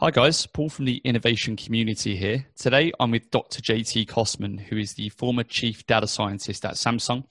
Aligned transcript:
Hi, 0.00 0.12
guys. 0.12 0.46
Paul 0.46 0.68
from 0.68 0.84
the 0.84 0.98
innovation 0.98 1.56
community 1.56 2.16
here. 2.16 2.46
Today, 2.56 2.92
I'm 3.00 3.10
with 3.10 3.30
Dr. 3.30 3.60
JT 3.60 4.06
Kostman, 4.06 4.60
who 4.60 4.76
is 4.76 4.94
the 4.94 5.08
former 5.10 5.42
chief 5.42 5.86
data 5.86 6.06
scientist 6.06 6.64
at 6.64 6.74
Samsung 6.74 7.24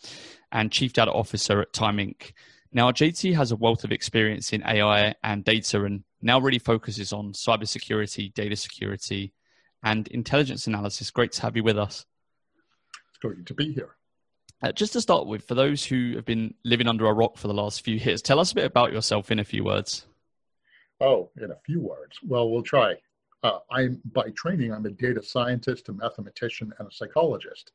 and 0.52 0.72
chief 0.72 0.94
data 0.94 1.12
officer 1.12 1.62
at 1.62 1.74
Time 1.74 1.98
Inc. 1.98 2.34
Now, 2.74 2.92
JT 2.92 3.36
has 3.36 3.52
a 3.52 3.56
wealth 3.56 3.84
of 3.84 3.92
experience 3.92 4.54
in 4.54 4.64
AI 4.64 5.16
and 5.24 5.44
data 5.46 5.84
and 5.86 6.04
now 6.22 6.40
really 6.40 6.60
focuses 6.60 7.14
on 7.14 7.34
cybersecurity, 7.34 8.34
data 8.34 8.56
security, 8.56 9.34
and 9.84 10.08
intelligence 10.10 10.68
analysis. 10.68 11.10
Great 11.10 11.32
to 11.32 11.42
have 11.44 11.56
you 11.56 11.64
with 11.64 11.78
us. 11.78 12.06
It's 13.10 13.20
great 13.20 13.46
to 13.46 13.54
be 13.54 13.74
here. 13.74 13.97
Uh, 14.62 14.72
just 14.72 14.94
to 14.94 15.02
start 15.02 15.28
with, 15.28 15.44
for 15.44 15.54
those 15.54 15.86
who 15.86 16.16
have 16.16 16.26
been 16.26 16.54
living 16.64 16.88
under 16.88 17.06
a 17.06 17.14
rock 17.14 17.38
for 17.38 17.48
the 17.48 17.54
last 17.54 17.84
few 17.84 17.96
years, 17.96 18.22
tell 18.22 18.40
us 18.40 18.52
a 18.52 18.56
bit 18.56 18.66
about 18.66 18.92
yourself 18.92 19.30
in 19.30 19.40
a 19.40 19.44
few 19.44 19.64
words. 19.64 20.08
Oh, 21.00 21.30
in 21.40 21.52
a 21.52 21.58
few 21.64 21.80
words. 21.80 22.18
Well, 22.26 22.50
we'll 22.50 22.64
try. 22.64 22.96
Uh, 23.44 23.60
I'm 23.70 24.02
by 24.14 24.30
training, 24.32 24.74
I'm 24.74 24.86
a 24.88 24.90
data 24.90 25.22
scientist, 25.22 25.90
a 25.90 25.94
mathematician, 25.94 26.74
and 26.80 26.88
a 26.88 26.92
psychologist. 26.92 27.72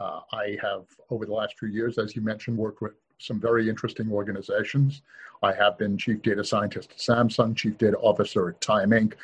Uh, 0.00 0.20
I 0.32 0.56
have, 0.60 0.86
over 1.10 1.24
the 1.24 1.32
last 1.32 1.56
few 1.56 1.68
years, 1.68 1.98
as 1.98 2.16
you 2.16 2.22
mentioned, 2.22 2.58
worked 2.58 2.82
with 2.82 2.94
some 3.18 3.38
very 3.38 3.68
interesting 3.68 4.10
organizations. 4.10 5.02
I 5.44 5.52
have 5.52 5.78
been 5.78 5.96
chief 5.96 6.20
data 6.22 6.42
scientist 6.42 6.90
at 6.90 6.98
Samsung, 6.98 7.54
chief 7.54 7.78
data 7.78 7.96
officer 7.98 8.48
at 8.48 8.60
Time 8.60 8.90
Inc., 8.90 9.14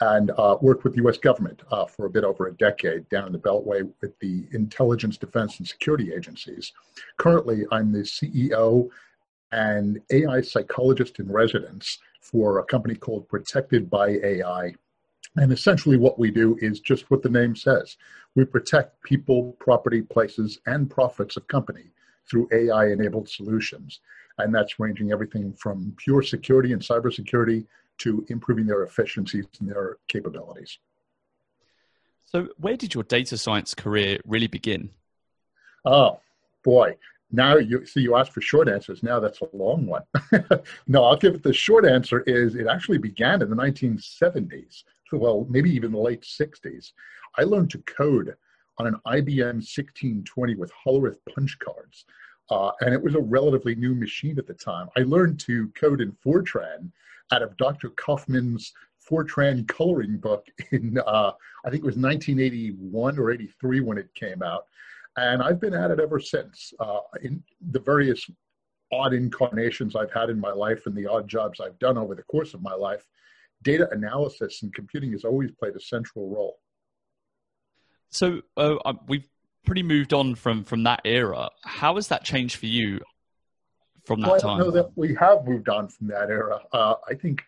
and 0.00 0.30
uh, 0.38 0.56
worked 0.60 0.84
with 0.84 0.94
the 0.94 1.06
US 1.06 1.18
government 1.18 1.62
uh, 1.70 1.84
for 1.84 2.06
a 2.06 2.10
bit 2.10 2.24
over 2.24 2.46
a 2.46 2.52
decade 2.54 3.08
down 3.08 3.26
in 3.26 3.32
the 3.32 3.38
Beltway 3.38 3.88
with 4.00 4.18
the 4.20 4.46
intelligence, 4.52 5.18
defense, 5.18 5.58
and 5.58 5.68
security 5.68 6.12
agencies. 6.14 6.72
Currently, 7.18 7.64
I'm 7.70 7.92
the 7.92 8.00
CEO 8.00 8.88
and 9.52 10.00
AI 10.10 10.40
psychologist 10.40 11.18
in 11.18 11.30
residence 11.30 11.98
for 12.20 12.58
a 12.58 12.64
company 12.64 12.94
called 12.94 13.28
Protected 13.28 13.90
by 13.90 14.10
AI. 14.22 14.74
And 15.36 15.52
essentially, 15.52 15.96
what 15.96 16.18
we 16.18 16.30
do 16.30 16.56
is 16.60 16.80
just 16.80 17.10
what 17.10 17.22
the 17.22 17.28
name 17.28 17.54
says 17.54 17.96
we 18.36 18.44
protect 18.44 19.02
people, 19.02 19.56
property, 19.58 20.02
places, 20.02 20.60
and 20.66 20.88
profits 20.88 21.36
of 21.36 21.46
company 21.48 21.90
through 22.28 22.48
AI 22.52 22.86
enabled 22.86 23.28
solutions. 23.28 24.00
And 24.40 24.54
that's 24.54 24.78
ranging 24.78 25.12
everything 25.12 25.52
from 25.54 25.94
pure 25.96 26.22
security 26.22 26.72
and 26.72 26.82
cybersecurity 26.82 27.66
to 27.98 28.24
improving 28.28 28.66
their 28.66 28.82
efficiencies 28.82 29.46
and 29.60 29.68
their 29.68 29.98
capabilities. 30.08 30.78
So, 32.24 32.48
where 32.58 32.76
did 32.76 32.94
your 32.94 33.04
data 33.04 33.36
science 33.36 33.74
career 33.74 34.20
really 34.24 34.46
begin? 34.46 34.90
Oh, 35.84 36.20
boy. 36.62 36.96
Now 37.32 37.56
you 37.56 37.86
see 37.86 38.00
you 38.00 38.16
asked 38.16 38.32
for 38.32 38.40
short 38.40 38.68
answers. 38.68 39.02
Now 39.02 39.20
that's 39.20 39.40
a 39.40 39.48
long 39.52 39.86
one. 39.86 40.02
No 40.86 41.04
i'll 41.04 41.16
give 41.16 41.34
it 41.34 41.42
the 41.42 41.52
short 41.52 41.84
answer 41.86 42.20
is 42.20 42.54
it 42.54 42.66
actually 42.66 42.98
began 42.98 43.42
in 43.42 43.50
the 43.50 43.56
1970s 43.56 44.84
well 45.12 45.46
maybe 45.48 45.70
even 45.70 45.92
the 45.92 45.98
late 45.98 46.22
60s 46.22 46.92
i 47.36 47.42
learned 47.42 47.70
to 47.70 47.78
code 47.78 48.36
on 48.78 48.86
an 48.86 48.94
ibm 49.06 49.58
1620 49.58 50.54
with 50.54 50.72
hollerith 50.84 51.18
punch 51.34 51.58
cards 51.58 52.04
uh, 52.50 52.72
and 52.80 52.92
it 52.94 53.02
was 53.02 53.14
a 53.14 53.20
relatively 53.20 53.74
new 53.74 53.94
machine 53.94 54.38
at 54.38 54.46
the 54.46 54.54
time 54.54 54.88
i 54.96 55.00
learned 55.00 55.38
to 55.38 55.68
code 55.68 56.00
in 56.00 56.12
fortran 56.24 56.90
out 57.32 57.42
of 57.42 57.56
dr 57.56 57.88
kaufman's 57.90 58.72
fortran 59.08 59.66
coloring 59.68 60.16
book 60.16 60.46
in 60.72 60.98
uh, 61.06 61.32
i 61.64 61.70
think 61.70 61.82
it 61.82 61.86
was 61.86 61.96
1981 61.96 63.18
or 63.18 63.30
83 63.30 63.80
when 63.80 63.98
it 63.98 64.12
came 64.14 64.42
out 64.42 64.66
and 65.16 65.42
I've 65.42 65.60
been 65.60 65.74
at 65.74 65.90
it 65.90 66.00
ever 66.00 66.20
since. 66.20 66.72
Uh, 66.78 67.00
in 67.22 67.42
the 67.70 67.80
various 67.80 68.28
odd 68.92 69.12
incarnations 69.12 69.96
I've 69.96 70.12
had 70.12 70.30
in 70.30 70.40
my 70.40 70.52
life 70.52 70.86
and 70.86 70.96
the 70.96 71.06
odd 71.06 71.28
jobs 71.28 71.60
I've 71.60 71.78
done 71.78 71.98
over 71.98 72.14
the 72.14 72.22
course 72.24 72.54
of 72.54 72.62
my 72.62 72.74
life, 72.74 73.06
data 73.62 73.88
analysis 73.92 74.62
and 74.62 74.74
computing 74.74 75.12
has 75.12 75.24
always 75.24 75.50
played 75.52 75.76
a 75.76 75.80
central 75.80 76.28
role. 76.28 76.58
So 78.10 78.40
uh, 78.56 78.76
we've 79.06 79.28
pretty 79.64 79.82
moved 79.82 80.12
on 80.12 80.34
from 80.34 80.64
from 80.64 80.82
that 80.84 81.00
era. 81.04 81.50
How 81.64 81.96
has 81.96 82.08
that 82.08 82.24
changed 82.24 82.56
for 82.56 82.66
you 82.66 83.00
from 84.04 84.20
that 84.20 84.30
well, 84.30 84.40
time? 84.40 84.60
I 84.60 84.64
know 84.64 84.70
that 84.70 84.90
we 84.96 85.14
have 85.14 85.46
moved 85.46 85.68
on 85.68 85.88
from 85.88 86.08
that 86.08 86.30
era. 86.30 86.60
Uh, 86.72 86.94
I 87.08 87.14
think 87.14 87.42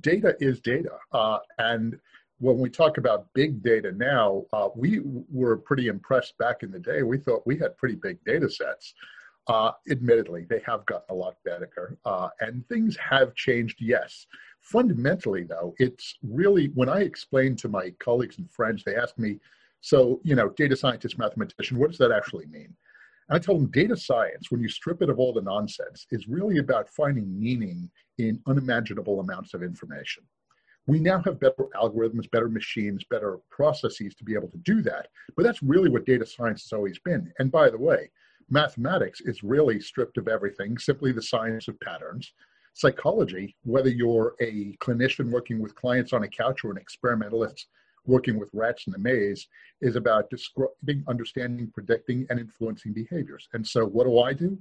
data 0.00 0.36
is 0.40 0.60
data, 0.60 0.98
uh, 1.12 1.38
and 1.58 1.98
when 2.38 2.58
we 2.58 2.68
talk 2.68 2.98
about 2.98 3.32
big 3.34 3.62
data 3.62 3.92
now, 3.92 4.44
uh, 4.52 4.68
we 4.74 5.00
were 5.32 5.56
pretty 5.56 5.88
impressed 5.88 6.36
back 6.38 6.62
in 6.62 6.70
the 6.70 6.78
day. 6.78 7.02
We 7.02 7.18
thought 7.18 7.46
we 7.46 7.56
had 7.56 7.76
pretty 7.78 7.94
big 7.94 8.22
data 8.24 8.50
sets. 8.50 8.92
Uh, 9.46 9.70
admittedly, 9.90 10.44
they 10.50 10.60
have 10.66 10.84
gotten 10.86 11.06
a 11.08 11.14
lot 11.14 11.36
better, 11.44 11.96
uh, 12.04 12.28
and 12.40 12.66
things 12.68 12.96
have 12.96 13.34
changed, 13.34 13.78
yes. 13.80 14.26
Fundamentally, 14.60 15.44
though, 15.44 15.74
it's 15.78 16.16
really 16.24 16.66
when 16.74 16.88
I 16.88 17.02
explain 17.02 17.54
to 17.56 17.68
my 17.68 17.90
colleagues 18.00 18.38
and 18.38 18.50
friends, 18.50 18.82
they 18.84 18.96
ask 18.96 19.16
me, 19.16 19.38
so, 19.86 20.20
you 20.24 20.34
know, 20.34 20.48
data 20.48 20.74
scientist, 20.74 21.16
mathematician, 21.16 21.78
what 21.78 21.90
does 21.90 21.98
that 21.98 22.10
actually 22.10 22.46
mean? 22.46 22.74
And 23.28 23.36
I 23.36 23.38
tell 23.38 23.56
them 23.56 23.70
data 23.70 23.96
science, 23.96 24.50
when 24.50 24.60
you 24.60 24.68
strip 24.68 25.00
it 25.00 25.08
of 25.08 25.20
all 25.20 25.32
the 25.32 25.40
nonsense, 25.40 26.08
is 26.10 26.26
really 26.26 26.58
about 26.58 26.88
finding 26.88 27.38
meaning 27.38 27.88
in 28.18 28.42
unimaginable 28.48 29.20
amounts 29.20 29.54
of 29.54 29.62
information. 29.62 30.24
We 30.88 30.98
now 30.98 31.22
have 31.22 31.38
better 31.38 31.68
algorithms, 31.80 32.28
better 32.32 32.48
machines, 32.48 33.04
better 33.08 33.38
processes 33.48 34.16
to 34.16 34.24
be 34.24 34.34
able 34.34 34.48
to 34.48 34.58
do 34.64 34.82
that. 34.82 35.06
But 35.36 35.44
that's 35.44 35.62
really 35.62 35.88
what 35.88 36.04
data 36.04 36.26
science 36.26 36.64
has 36.64 36.72
always 36.72 36.98
been. 36.98 37.32
And 37.38 37.52
by 37.52 37.70
the 37.70 37.78
way, 37.78 38.10
mathematics 38.50 39.20
is 39.20 39.44
really 39.44 39.78
stripped 39.78 40.18
of 40.18 40.26
everything, 40.26 40.78
simply 40.78 41.12
the 41.12 41.22
science 41.22 41.68
of 41.68 41.78
patterns. 41.78 42.32
Psychology, 42.74 43.54
whether 43.62 43.90
you're 43.90 44.34
a 44.40 44.76
clinician 44.78 45.30
working 45.30 45.62
with 45.62 45.76
clients 45.76 46.12
on 46.12 46.24
a 46.24 46.28
couch 46.28 46.64
or 46.64 46.72
an 46.72 46.76
experimentalist 46.76 47.68
working 48.06 48.38
with 48.38 48.50
rats 48.52 48.86
in 48.86 48.92
the 48.92 48.98
maze, 48.98 49.46
is 49.80 49.96
about 49.96 50.30
describing, 50.30 51.04
understanding, 51.08 51.70
predicting, 51.72 52.26
and 52.30 52.40
influencing 52.40 52.92
behaviors. 52.92 53.48
And 53.52 53.66
so, 53.66 53.84
what 53.84 54.04
do 54.04 54.20
I 54.20 54.32
do? 54.32 54.58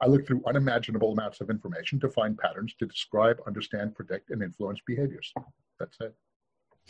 I 0.00 0.06
look 0.06 0.26
through 0.26 0.42
unimaginable 0.46 1.12
amounts 1.12 1.40
of 1.40 1.50
information 1.50 1.98
to 2.00 2.08
find 2.08 2.38
patterns 2.38 2.74
to 2.78 2.86
describe, 2.86 3.38
understand, 3.46 3.94
predict, 3.94 4.30
and 4.30 4.42
influence 4.42 4.80
behaviors. 4.86 5.32
That's 5.78 5.96
it. 6.00 6.14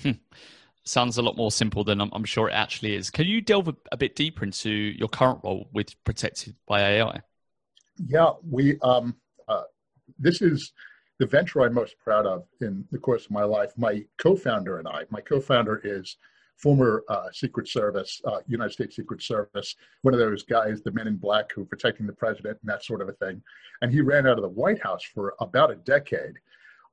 Hmm. 0.03 0.11
Sounds 0.85 1.19
a 1.19 1.23
lot 1.23 1.37
more 1.37 1.51
simple 1.51 1.85
than 1.85 2.01
I'm, 2.01 2.11
I'm, 2.13 2.25
sure 2.25 2.49
it 2.49 2.53
actually 2.53 2.95
is. 2.95 3.11
Can 3.11 3.27
you 3.27 3.41
delve 3.41 3.69
a, 3.69 3.77
a, 3.93 3.97
bit 3.97 4.15
deeper 4.17 4.45
into 4.45 4.71
your 4.71 5.09
current 5.09 5.41
role 5.43 5.69
with 5.73 6.03
Protected 6.05 6.55
by 6.67 6.81
AI? 6.81 7.21
Yeah, 8.07 8.31
we. 8.49 8.79
Um, 8.81 9.17
uh, 9.49 9.65
this 10.19 10.41
is 10.41 10.73
the 11.19 11.27
venture 11.27 11.63
I'm 11.63 11.75
most 11.75 11.97
proud 11.99 12.27
of 12.27 12.45
in 12.61 12.85
the 12.93 12.99
course 12.99 13.25
of 13.25 13.33
my 13.33 13.45
life. 13.45 13.73
My 13.77 14.05
co-founder 14.19 14.79
and 14.79 14.89
I. 14.89 15.05
My 15.11 15.21
co-founder 15.21 15.81
is 15.85 16.17
former 16.57 17.05
uh, 17.09 17.27
Secret 17.33 17.69
Service, 17.69 18.21
uh, 18.25 18.39
United 18.47 18.73
States 18.73 18.97
Secret 18.97 19.23
Service, 19.23 19.77
one 20.03 20.15
of 20.15 20.21
those 20.21 20.43
guys, 20.43 20.81
the 20.81 20.91
men 20.93 21.07
in 21.07 21.17
black 21.17 21.53
who 21.53 21.63
are 21.63 21.67
protecting 21.67 22.07
the 22.07 22.13
president 22.13 22.59
and 22.61 22.71
that 22.71 22.85
sort 22.85 23.01
of 23.01 23.09
a 23.09 23.13
thing. 23.13 23.43
And 23.83 23.93
he 23.93 24.01
ran 24.01 24.27
out 24.27 24.39
of 24.39 24.43
the 24.43 24.49
White 24.49 24.83
House 24.83 25.03
for 25.03 25.35
about 25.41 25.71
a 25.71 25.77
decade 25.77 26.35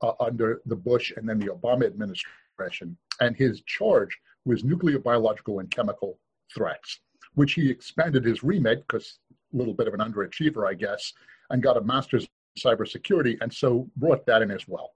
uh, 0.02 0.14
under 0.20 0.62
the 0.66 0.76
Bush 0.76 1.12
and 1.18 1.28
then 1.28 1.40
the 1.40 1.48
Obama 1.48 1.86
administration. 1.86 2.96
And 3.22 3.36
his 3.36 3.62
charge 3.62 4.18
was 4.46 4.64
nuclear, 4.64 5.00
biological, 5.00 5.60
and 5.60 5.70
chemical 5.70 6.20
threats, 6.54 7.00
which 7.34 7.54
he 7.54 7.70
expanded 7.70 8.24
his 8.24 8.44
remit 8.44 8.88
because 8.88 9.20
a 9.54 9.58
little 9.58 9.74
bit 9.74 9.88
of 9.88 9.94
an 9.94 10.00
underachiever, 10.00 10.68
I 10.68 10.76
guess, 10.76 11.14
and 11.50 11.62
got 11.64 11.78
a 11.78 11.82
master's 11.82 12.28
cybersecurity, 12.60 13.38
and 13.42 13.54
so 13.54 13.88
brought 13.96 14.26
that 14.26 14.42
in 14.42 14.52
as 14.52 14.68
well 14.68 14.96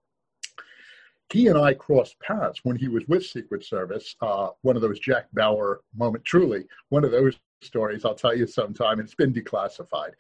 he 1.32 1.48
and 1.48 1.58
I 1.58 1.74
crossed 1.74 2.20
paths 2.20 2.60
when 2.64 2.76
he 2.76 2.88
was 2.88 3.08
with 3.08 3.26
Secret 3.26 3.64
Service. 3.64 4.16
Uh, 4.22 4.50
one 4.64 4.76
of 4.76 4.82
those 4.82 5.00
Jack 5.00 5.28
Bauer 5.34 5.82
moment, 5.96 6.26
truly 6.26 6.66
one 6.90 7.04
of 7.04 7.12
those 7.12 7.38
stories. 7.62 8.04
I'll 8.04 8.16
tell 8.16 8.36
you 8.36 8.48
sometime. 8.48 9.00
It's 9.00 9.16
been 9.16 9.34
declassified, 9.34 10.14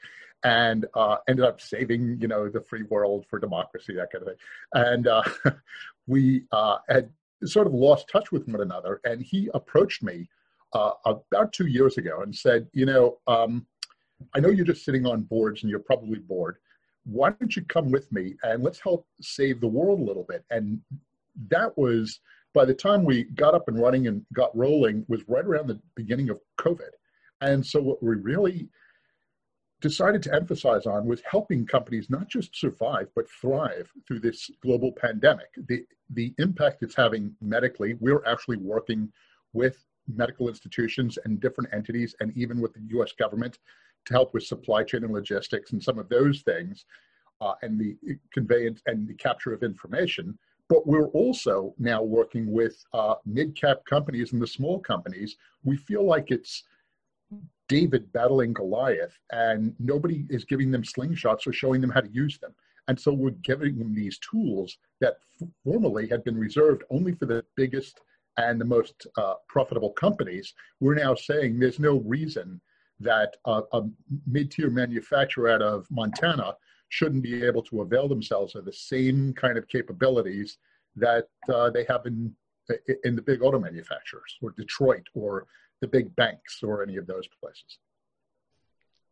and 0.44 0.86
uh, 0.94 1.18
ended 1.28 1.46
up 1.46 1.62
saving 1.62 2.19
you 2.22 2.28
know 2.28 2.48
the 2.48 2.62
free 2.62 2.84
world 2.84 3.25
for 3.30 3.40
democracy, 3.40 3.96
that 3.96 4.12
kind 4.12 4.22
of 4.22 4.28
thing. 4.28 4.38
And 4.74 5.08
uh, 5.08 5.24
we 6.08 6.44
uh, 6.52 6.78
had 6.88 7.10
sort 7.44 7.66
of 7.66 7.74
lost 7.74 8.10
touch 8.12 8.31
with 8.31 8.48
one 8.48 8.62
another, 8.62 9.02
and 9.04 9.22
he 9.22 9.50
approached 9.56 10.04
me 10.04 10.30
uh, 10.74 10.92
about 11.06 11.54
two 11.54 11.68
years 11.68 11.98
ago 11.98 12.22
and 12.22 12.36
said, 12.36 12.68
you 12.74 12.86
know. 12.86 13.18
Um, 13.28 13.66
I 14.36 14.42
know 14.42 14.50
you're 14.50 14.66
just 14.66 14.84
sitting 14.84 15.06
on 15.06 15.22
boards 15.22 15.62
and 15.62 15.69
you're 15.69 15.80
probably 15.80 16.19
bored 16.19 16.58
why 17.06 17.31
don't 17.31 17.56
you 17.56 17.63
come 17.63 17.92
with 17.92 18.12
me 18.12 18.36
and 18.44 18.63
let's 18.63 18.80
help 18.80 19.07
save 19.22 19.62
the 19.62 19.68
world 19.68 20.00
a 20.00 20.04
little 20.04 20.25
bit? 20.28 20.44
And 20.50 20.81
that 21.50 21.78
was 21.78 22.19
by 22.54 22.66
the 22.66 22.74
time 22.74 23.04
we 23.04 23.24
got 23.24 23.54
up 23.54 23.68
and 23.68 23.80
running 23.80 24.07
and 24.07 24.25
got 24.34 24.56
rolling 24.56 25.06
was 25.07 25.22
right 25.28 25.46
around 25.46 25.68
the 25.68 25.80
beginning 25.96 26.30
of 26.30 26.40
COVID. 26.60 26.90
And 27.42 27.66
so 27.66 27.81
what 27.81 28.04
we 28.04 28.16
really 28.16 28.69
decided 29.81 30.22
to 30.24 30.34
emphasize 30.34 30.86
on 30.86 31.06
was 31.06 31.22
helping 31.30 31.66
companies 31.66 32.10
not 32.10 32.28
just 32.28 32.54
survive 32.54 33.07
but 33.16 33.30
thrive 33.30 33.90
through 34.07 34.19
this 34.19 34.50
global 34.62 34.92
pandemic. 34.92 35.48
The 35.68 35.86
the 36.10 36.34
impact 36.38 36.84
it's 36.84 36.96
having 36.96 37.36
medically, 37.40 37.96
we're 38.00 38.25
actually 38.25 38.57
working 38.57 39.12
with 39.54 39.78
medical 40.07 40.50
institutions 40.50 41.18
and 41.24 41.40
different 41.40 41.72
entities 41.72 42.16
and 42.19 42.36
even 42.36 42.60
with 42.60 42.74
the 42.74 42.81
US 43.00 43.12
government 43.13 43.60
to 44.10 44.14
help 44.14 44.34
with 44.34 44.44
supply 44.44 44.84
chain 44.84 45.04
and 45.04 45.14
logistics 45.14 45.72
and 45.72 45.82
some 45.82 46.00
of 46.00 46.10
those 46.10 46.42
things, 46.42 46.86
uh, 47.42 47.54
and 47.62 47.80
the 47.80 47.96
conveyance 48.34 48.82
and 48.88 49.08
the 49.08 49.14
capture 49.14 49.54
of 49.54 49.64
information. 49.64 50.38
But 50.68 50.86
we're 50.86 51.08
also 51.10 51.74
now 51.80 52.02
working 52.04 52.52
with 52.52 52.84
uh, 52.94 53.16
mid-cap 53.26 53.78
companies 53.90 54.34
and 54.34 54.42
the 54.42 54.48
small 54.48 54.80
companies. 54.80 55.38
We 55.64 55.78
feel 55.78 56.06
like 56.06 56.32
it's 56.32 56.64
David 57.68 58.12
battling 58.12 58.54
Goliath, 58.54 59.18
and 59.32 59.74
nobody 59.80 60.26
is 60.30 60.44
giving 60.44 60.72
them 60.72 60.84
slingshots 60.84 61.48
or 61.48 61.54
showing 61.54 61.82
them 61.82 61.92
how 61.92 62.02
to 62.02 62.12
use 62.12 62.38
them. 62.40 62.54
And 62.88 63.00
so 63.00 63.14
we're 63.14 63.32
giving 63.52 63.78
them 63.78 63.94
these 63.94 64.18
tools 64.20 64.78
that 65.02 65.18
formerly 65.64 66.08
had 66.08 66.24
been 66.24 66.38
reserved 66.38 66.84
only 66.90 67.14
for 67.14 67.28
the 67.28 67.46
biggest 67.56 68.02
and 68.38 68.60
the 68.60 68.66
most 68.66 69.06
uh, 69.18 69.36
profitable 69.48 69.92
companies. 69.92 70.54
We're 70.80 70.96
now 70.96 71.14
saying 71.14 71.60
there's 71.60 71.80
no 71.80 72.00
reason 72.00 72.60
that 73.00 73.36
a, 73.46 73.62
a 73.74 73.84
mid-tier 74.28 74.69
manufacturer 74.69 75.50
out 75.50 75.62
of 75.62 75.88
Montana 75.90 76.56
shouldn't 76.90 77.24
be 77.24 77.46
able 77.46 77.63
to 77.63 77.81
avail 77.81 78.07
themselves 78.07 78.56
of 78.56 78.66
the 78.66 78.74
same 78.74 79.34
kind 79.34 79.57
of 79.57 79.68
capabilities 79.68 80.57
that 80.96 81.28
uh, 81.54 81.69
they 81.69 81.86
have 81.88 82.06
in 82.06 82.34
in 83.04 83.16
the 83.16 83.22
big 83.22 83.42
auto 83.42 83.60
manufacturers 83.60 84.38
or 84.44 84.51
Detroit 84.51 85.07
or 85.16 85.48
the 85.81 85.88
big 85.88 86.16
banks 86.16 86.62
or 86.62 86.84
any 86.84 86.98
of 86.98 87.07
those 87.07 87.28
places. 87.42 87.80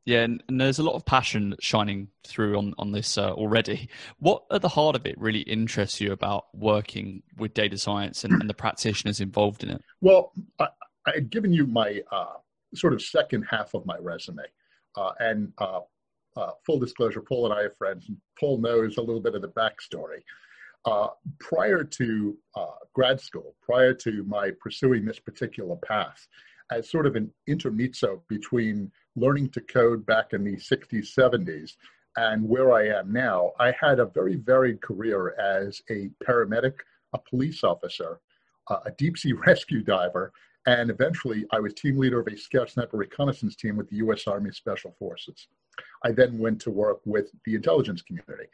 Yeah, 0.06 0.22
and, 0.22 0.42
and 0.48 0.62
there's 0.62 0.80
a 0.80 0.84
lot 0.84 0.96
of 0.96 1.06
passion 1.06 1.56
shining 1.60 2.08
through 2.26 2.58
on 2.58 2.74
on 2.78 2.92
this 2.92 3.18
uh, 3.18 3.32
already. 3.32 3.90
What 4.20 4.44
at 4.52 4.62
the 4.62 4.70
heart 4.70 4.96
of 4.96 5.06
it 5.06 5.20
really 5.20 5.42
interests 5.42 6.00
you 6.00 6.12
about 6.12 6.46
working 6.54 7.24
with 7.38 7.54
data 7.54 7.78
science 7.78 8.24
and, 8.24 8.34
and 8.34 8.50
the 8.50 8.54
practitioners 8.54 9.20
involved 9.20 9.64
in 9.64 9.70
it? 9.72 9.82
Well, 10.00 10.32
I, 10.60 10.68
I 11.06 11.12
had 11.16 11.30
given 11.30 11.52
you 11.52 11.68
my 11.68 12.02
uh, 12.12 12.36
sort 12.76 12.94
of 12.94 13.02
second 13.02 13.44
half 13.44 13.74
of 13.74 13.86
my 13.86 13.98
resume, 14.00 14.44
uh, 14.96 15.12
and 15.20 15.52
uh, 15.58 15.82
uh, 16.36 16.52
full 16.66 16.80
disclosure, 16.80 17.22
Paul 17.22 17.46
and 17.46 17.54
I 17.54 17.64
are 17.64 17.72
friends, 17.72 18.08
and 18.08 18.18
Paul 18.40 18.60
knows 18.60 18.98
a 18.98 19.02
little 19.02 19.22
bit 19.22 19.36
of 19.36 19.42
the 19.42 19.50
backstory. 19.50 20.22
Uh, 20.86 21.10
prior 21.40 21.84
to 21.84 22.38
uh, 22.56 22.76
grad 22.94 23.20
school, 23.20 23.56
prior 23.62 23.94
to 23.94 24.24
my 24.24 24.52
pursuing 24.62 25.04
this 25.04 25.20
particular 25.20 25.76
path, 25.78 26.28
as 26.72 26.90
sort 26.90 27.06
of 27.06 27.16
an 27.16 27.32
intermezzo 27.48 28.22
between 28.28 28.92
learning 29.16 29.50
to 29.50 29.62
code 29.62 30.06
back 30.06 30.34
in 30.34 30.44
the 30.44 30.56
60s, 30.56 31.14
70s, 31.18 31.76
and 32.18 32.48
where 32.48 32.72
I 32.74 32.88
am 32.88 33.12
now, 33.12 33.52
I 33.60 33.74
had 33.80 34.00
a 34.00 34.06
very 34.06 34.36
varied 34.36 34.82
career 34.82 35.36
as 35.40 35.82
a 35.90 36.10
paramedic, 36.26 36.76
a 37.14 37.20
police 37.20 37.64
officer, 37.64 38.20
uh, 38.70 38.80
a 38.86 38.92
deep 38.92 39.18
sea 39.18 39.34
rescue 39.48 39.84
diver, 39.84 40.32
and 40.68 40.92
eventually 40.92 41.46
I 41.52 41.60
was 41.60 41.74
team 41.74 41.98
leader 41.98 42.20
of 42.20 42.28
a 42.28 42.38
scout 42.38 42.70
sniper 42.70 42.98
reconnaissance 42.98 43.56
team 43.56 43.78
with 43.78 43.90
the 43.90 43.96
US 43.98 44.28
Army 44.28 44.52
Special 44.52 44.94
Forces. 45.00 45.48
I 46.04 46.12
then 46.12 46.38
went 46.38 46.62
to 46.62 46.72
work 46.72 47.00
with 47.06 47.32
the 47.46 47.56
intelligence 47.56 48.02
community. 48.02 48.50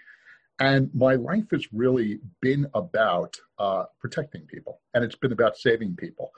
And 0.59 0.91
my 0.93 1.15
life 1.15 1.49
has 1.51 1.73
really 1.73 2.19
been 2.39 2.67
about 2.75 3.35
uh, 3.57 3.85
protecting 3.99 4.43
people, 4.43 4.79
and 4.93 5.03
it's 5.03 5.15
been 5.15 5.31
about 5.31 5.57
saving 5.57 5.95
people. 5.95 6.31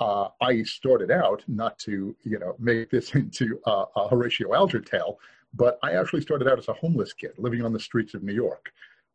Uh, 0.00 0.28
I 0.40 0.64
started 0.64 1.12
out 1.12 1.44
not 1.46 1.78
to, 1.80 2.16
you 2.24 2.38
know, 2.40 2.56
make 2.58 2.90
this 2.90 3.14
into 3.14 3.60
a 3.66 4.08
Horatio 4.08 4.52
Alger 4.52 4.80
tale, 4.80 5.20
but 5.54 5.78
I 5.84 5.92
actually 5.92 6.22
started 6.22 6.48
out 6.48 6.58
as 6.58 6.66
a 6.66 6.72
homeless 6.72 7.12
kid 7.12 7.32
living 7.38 7.64
on 7.64 7.72
the 7.72 7.78
streets 7.78 8.14
of 8.14 8.24
New 8.24 8.34
York. 8.34 8.72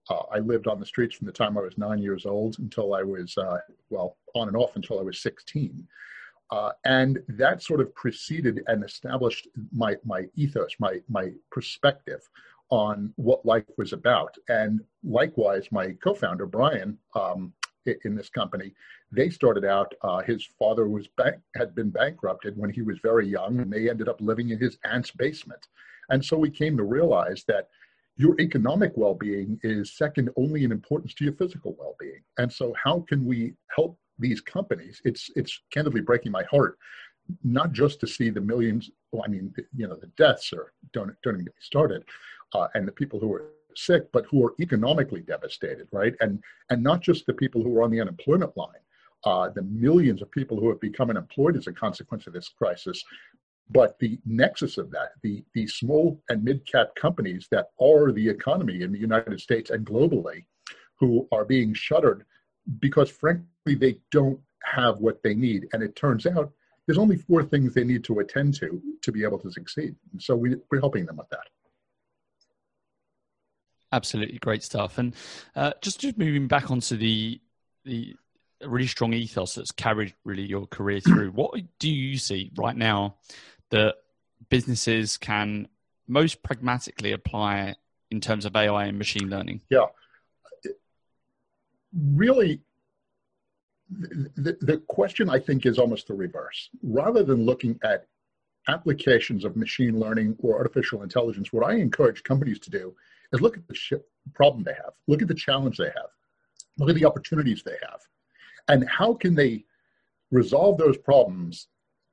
Uh, 0.09 0.23
I 0.33 0.39
lived 0.39 0.67
on 0.67 0.79
the 0.79 0.85
streets 0.85 1.15
from 1.15 1.27
the 1.27 1.33
time 1.33 1.57
I 1.57 1.61
was 1.61 1.77
nine 1.77 1.99
years 1.99 2.25
old 2.25 2.59
until 2.59 2.93
I 2.93 3.03
was, 3.03 3.37
uh, 3.37 3.57
well, 3.89 4.17
on 4.35 4.47
and 4.47 4.57
off 4.57 4.75
until 4.75 4.99
I 4.99 5.03
was 5.03 5.19
16. 5.19 5.87
Uh, 6.49 6.71
and 6.85 7.19
that 7.27 7.61
sort 7.61 7.81
of 7.81 7.93
preceded 7.93 8.63
and 8.67 8.83
established 8.83 9.47
my, 9.73 9.95
my 10.05 10.25
ethos, 10.35 10.71
my, 10.79 11.01
my 11.09 11.31
perspective 11.51 12.21
on 12.69 13.13
what 13.17 13.45
life 13.45 13.65
was 13.77 13.93
about. 13.93 14.35
And 14.47 14.81
likewise, 15.03 15.67
my 15.71 15.91
co 16.03 16.13
founder, 16.13 16.45
Brian, 16.45 16.97
um, 17.15 17.53
in 18.03 18.15
this 18.15 18.29
company, 18.29 18.73
they 19.11 19.29
started 19.29 19.63
out, 19.63 19.93
uh, 20.01 20.19
his 20.19 20.45
father 20.59 20.87
was 20.87 21.07
bank, 21.17 21.37
had 21.55 21.73
been 21.73 21.89
bankrupted 21.89 22.57
when 22.57 22.69
he 22.69 22.81
was 22.81 22.99
very 22.99 23.25
young, 23.27 23.59
and 23.59 23.71
they 23.71 23.89
ended 23.89 24.09
up 24.09 24.19
living 24.19 24.49
in 24.49 24.59
his 24.59 24.77
aunt's 24.83 25.11
basement. 25.11 25.67
And 26.09 26.23
so 26.23 26.37
we 26.37 26.49
came 26.49 26.75
to 26.77 26.83
realize 26.83 27.43
that 27.47 27.69
your 28.17 28.35
economic 28.39 28.91
well 28.95 29.13
being 29.13 29.59
is 29.63 29.95
second 29.95 30.29
only 30.35 30.63
in 30.63 30.71
importance 30.71 31.13
to 31.15 31.23
your 31.23 31.33
physical 31.33 31.75
well 31.79 31.95
being. 31.99 32.21
And 32.37 32.51
so, 32.51 32.73
how 32.83 33.05
can 33.07 33.25
we 33.25 33.53
help 33.75 33.97
these 34.19 34.41
companies, 34.41 35.01
it's 35.05 35.29
it's 35.35 35.61
candidly 35.71 36.01
breaking 36.01 36.31
my 36.31 36.43
heart, 36.43 36.77
not 37.43 37.71
just 37.71 37.99
to 38.01 38.07
see 38.07 38.29
the 38.29 38.41
millions. 38.41 38.89
Well, 39.11 39.23
I 39.25 39.29
mean, 39.29 39.53
you 39.75 39.87
know, 39.87 39.95
the 39.95 40.11
deaths 40.17 40.51
are 40.53 40.73
don't 40.93 41.13
don't 41.23 41.35
even 41.35 41.45
get 41.45 41.55
me 41.55 41.61
started, 41.61 42.03
uh, 42.53 42.67
and 42.73 42.87
the 42.87 42.91
people 42.91 43.19
who 43.19 43.33
are 43.33 43.51
sick, 43.75 44.11
but 44.11 44.25
who 44.29 44.45
are 44.45 44.53
economically 44.59 45.21
devastated, 45.21 45.87
right? 45.91 46.15
And 46.19 46.43
and 46.69 46.81
not 46.81 47.01
just 47.01 47.25
the 47.25 47.33
people 47.33 47.63
who 47.63 47.77
are 47.77 47.83
on 47.83 47.91
the 47.91 48.01
unemployment 48.01 48.55
line, 48.57 48.83
uh, 49.25 49.49
the 49.49 49.63
millions 49.63 50.21
of 50.21 50.31
people 50.31 50.59
who 50.59 50.69
have 50.69 50.81
become 50.81 51.09
unemployed 51.09 51.57
as 51.57 51.67
a 51.67 51.71
consequence 51.71 52.27
of 52.27 52.33
this 52.33 52.49
crisis, 52.49 53.03
but 53.69 53.99
the 53.99 54.19
nexus 54.25 54.77
of 54.77 54.91
that, 54.91 55.11
the 55.23 55.43
the 55.53 55.67
small 55.67 56.21
and 56.29 56.43
mid 56.43 56.65
cap 56.65 56.95
companies 56.95 57.47
that 57.51 57.67
are 57.81 58.11
the 58.11 58.29
economy 58.29 58.81
in 58.81 58.91
the 58.91 58.99
United 58.99 59.39
States 59.39 59.69
and 59.69 59.85
globally, 59.85 60.45
who 60.99 61.27
are 61.31 61.45
being 61.45 61.73
shuttered 61.73 62.25
because 62.79 63.09
frankly 63.09 63.75
they 63.75 63.97
don't 64.11 64.39
have 64.63 64.99
what 64.99 65.21
they 65.23 65.33
need. 65.33 65.67
And 65.73 65.81
it 65.81 65.95
turns 65.95 66.25
out 66.25 66.51
there's 66.85 66.97
only 66.97 67.17
four 67.17 67.43
things 67.43 67.73
they 67.73 67.83
need 67.83 68.03
to 68.05 68.19
attend 68.19 68.55
to 68.55 68.81
to 69.01 69.11
be 69.11 69.23
able 69.23 69.39
to 69.39 69.51
succeed. 69.51 69.95
And 70.11 70.21
so 70.21 70.35
we, 70.35 70.55
we're 70.71 70.79
helping 70.79 71.05
them 71.05 71.17
with 71.17 71.29
that. 71.29 71.47
Absolutely 73.91 74.37
great 74.39 74.63
stuff. 74.63 74.97
And 74.97 75.15
uh, 75.55 75.73
just 75.81 75.99
just 75.99 76.17
moving 76.17 76.47
back 76.47 76.71
onto 76.71 76.97
the 76.97 77.41
the 77.85 78.15
really 78.65 78.87
strong 78.87 79.13
ethos 79.13 79.55
that's 79.55 79.71
carried 79.71 80.13
really 80.25 80.43
your 80.43 80.65
career 80.65 80.99
through. 80.99 81.29
what 81.31 81.53
do 81.79 81.89
you 81.89 82.17
see 82.17 82.51
right 82.57 82.75
now 82.75 83.15
that 83.69 83.95
businesses 84.49 85.17
can 85.17 85.67
most 86.07 86.41
pragmatically 86.43 87.11
apply 87.11 87.75
in 88.11 88.21
terms 88.21 88.45
of 88.45 88.55
AI 88.55 88.85
and 88.85 88.97
machine 88.97 89.29
learning? 89.29 89.61
Yeah, 89.69 89.85
really, 91.93 92.61
the, 93.89 94.57
the 94.61 94.77
question 94.87 95.29
I 95.29 95.39
think 95.39 95.65
is 95.65 95.79
almost 95.79 96.07
the 96.07 96.13
reverse. 96.13 96.69
Rather 96.83 97.23
than 97.23 97.45
looking 97.45 97.79
at 97.83 98.07
applications 98.67 99.45
of 99.45 99.55
machine 99.55 99.99
learning 99.99 100.35
or 100.39 100.57
artificial 100.57 101.03
intelligence, 101.03 101.53
what 101.53 101.65
I 101.65 101.75
encourage 101.75 102.23
companies 102.23 102.59
to 102.59 102.69
do 102.69 102.93
is 103.31 103.41
look 103.41 103.57
at 103.57 103.67
the 103.67 103.75
sh- 103.75 103.93
problem 104.33 104.63
they 104.63 104.73
have, 104.73 104.93
look 105.07 105.21
at 105.21 105.27
the 105.27 105.33
challenge 105.33 105.77
they 105.77 105.85
have, 105.85 106.09
look 106.77 106.89
at 106.89 106.95
the 106.95 107.05
opportunities 107.05 107.63
they 107.63 107.77
have, 107.89 108.01
and 108.67 108.87
how 108.89 109.13
can 109.13 109.35
they 109.35 109.63
resolve 110.31 110.77
those 110.77 110.97
problems 110.97 111.67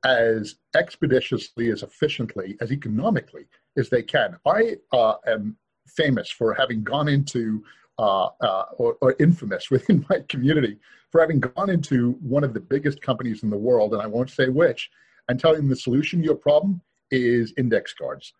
as 0.04 0.56
expeditiously, 0.76 1.70
as 1.70 1.82
efficiently, 1.82 2.56
as 2.60 2.70
economically 2.70 3.46
as 3.76 3.88
they 3.88 4.02
can. 4.02 4.36
I 4.46 4.76
uh, 4.92 5.14
am 5.26 5.56
famous 5.88 6.30
for 6.30 6.54
having 6.54 6.82
gone 6.82 7.08
into 7.08 7.62
uh, 7.98 8.28
uh, 8.40 8.64
or, 8.76 8.96
or, 9.00 9.14
infamous 9.20 9.70
within 9.70 10.04
my 10.10 10.18
community 10.28 10.78
for 11.10 11.20
having 11.20 11.38
gone 11.38 11.70
into 11.70 12.12
one 12.22 12.42
of 12.42 12.52
the 12.52 12.58
biggest 12.58 13.00
companies 13.00 13.44
in 13.44 13.50
the 13.50 13.56
world, 13.56 13.92
and 13.92 14.02
I 14.02 14.06
won't 14.08 14.30
say 14.30 14.48
which, 14.48 14.90
and 15.28 15.38
telling 15.38 15.58
them 15.58 15.68
the 15.68 15.76
solution 15.76 16.18
to 16.18 16.24
your 16.24 16.34
problem 16.34 16.80
is 17.12 17.54
index 17.56 17.94
cards. 17.94 18.32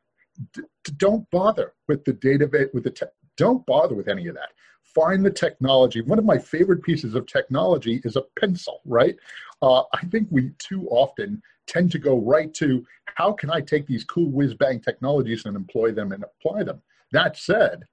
D- 0.55 0.63
don't 0.97 1.31
bother 1.31 1.75
with 1.87 2.05
the 2.05 2.15
database, 2.15 2.75
with 2.75 2.83
the 2.83 2.91
te- 2.91 3.07
don't 3.37 3.65
bother 3.65 3.95
with 3.95 4.09
any 4.09 4.27
of 4.27 4.35
that. 4.35 4.51
Find 4.83 5.25
the 5.25 5.31
technology. 5.31 6.01
One 6.01 6.19
of 6.19 6.25
my 6.25 6.39
favorite 6.39 6.83
pieces 6.83 7.15
of 7.15 7.27
technology 7.27 8.01
is 8.05 8.17
a 8.17 8.23
pencil, 8.39 8.81
right? 8.85 9.17
Uh, 9.63 9.83
I 9.93 10.05
think 10.11 10.27
we 10.33 10.51
too 10.59 10.89
often 10.91 11.41
tend 11.67 11.91
to 11.93 11.99
go 11.99 12.19
right 12.19 12.53
to 12.55 12.85
how 13.07 13.33
can 13.33 13.51
I 13.51 13.61
take 13.61 13.87
these 13.87 14.05
cool 14.05 14.31
whiz 14.31 14.55
bang 14.55 14.81
technologies 14.81 15.45
and 15.45 15.57
employ 15.57 15.93
them 15.93 16.13
and 16.13 16.25
apply 16.25 16.65
them. 16.65 16.83
That 17.13 17.37
said, 17.37 17.85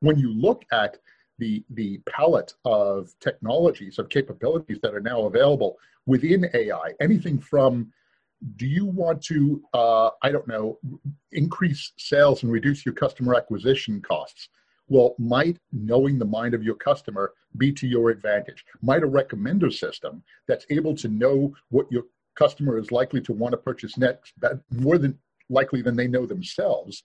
when 0.00 0.18
you 0.18 0.32
look 0.32 0.64
at 0.72 0.98
the, 1.38 1.64
the 1.70 2.00
palette 2.08 2.54
of 2.64 3.14
technologies, 3.20 3.98
of 3.98 4.08
capabilities 4.08 4.78
that 4.82 4.94
are 4.94 5.00
now 5.00 5.22
available 5.22 5.78
within 6.06 6.50
AI, 6.54 6.92
anything 7.00 7.38
from 7.38 7.92
do 8.56 8.66
you 8.66 8.86
want 8.86 9.22
to, 9.22 9.62
uh, 9.74 10.10
I 10.22 10.30
don't 10.30 10.46
know, 10.46 10.78
increase 11.32 11.92
sales 11.96 12.42
and 12.42 12.52
reduce 12.52 12.86
your 12.86 12.94
customer 12.94 13.34
acquisition 13.34 14.00
costs? 14.00 14.48
Well, 14.88 15.14
might 15.18 15.58
knowing 15.72 16.18
the 16.18 16.24
mind 16.24 16.54
of 16.54 16.62
your 16.62 16.76
customer 16.76 17.32
be 17.56 17.72
to 17.72 17.86
your 17.86 18.10
advantage? 18.10 18.64
Might 18.80 19.02
a 19.02 19.08
recommender 19.08 19.72
system 19.72 20.22
that's 20.46 20.66
able 20.70 20.94
to 20.96 21.08
know 21.08 21.54
what 21.70 21.90
your 21.90 22.04
customer 22.38 22.78
is 22.78 22.92
likely 22.92 23.20
to 23.22 23.32
want 23.32 23.52
to 23.52 23.58
purchase 23.58 23.98
next, 23.98 24.32
more 24.70 24.96
than 24.96 25.18
likely 25.50 25.82
than 25.82 25.96
they 25.96 26.06
know 26.06 26.24
themselves, 26.24 27.02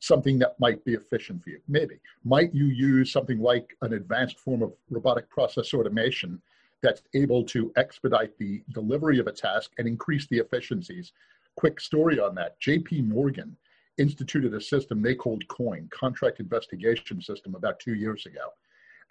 something 0.00 0.38
that 0.38 0.58
might 0.58 0.84
be 0.84 0.94
efficient 0.94 1.42
for 1.42 1.50
you? 1.50 1.60
Maybe. 1.68 2.00
Might 2.24 2.52
you 2.52 2.66
use 2.66 3.12
something 3.12 3.38
like 3.38 3.76
an 3.82 3.92
advanced 3.92 4.38
form 4.40 4.62
of 4.62 4.72
robotic 4.90 5.30
process 5.30 5.72
automation 5.72 6.42
that's 6.82 7.02
able 7.14 7.44
to 7.44 7.72
expedite 7.76 8.36
the 8.38 8.62
delivery 8.72 9.18
of 9.18 9.28
a 9.28 9.32
task 9.32 9.70
and 9.78 9.86
increase 9.86 10.26
the 10.26 10.38
efficiencies? 10.38 11.12
Quick 11.56 11.80
story 11.80 12.18
on 12.18 12.34
that 12.34 12.60
JP 12.60 13.06
Morgan 13.08 13.56
instituted 13.96 14.54
a 14.54 14.60
system 14.60 15.00
they 15.00 15.14
called 15.14 15.46
COIN, 15.46 15.88
Contract 15.90 16.40
Investigation 16.40 17.22
System, 17.22 17.54
about 17.54 17.78
two 17.78 17.94
years 17.94 18.26
ago. 18.26 18.48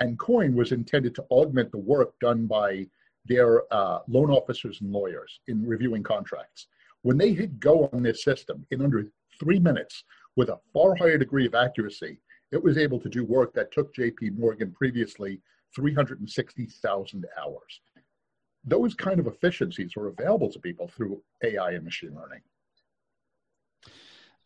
And 0.01 0.19
COIN 0.19 0.55
was 0.55 0.73
intended 0.73 1.15
to 1.15 1.23
augment 1.31 1.71
the 1.71 1.77
work 1.77 2.19
done 2.19 2.47
by 2.47 2.87
their 3.25 3.63
uh, 3.73 3.99
loan 4.07 4.29
officers 4.29 4.81
and 4.81 4.91
lawyers 4.91 5.39
in 5.47 5.65
reviewing 5.65 6.03
contracts. 6.03 6.67
When 7.01 7.17
they 7.17 7.33
hit 7.33 7.59
go 7.59 7.89
on 7.93 8.03
this 8.03 8.23
system 8.23 8.65
in 8.71 8.81
under 8.81 9.05
three 9.39 9.59
minutes 9.59 10.03
with 10.35 10.49
a 10.49 10.59
far 10.73 10.95
higher 10.95 11.17
degree 11.17 11.45
of 11.45 11.55
accuracy, 11.55 12.19
it 12.51 12.63
was 12.63 12.77
able 12.77 12.99
to 12.99 13.09
do 13.09 13.25
work 13.25 13.53
that 13.53 13.71
took 13.71 13.93
JP 13.95 14.37
Morgan 14.37 14.71
previously 14.71 15.41
360,000 15.75 17.25
hours. 17.41 17.81
Those 18.63 18.93
kind 18.93 19.19
of 19.19 19.27
efficiencies 19.27 19.93
are 19.97 20.07
available 20.07 20.51
to 20.51 20.59
people 20.59 20.87
through 20.87 21.21
AI 21.43 21.71
and 21.71 21.83
machine 21.83 22.15
learning. 22.15 22.41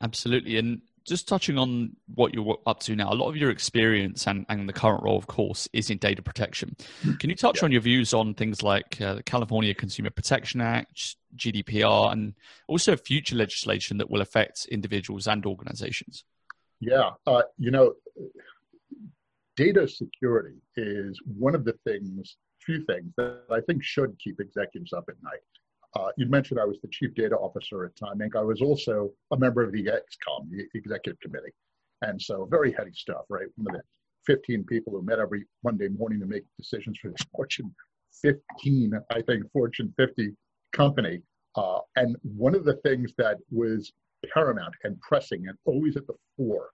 Absolutely. 0.01 0.57
And 0.57 0.81
just 1.07 1.27
touching 1.27 1.57
on 1.57 1.95
what 2.13 2.33
you're 2.33 2.57
up 2.65 2.81
to 2.81 2.95
now, 2.95 3.11
a 3.11 3.15
lot 3.15 3.29
of 3.29 3.37
your 3.37 3.49
experience 3.49 4.27
and, 4.27 4.45
and 4.49 4.67
the 4.67 4.73
current 4.73 5.01
role, 5.03 5.17
of 5.17 5.25
course, 5.27 5.67
is 5.71 5.89
in 5.89 5.97
data 5.97 6.21
protection. 6.21 6.75
Can 7.19 7.29
you 7.29 7.35
touch 7.35 7.61
yeah. 7.61 7.65
on 7.65 7.71
your 7.71 7.81
views 7.81 8.13
on 8.13 8.33
things 8.33 8.61
like 8.61 8.99
uh, 9.01 9.15
the 9.15 9.23
California 9.23 9.73
Consumer 9.73 10.09
Protection 10.09 10.59
Act, 10.59 11.15
GDPR, 11.35 12.11
and 12.11 12.33
also 12.67 12.97
future 12.97 13.35
legislation 13.35 13.97
that 13.97 14.09
will 14.09 14.21
affect 14.21 14.65
individuals 14.65 15.27
and 15.27 15.45
organizations? 15.45 16.25
Yeah, 16.81 17.11
uh, 17.25 17.43
you 17.57 17.71
know, 17.71 17.93
data 19.55 19.87
security 19.87 20.57
is 20.75 21.19
one 21.25 21.55
of 21.55 21.63
the 21.63 21.73
things, 21.85 22.35
few 22.59 22.85
things 22.85 23.13
that 23.15 23.43
I 23.49 23.61
think 23.61 23.83
should 23.83 24.15
keep 24.19 24.39
executives 24.39 24.93
up 24.93 25.05
at 25.07 25.15
night. 25.23 25.39
Uh, 25.97 26.09
you 26.15 26.27
mentioned 26.27 26.59
I 26.59 26.65
was 26.65 26.77
the 26.81 26.89
chief 26.89 27.15
data 27.15 27.35
officer 27.35 27.83
at 27.85 27.95
Time 27.95 28.19
Inc. 28.19 28.35
I 28.35 28.43
was 28.43 28.61
also 28.61 29.11
a 29.31 29.37
member 29.37 29.63
of 29.63 29.71
the 29.71 29.85
ExCom, 29.85 30.49
the 30.51 30.67
executive 30.75 31.19
committee. 31.19 31.53
And 32.03 32.21
so 32.21 32.47
very 32.51 32.71
heady 32.71 32.91
stuff, 32.93 33.23
right? 33.29 33.47
One 33.55 33.75
of 33.75 33.81
the 33.81 34.33
15 34.33 34.63
people 34.65 34.93
who 34.93 35.01
met 35.01 35.17
every 35.17 35.45
Monday 35.63 35.87
morning 35.87 36.19
to 36.19 36.27
make 36.27 36.43
decisions 36.57 36.99
for 36.99 37.09
this 37.09 37.25
Fortune 37.35 37.73
15, 38.21 38.93
I 39.09 39.21
think, 39.23 39.51
Fortune 39.51 39.91
50 39.97 40.33
company. 40.71 41.21
Uh, 41.55 41.79
and 41.95 42.15
one 42.21 42.53
of 42.53 42.63
the 42.63 42.75
things 42.85 43.13
that 43.17 43.37
was 43.49 43.91
paramount 44.31 44.75
and 44.83 44.99
pressing 45.01 45.47
and 45.47 45.57
always 45.65 45.97
at 45.97 46.05
the 46.05 46.13
fore 46.35 46.69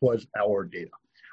was 0.00 0.26
our 0.36 0.64
data. 0.64 0.90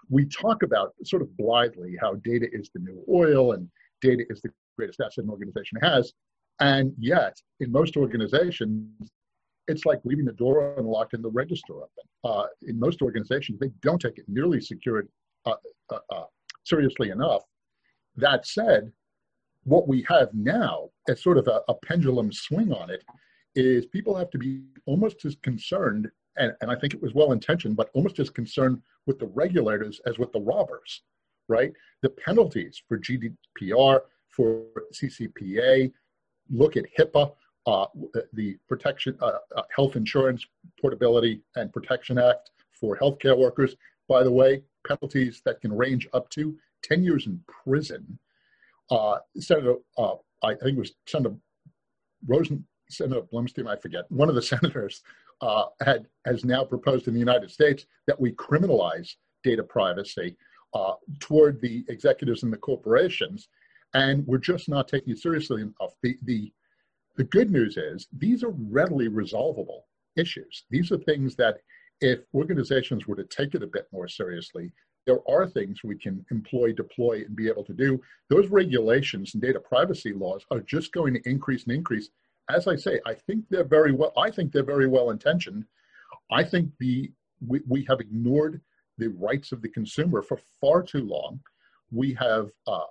We 0.09 0.25
talk 0.25 0.61
about 0.61 0.93
sort 1.03 1.23
of 1.23 1.35
blithely 1.37 1.95
how 1.99 2.15
data 2.15 2.47
is 2.51 2.69
the 2.71 2.81
new 2.81 3.03
oil 3.09 3.53
and 3.53 3.67
data 4.01 4.25
is 4.29 4.41
the 4.41 4.51
greatest 4.77 5.01
asset 5.01 5.23
an 5.23 5.31
organization 5.31 5.79
has. 5.81 6.13
And 6.59 6.93
yet, 6.97 7.35
in 7.59 7.71
most 7.71 7.97
organizations, 7.97 9.09
it's 9.67 9.85
like 9.85 9.99
leaving 10.03 10.25
the 10.25 10.33
door 10.33 10.75
unlocked 10.77 11.13
and 11.13 11.23
the 11.23 11.29
register 11.29 11.73
open. 11.73 11.89
Uh, 12.23 12.45
in 12.63 12.79
most 12.79 13.01
organizations, 13.01 13.59
they 13.59 13.71
don't 13.81 13.99
take 13.99 14.17
it 14.17 14.25
nearly 14.27 14.61
secured 14.61 15.07
uh, 15.45 15.55
uh, 15.91 15.99
uh, 16.11 16.23
seriously 16.63 17.09
enough. 17.09 17.43
That 18.15 18.45
said, 18.45 18.91
what 19.63 19.87
we 19.87 20.05
have 20.07 20.29
now, 20.33 20.89
as 21.09 21.21
sort 21.21 21.37
of 21.37 21.47
a, 21.47 21.61
a, 21.67 21.73
pendulum 21.73 22.31
swing 22.31 22.71
on 22.71 22.89
it, 22.89 23.03
is 23.55 23.85
people 23.87 24.15
have 24.15 24.29
to 24.29 24.37
be 24.37 24.61
almost 24.85 25.25
as 25.25 25.35
concerned, 25.41 26.09
and, 26.37 26.53
and 26.61 26.69
I 26.69 26.75
think 26.75 26.93
it 26.93 27.01
was 27.01 27.13
well 27.13 27.31
intentioned, 27.31 27.75
but 27.75 27.89
almost 27.93 28.19
as 28.19 28.29
concerned 28.29 28.81
with 29.07 29.19
the 29.19 29.27
regulators 29.27 29.99
as 30.05 30.19
with 30.19 30.31
the 30.31 30.41
robbers, 30.41 31.01
right? 31.47 31.71
The 32.03 32.09
penalties 32.09 32.81
for 32.87 32.99
GDPR, 32.99 34.01
for 34.29 34.65
CCPA, 34.93 35.91
look 36.49 36.77
at 36.77 36.85
HIPAA, 36.97 37.31
uh, 37.67 37.85
the 38.33 38.57
Protection 38.67 39.17
uh, 39.21 39.37
uh, 39.55 39.63
Health 39.75 39.95
Insurance 39.95 40.45
Portability 40.79 41.41
and 41.55 41.73
Protection 41.73 42.17
Act 42.17 42.51
for 42.71 42.97
healthcare 42.97 43.37
workers. 43.37 43.75
By 44.07 44.23
the 44.23 44.31
way, 44.31 44.61
penalties 44.87 45.41
that 45.45 45.61
can 45.61 45.75
range 45.75 46.07
up 46.13 46.29
to 46.31 46.55
10 46.83 47.03
years 47.03 47.25
in 47.25 47.39
prison. 47.47 48.19
Uh, 48.91 49.17
Senator, 49.39 49.75
uh, 49.97 50.13
I 50.43 50.53
think 50.53 50.77
it 50.77 50.77
was 50.77 50.93
Senator 51.07 51.35
Rosen, 52.27 52.65
Senator 52.89 53.21
Blumstein, 53.21 53.67
I 53.67 53.75
forget, 53.77 54.03
one 54.11 54.29
of 54.29 54.35
the 54.35 54.41
senators 54.53 55.01
uh, 55.41 55.65
had 55.81 56.05
has 56.25 56.45
now 56.45 56.63
proposed 56.63 57.07
in 57.07 57.13
the 57.13 57.19
United 57.19 57.49
States 57.49 57.85
that 58.07 58.19
we 58.19 58.31
criminalize 58.33 59.15
data 59.43 59.63
privacy 59.63 60.37
toward 61.19 61.61
the 61.61 61.85
executives 61.87 62.43
and 62.43 62.51
the 62.51 62.57
corporations 62.57 63.47
and 63.93 64.25
we're 64.27 64.37
just 64.37 64.67
not 64.69 64.87
taking 64.87 65.13
it 65.13 65.19
seriously 65.19 65.61
enough. 65.61 65.93
The, 66.01 66.17
the, 66.23 66.51
the 67.15 67.23
good 67.23 67.51
news 67.51 67.77
is 67.77 68.07
these 68.17 68.43
are 68.43 68.53
readily 68.69 69.07
resolvable 69.07 69.85
issues. 70.15 70.65
These 70.69 70.91
are 70.91 70.97
things 70.97 71.35
that 71.35 71.57
if 72.01 72.19
organizations 72.33 73.07
were 73.07 73.15
to 73.15 73.23
take 73.23 73.55
it 73.55 73.63
a 73.63 73.67
bit 73.67 73.87
more 73.91 74.07
seriously, 74.07 74.71
there 75.05 75.19
are 75.29 75.47
things 75.47 75.83
we 75.83 75.97
can 75.97 76.25
employ, 76.31 76.73
deploy, 76.73 77.23
and 77.25 77.35
be 77.35 77.47
able 77.47 77.63
to 77.63 77.73
do. 77.73 78.01
Those 78.29 78.49
regulations 78.49 79.33
and 79.33 79.41
data 79.41 79.59
privacy 79.59 80.13
laws 80.13 80.45
are 80.51 80.61
just 80.61 80.91
going 80.91 81.13
to 81.13 81.29
increase 81.29 81.63
and 81.63 81.73
increase. 81.73 82.09
As 82.49 82.67
I 82.67 82.75
say, 82.75 82.99
I 83.05 83.13
think 83.13 83.45
they're 83.49 83.63
very 83.63 83.91
well. 83.91 84.13
I 84.17 84.31
think 84.31 84.51
they're 84.51 84.63
very 84.63 84.87
well 84.87 85.11
intentioned. 85.11 85.65
I 86.31 86.43
think 86.43 86.71
the 86.79 87.11
we, 87.45 87.61
we 87.67 87.85
have 87.85 87.99
ignored 87.99 88.61
the 88.97 89.09
rights 89.09 89.51
of 89.51 89.61
the 89.61 89.69
consumer 89.69 90.21
for 90.21 90.39
far 90.59 90.81
too 90.81 91.03
long. 91.03 91.39
We 91.91 92.13
have 92.13 92.49
uh, 92.65 92.83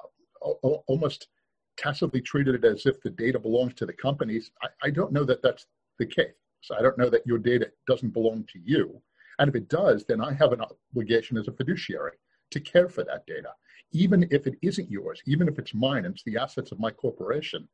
almost 0.44 1.28
tacitly 1.76 2.20
treated 2.20 2.54
it 2.54 2.64
as 2.64 2.86
if 2.86 3.00
the 3.00 3.10
data 3.10 3.38
belongs 3.38 3.74
to 3.74 3.86
the 3.86 3.92
companies. 3.92 4.50
I, 4.62 4.68
I 4.84 4.90
don't 4.90 5.12
know 5.12 5.24
that 5.24 5.42
that's 5.42 5.66
the 5.98 6.06
case. 6.06 6.34
I 6.76 6.82
don't 6.82 6.98
know 6.98 7.10
that 7.10 7.26
your 7.26 7.38
data 7.38 7.70
doesn't 7.86 8.14
belong 8.14 8.44
to 8.52 8.58
you. 8.64 9.00
And 9.38 9.48
if 9.48 9.54
it 9.54 9.68
does, 9.68 10.04
then 10.04 10.20
I 10.20 10.32
have 10.34 10.52
an 10.52 10.62
obligation 10.92 11.36
as 11.36 11.48
a 11.48 11.52
fiduciary 11.52 12.12
to 12.52 12.60
care 12.60 12.88
for 12.88 13.04
that 13.04 13.26
data, 13.26 13.50
even 13.92 14.26
if 14.30 14.46
it 14.46 14.54
isn't 14.62 14.90
yours, 14.90 15.20
even 15.26 15.48
if 15.48 15.58
it's 15.58 15.74
mine, 15.74 16.04
and 16.04 16.14
it's 16.14 16.22
the 16.24 16.38
assets 16.38 16.72
of 16.72 16.78
my 16.78 16.90
corporation. 16.90 17.68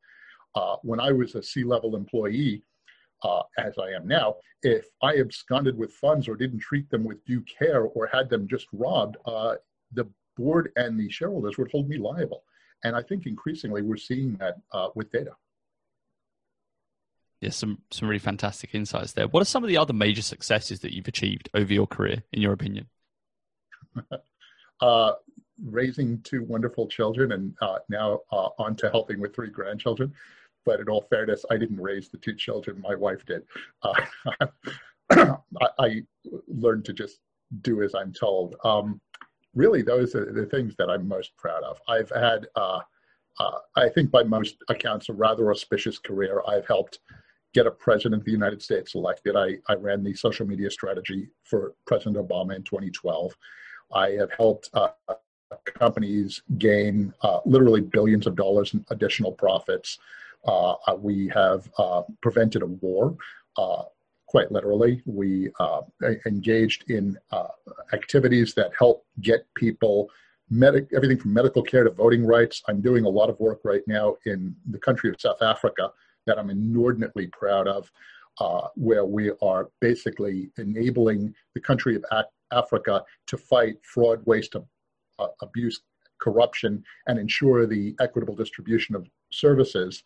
Uh, 0.54 0.76
when 0.82 0.98
I 0.98 1.12
was 1.12 1.34
a 1.34 1.42
C-level 1.42 1.94
employee, 1.94 2.62
uh, 3.22 3.42
as 3.58 3.74
I 3.78 3.90
am 3.90 4.08
now, 4.08 4.36
if 4.62 4.86
I 5.02 5.18
absconded 5.18 5.76
with 5.76 5.92
funds 5.92 6.28
or 6.28 6.34
didn't 6.34 6.60
treat 6.60 6.88
them 6.90 7.04
with 7.04 7.24
due 7.26 7.42
care 7.42 7.82
or 7.82 8.06
had 8.06 8.30
them 8.30 8.48
just 8.48 8.66
robbed, 8.72 9.16
uh, 9.26 9.56
the 9.92 10.08
board 10.36 10.72
and 10.76 10.98
the 10.98 11.10
shareholders 11.10 11.58
would 11.58 11.70
hold 11.70 11.88
me 11.88 11.98
liable. 11.98 12.42
And 12.84 12.96
I 12.96 13.02
think 13.02 13.26
increasingly 13.26 13.82
we're 13.82 13.96
seeing 13.96 14.34
that 14.34 14.56
uh, 14.72 14.88
with 14.94 15.10
data. 15.10 15.32
Yes, 17.40 17.56
some 17.56 17.78
some 17.90 18.08
really 18.08 18.18
fantastic 18.18 18.74
insights 18.74 19.12
there. 19.12 19.26
What 19.26 19.40
are 19.40 19.46
some 19.46 19.64
of 19.64 19.68
the 19.68 19.78
other 19.78 19.94
major 19.94 20.20
successes 20.22 20.80
that 20.80 20.94
you've 20.94 21.08
achieved 21.08 21.48
over 21.54 21.72
your 21.72 21.86
career, 21.86 22.22
in 22.32 22.42
your 22.42 22.52
opinion? 22.52 22.86
uh, 24.80 25.12
raising 25.64 26.20
two 26.22 26.44
wonderful 26.44 26.86
children, 26.86 27.32
and 27.32 27.54
uh, 27.62 27.78
now 27.88 28.20
uh, 28.30 28.50
on 28.58 28.76
to 28.76 28.90
helping 28.90 29.20
with 29.20 29.34
three 29.34 29.48
grandchildren. 29.48 30.12
But 30.66 30.80
in 30.80 30.90
all 30.90 31.06
fairness, 31.08 31.46
I 31.50 31.56
didn't 31.56 31.80
raise 31.80 32.10
the 32.10 32.18
two 32.18 32.34
children; 32.34 32.82
my 32.82 32.94
wife 32.94 33.24
did. 33.24 33.42
Uh, 33.82 33.94
I, 35.10 35.68
I, 35.78 36.02
learned 36.46 36.84
to 36.84 36.92
just 36.92 37.20
do 37.62 37.82
as 37.82 37.94
I'm 37.94 38.12
told. 38.12 38.56
Um, 38.64 39.00
really 39.54 39.82
those 39.82 40.14
are 40.14 40.32
the 40.32 40.46
things 40.46 40.74
that 40.78 40.90
I'm 40.90 41.06
most 41.06 41.36
proud 41.36 41.62
of. 41.62 41.80
I've 41.88 42.10
had, 42.10 42.46
uh, 42.56 42.80
uh, 43.38 43.58
I 43.76 43.88
think 43.88 44.10
by 44.10 44.22
most 44.22 44.56
accounts, 44.68 45.08
a 45.08 45.12
rather 45.12 45.50
auspicious 45.50 45.98
career. 45.98 46.42
I've 46.46 46.66
helped 46.66 47.00
get 47.52 47.66
a 47.66 47.70
president 47.70 48.20
of 48.20 48.24
the 48.24 48.32
United 48.32 48.62
States 48.62 48.94
elected. 48.94 49.36
I, 49.36 49.58
I 49.68 49.74
ran 49.74 50.04
the 50.04 50.14
social 50.14 50.46
media 50.46 50.70
strategy 50.70 51.28
for 51.42 51.74
President 51.86 52.16
Obama 52.16 52.54
in 52.54 52.62
2012. 52.62 53.36
I 53.92 54.10
have 54.10 54.30
helped 54.32 54.70
uh, 54.72 54.90
companies 55.64 56.42
gain 56.58 57.12
uh, 57.22 57.40
literally 57.44 57.80
billions 57.80 58.26
of 58.26 58.36
dollars 58.36 58.74
in 58.74 58.84
additional 58.90 59.32
profits. 59.32 59.98
Uh, 60.44 60.74
we 60.98 61.28
have 61.34 61.68
uh, 61.78 62.02
prevented 62.22 62.62
a 62.62 62.66
war 62.66 63.16
quite 64.30 64.52
literally. 64.52 65.02
We 65.06 65.50
uh, 65.58 65.80
engaged 66.24 66.88
in 66.88 67.18
uh, 67.32 67.48
activities 67.92 68.54
that 68.54 68.70
help 68.78 69.04
get 69.20 69.44
people 69.56 70.08
medic, 70.50 70.86
everything 70.94 71.18
from 71.18 71.32
medical 71.32 71.64
care 71.64 71.82
to 71.82 71.90
voting 71.90 72.24
rights. 72.24 72.62
I'm 72.68 72.80
doing 72.80 73.04
a 73.04 73.08
lot 73.08 73.28
of 73.28 73.40
work 73.40 73.58
right 73.64 73.82
now 73.88 74.14
in 74.26 74.54
the 74.70 74.78
country 74.78 75.10
of 75.10 75.20
South 75.20 75.42
Africa 75.42 75.90
that 76.26 76.38
I'm 76.38 76.48
inordinately 76.48 77.26
proud 77.26 77.66
of, 77.66 77.90
uh, 78.38 78.68
where 78.76 79.04
we 79.04 79.32
are 79.42 79.68
basically 79.80 80.52
enabling 80.58 81.34
the 81.54 81.60
country 81.60 81.96
of 81.96 82.04
Africa 82.52 83.02
to 83.26 83.36
fight 83.36 83.78
fraud, 83.82 84.22
waste, 84.26 84.54
uh, 84.54 85.26
abuse, 85.42 85.80
corruption, 86.20 86.84
and 87.08 87.18
ensure 87.18 87.66
the 87.66 87.96
equitable 87.98 88.36
distribution 88.36 88.94
of 88.94 89.08
services. 89.32 90.04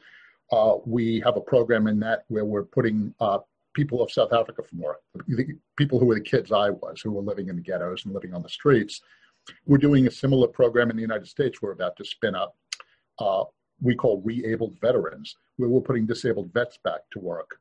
Uh, 0.51 0.77
we 0.87 1.21
have 1.21 1.37
a 1.37 1.43
program 1.43 1.89
in 1.89 2.01
that 2.01 2.25
where 2.29 2.47
we're 2.47 2.65
putting 2.65 3.15
uh, 3.21 3.39
people 3.75 4.03
of 4.03 4.11
South 4.11 4.33
Africa 4.33 4.63
from 4.63 4.81
work, 4.81 5.01
the 5.29 5.59
people 5.77 5.99
who 5.99 6.07
were 6.07 6.15
the 6.15 6.21
kids 6.21 6.53
I 6.53 6.71
was, 6.71 7.01
who 7.03 7.13
were 7.13 7.23
living 7.23 7.49
in 7.49 7.57
the 7.57 7.63
ghettos 7.63 8.05
and 8.05 8.15
living 8.15 8.35
on 8.35 8.43
the 8.43 8.49
streets. 8.49 9.01
We're 9.67 9.79
doing 9.79 10.07
a 10.07 10.11
similar 10.11 10.49
program 10.49 10.91
in 10.91 10.97
the 10.97 11.03
United 11.03 11.29
States. 11.29 11.61
We're 11.61 11.73
about 11.73 11.97
to 11.97 12.05
spin 12.05 12.35
up. 12.35 12.57
Uh, 13.19 13.45
we 13.83 13.95
call 13.95 14.23
Re-abled 14.25 14.79
Veterans, 14.81 15.37
where 15.57 15.69
we're 15.69 15.81
putting 15.81 16.07
disabled 16.07 16.53
vets 16.53 16.79
back 16.83 17.01
to 17.13 17.19
work. 17.19 17.59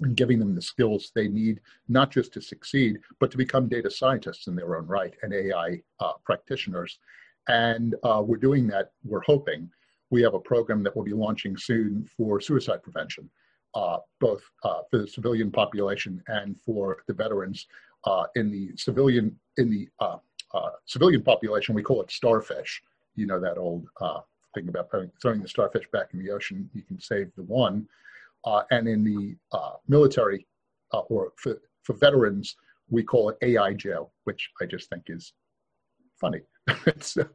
and 0.00 0.16
giving 0.16 0.38
them 0.38 0.54
the 0.54 0.62
skills 0.62 1.10
they 1.14 1.28
need, 1.28 1.60
not 1.88 2.10
just 2.10 2.32
to 2.32 2.40
succeed, 2.40 3.00
but 3.18 3.30
to 3.30 3.36
become 3.36 3.68
data 3.68 3.90
scientists 3.90 4.46
in 4.46 4.54
their 4.54 4.76
own 4.76 4.86
right 4.86 5.14
and 5.22 5.34
AI 5.34 5.82
uh, 6.00 6.12
practitioners. 6.24 6.98
And 7.48 7.96
uh, 8.04 8.22
we're 8.24 8.36
doing 8.36 8.66
that, 8.68 8.92
we're 9.04 9.22
hoping. 9.22 9.68
We 10.10 10.22
have 10.22 10.34
a 10.34 10.40
program 10.40 10.82
that 10.84 10.94
will 10.94 11.04
be 11.04 11.12
launching 11.12 11.56
soon 11.56 12.08
for 12.16 12.40
suicide 12.40 12.82
prevention, 12.82 13.28
both 14.20 14.42
uh, 14.64 14.80
for 14.90 14.98
the 14.98 15.06
civilian 15.06 15.50
population 15.50 16.22
and 16.28 16.58
for 16.60 16.98
the 17.06 17.14
veterans. 17.14 17.66
Uh, 18.04 18.24
in 18.36 18.50
the 18.50 18.70
civilian, 18.76 19.36
in 19.56 19.70
the 19.70 19.88
uh, 20.00 20.16
civilian 20.86 21.22
population, 21.22 21.74
we 21.74 21.82
call 21.82 22.00
it 22.02 22.10
starfish. 22.10 22.82
You 23.16 23.26
know 23.26 23.40
that 23.40 23.58
old 23.58 23.86
thing 24.54 24.68
about 24.68 24.90
throwing 25.20 25.42
the 25.42 25.48
starfish 25.48 25.84
back 25.92 26.08
in 26.12 26.18
the 26.24 26.30
ocean, 26.30 26.68
you 26.74 26.82
can 26.82 27.00
save 27.00 27.30
the 27.36 27.42
one. 27.42 27.86
Uh, 28.44 28.62
and 28.70 28.88
in 28.88 29.04
the 29.04 29.36
uh, 29.52 29.72
military 29.88 30.46
uh, 30.92 31.00
or 31.00 31.32
for, 31.36 31.60
for 31.82 31.94
veterans, 31.94 32.56
we 32.88 33.02
call 33.02 33.28
it 33.30 33.38
AI 33.42 33.74
jail, 33.74 34.12
which 34.24 34.48
I 34.62 34.66
just 34.66 34.88
think 34.88 35.04
is 35.08 35.32
funny. 36.20 36.40
so, 37.00 37.26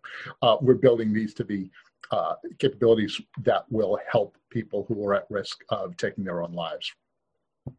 uh, 0.41 0.57
we're 0.62 0.73
building 0.75 1.13
these 1.13 1.33
to 1.35 1.45
be 1.45 1.69
uh, 2.12 2.36
capabilities 2.60 3.19
that 3.39 3.65
will 3.69 3.98
help 4.12 4.38
people 4.50 4.86
who 4.88 5.05
are 5.05 5.15
at 5.15 5.25
risk 5.29 5.63
of 5.69 5.98
taking 5.98 6.24
their 6.24 6.41
own 6.41 6.53
lives. 6.53 6.91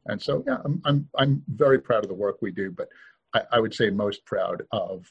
And 0.07 0.21
so, 0.21 0.43
yeah, 0.47 0.59
I'm, 0.65 0.81
I'm, 0.85 1.09
I'm 1.17 1.43
very 1.49 1.79
proud 1.79 2.05
of 2.05 2.09
the 2.09 2.15
work 2.15 2.39
we 2.41 2.51
do, 2.51 2.71
but 2.71 2.89
I, 3.35 3.43
I 3.53 3.61
would 3.61 3.75
say 3.75 3.91
most 3.91 4.25
proud 4.25 4.63
of 4.73 5.11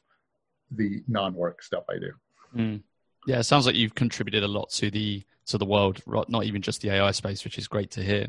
the 0.72 1.04
non-work 1.08 1.62
stuff 1.62 1.84
I 1.90 2.00
do. 2.00 2.12
Mm. 2.56 2.82
Yeah, 3.28 3.40
it 3.40 3.44
sounds 3.44 3.66
like 3.66 3.76
you've 3.76 3.96
contributed 3.96 4.44
a 4.44 4.48
lot 4.48 4.70
to 4.72 4.92
the 4.92 5.24
to 5.46 5.58
the 5.58 5.66
world, 5.66 6.02
not 6.30 6.46
even 6.46 6.62
just 6.62 6.82
the 6.82 6.90
AI 6.90 7.12
space, 7.12 7.44
which 7.44 7.58
is 7.58 7.68
great 7.68 7.92
to 7.92 8.04
hear. 8.04 8.28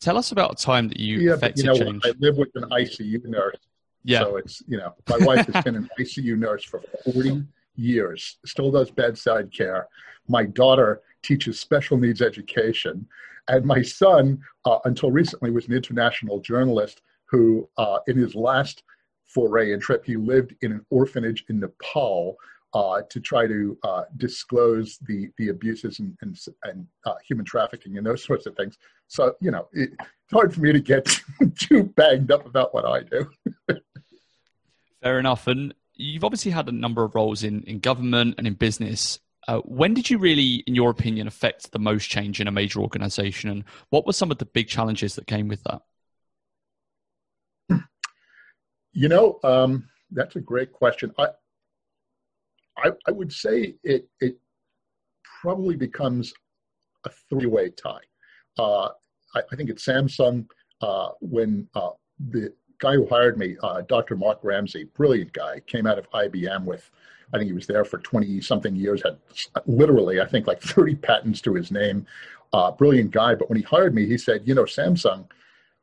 Tell 0.00 0.16
us 0.16 0.32
about 0.32 0.52
a 0.52 0.56
time 0.56 0.88
that 0.88 0.98
you 0.98 1.18
yeah, 1.18 1.32
affected 1.34 1.64
you 1.64 1.72
know, 1.72 1.78
change. 1.78 2.02
I 2.04 2.12
live 2.18 2.38
with 2.38 2.48
an 2.54 2.64
ICU 2.70 3.24
nurse. 3.24 3.58
Yeah. 4.04 4.20
So 4.20 4.36
it's, 4.36 4.62
you 4.66 4.78
know, 4.78 4.94
my 5.08 5.18
wife 5.18 5.46
has 5.46 5.62
been 5.62 5.76
an 5.76 5.88
ICU 5.98 6.38
nurse 6.38 6.64
for 6.64 6.82
40 7.04 7.44
years, 7.80 8.38
still 8.44 8.70
does 8.70 8.90
bedside 8.90 9.50
care. 9.52 9.88
My 10.28 10.44
daughter 10.44 11.02
teaches 11.22 11.58
special 11.58 11.96
needs 11.96 12.22
education. 12.22 13.06
And 13.48 13.64
my 13.64 13.82
son, 13.82 14.40
uh, 14.64 14.78
until 14.84 15.10
recently, 15.10 15.50
was 15.50 15.66
an 15.66 15.74
international 15.74 16.40
journalist 16.40 17.02
who, 17.26 17.68
uh, 17.78 17.98
in 18.06 18.16
his 18.16 18.34
last 18.34 18.82
foray 19.24 19.72
and 19.72 19.82
trip, 19.82 20.04
he 20.04 20.16
lived 20.16 20.54
in 20.62 20.72
an 20.72 20.84
orphanage 20.90 21.44
in 21.48 21.60
Nepal 21.60 22.36
uh, 22.72 23.02
to 23.08 23.20
try 23.20 23.46
to 23.46 23.76
uh, 23.82 24.02
disclose 24.16 24.98
the 24.98 25.28
the 25.38 25.48
abuses 25.48 25.98
and 25.98 26.16
and, 26.22 26.38
and 26.64 26.86
uh, 27.04 27.14
human 27.26 27.44
trafficking 27.44 27.96
and 27.98 28.06
those 28.06 28.24
sorts 28.24 28.46
of 28.46 28.54
things. 28.56 28.78
So 29.08 29.34
you 29.40 29.50
know, 29.50 29.68
it, 29.72 29.90
it's 29.98 30.32
hard 30.32 30.54
for 30.54 30.60
me 30.60 30.72
to 30.72 30.80
get 30.80 31.04
too 31.58 31.84
banged 31.84 32.30
up 32.30 32.46
about 32.46 32.72
what 32.72 32.84
I 32.84 33.02
do. 33.02 33.28
Fair 35.02 35.18
enough. 35.18 35.46
And 35.46 35.74
you've 36.00 36.24
obviously 36.24 36.50
had 36.50 36.68
a 36.68 36.72
number 36.72 37.04
of 37.04 37.14
roles 37.14 37.42
in 37.42 37.62
in 37.64 37.78
government 37.78 38.34
and 38.38 38.46
in 38.46 38.54
business. 38.54 39.20
Uh, 39.48 39.58
when 39.60 39.94
did 39.94 40.10
you 40.10 40.18
really, 40.18 40.62
in 40.66 40.74
your 40.74 40.90
opinion, 40.90 41.26
affect 41.26 41.72
the 41.72 41.78
most 41.78 42.08
change 42.08 42.40
in 42.40 42.46
a 42.46 42.52
major 42.52 42.80
organization, 42.80 43.50
and 43.50 43.64
what 43.90 44.06
were 44.06 44.12
some 44.12 44.30
of 44.30 44.38
the 44.38 44.44
big 44.44 44.68
challenges 44.68 45.14
that 45.14 45.26
came 45.26 45.48
with 45.48 45.62
that? 45.64 45.82
You 48.92 49.08
know, 49.08 49.38
um, 49.44 49.88
that's 50.10 50.36
a 50.36 50.40
great 50.40 50.72
question. 50.72 51.14
I, 51.18 51.28
I, 52.76 52.90
I 53.06 53.10
would 53.12 53.32
say 53.32 53.74
it, 53.84 54.08
it 54.20 54.36
probably 55.40 55.76
becomes 55.76 56.32
a 57.04 57.10
three-way 57.28 57.70
tie. 57.70 58.00
Uh, 58.58 58.88
I, 59.34 59.42
I, 59.52 59.56
think 59.56 59.70
at 59.70 59.76
Samsung, 59.76 60.46
uh, 60.82 61.10
when 61.20 61.68
uh, 61.74 61.90
the 62.18 62.52
guy 62.80 62.94
who 62.94 63.06
hired 63.06 63.38
me, 63.38 63.56
uh, 63.62 63.82
Dr. 63.82 64.16
Mark 64.16 64.40
Ramsey, 64.42 64.84
brilliant 64.96 65.32
guy, 65.32 65.60
came 65.66 65.86
out 65.86 65.98
of 65.98 66.10
IBM 66.10 66.64
with, 66.64 66.90
I 67.32 67.38
think 67.38 67.48
he 67.48 67.54
was 67.54 67.66
there 67.66 67.84
for 67.84 67.98
20 67.98 68.40
something 68.40 68.74
years, 68.74 69.02
had 69.02 69.18
literally, 69.66 70.20
I 70.20 70.26
think, 70.26 70.46
like 70.46 70.60
30 70.62 70.96
patents 70.96 71.40
to 71.42 71.54
his 71.54 71.70
name. 71.70 72.06
Uh, 72.52 72.72
brilliant 72.72 73.12
guy. 73.12 73.34
But 73.36 73.48
when 73.48 73.58
he 73.58 73.62
hired 73.62 73.94
me, 73.94 74.06
he 74.06 74.18
said, 74.18 74.42
you 74.44 74.54
know, 74.54 74.64
Samsung, 74.64 75.26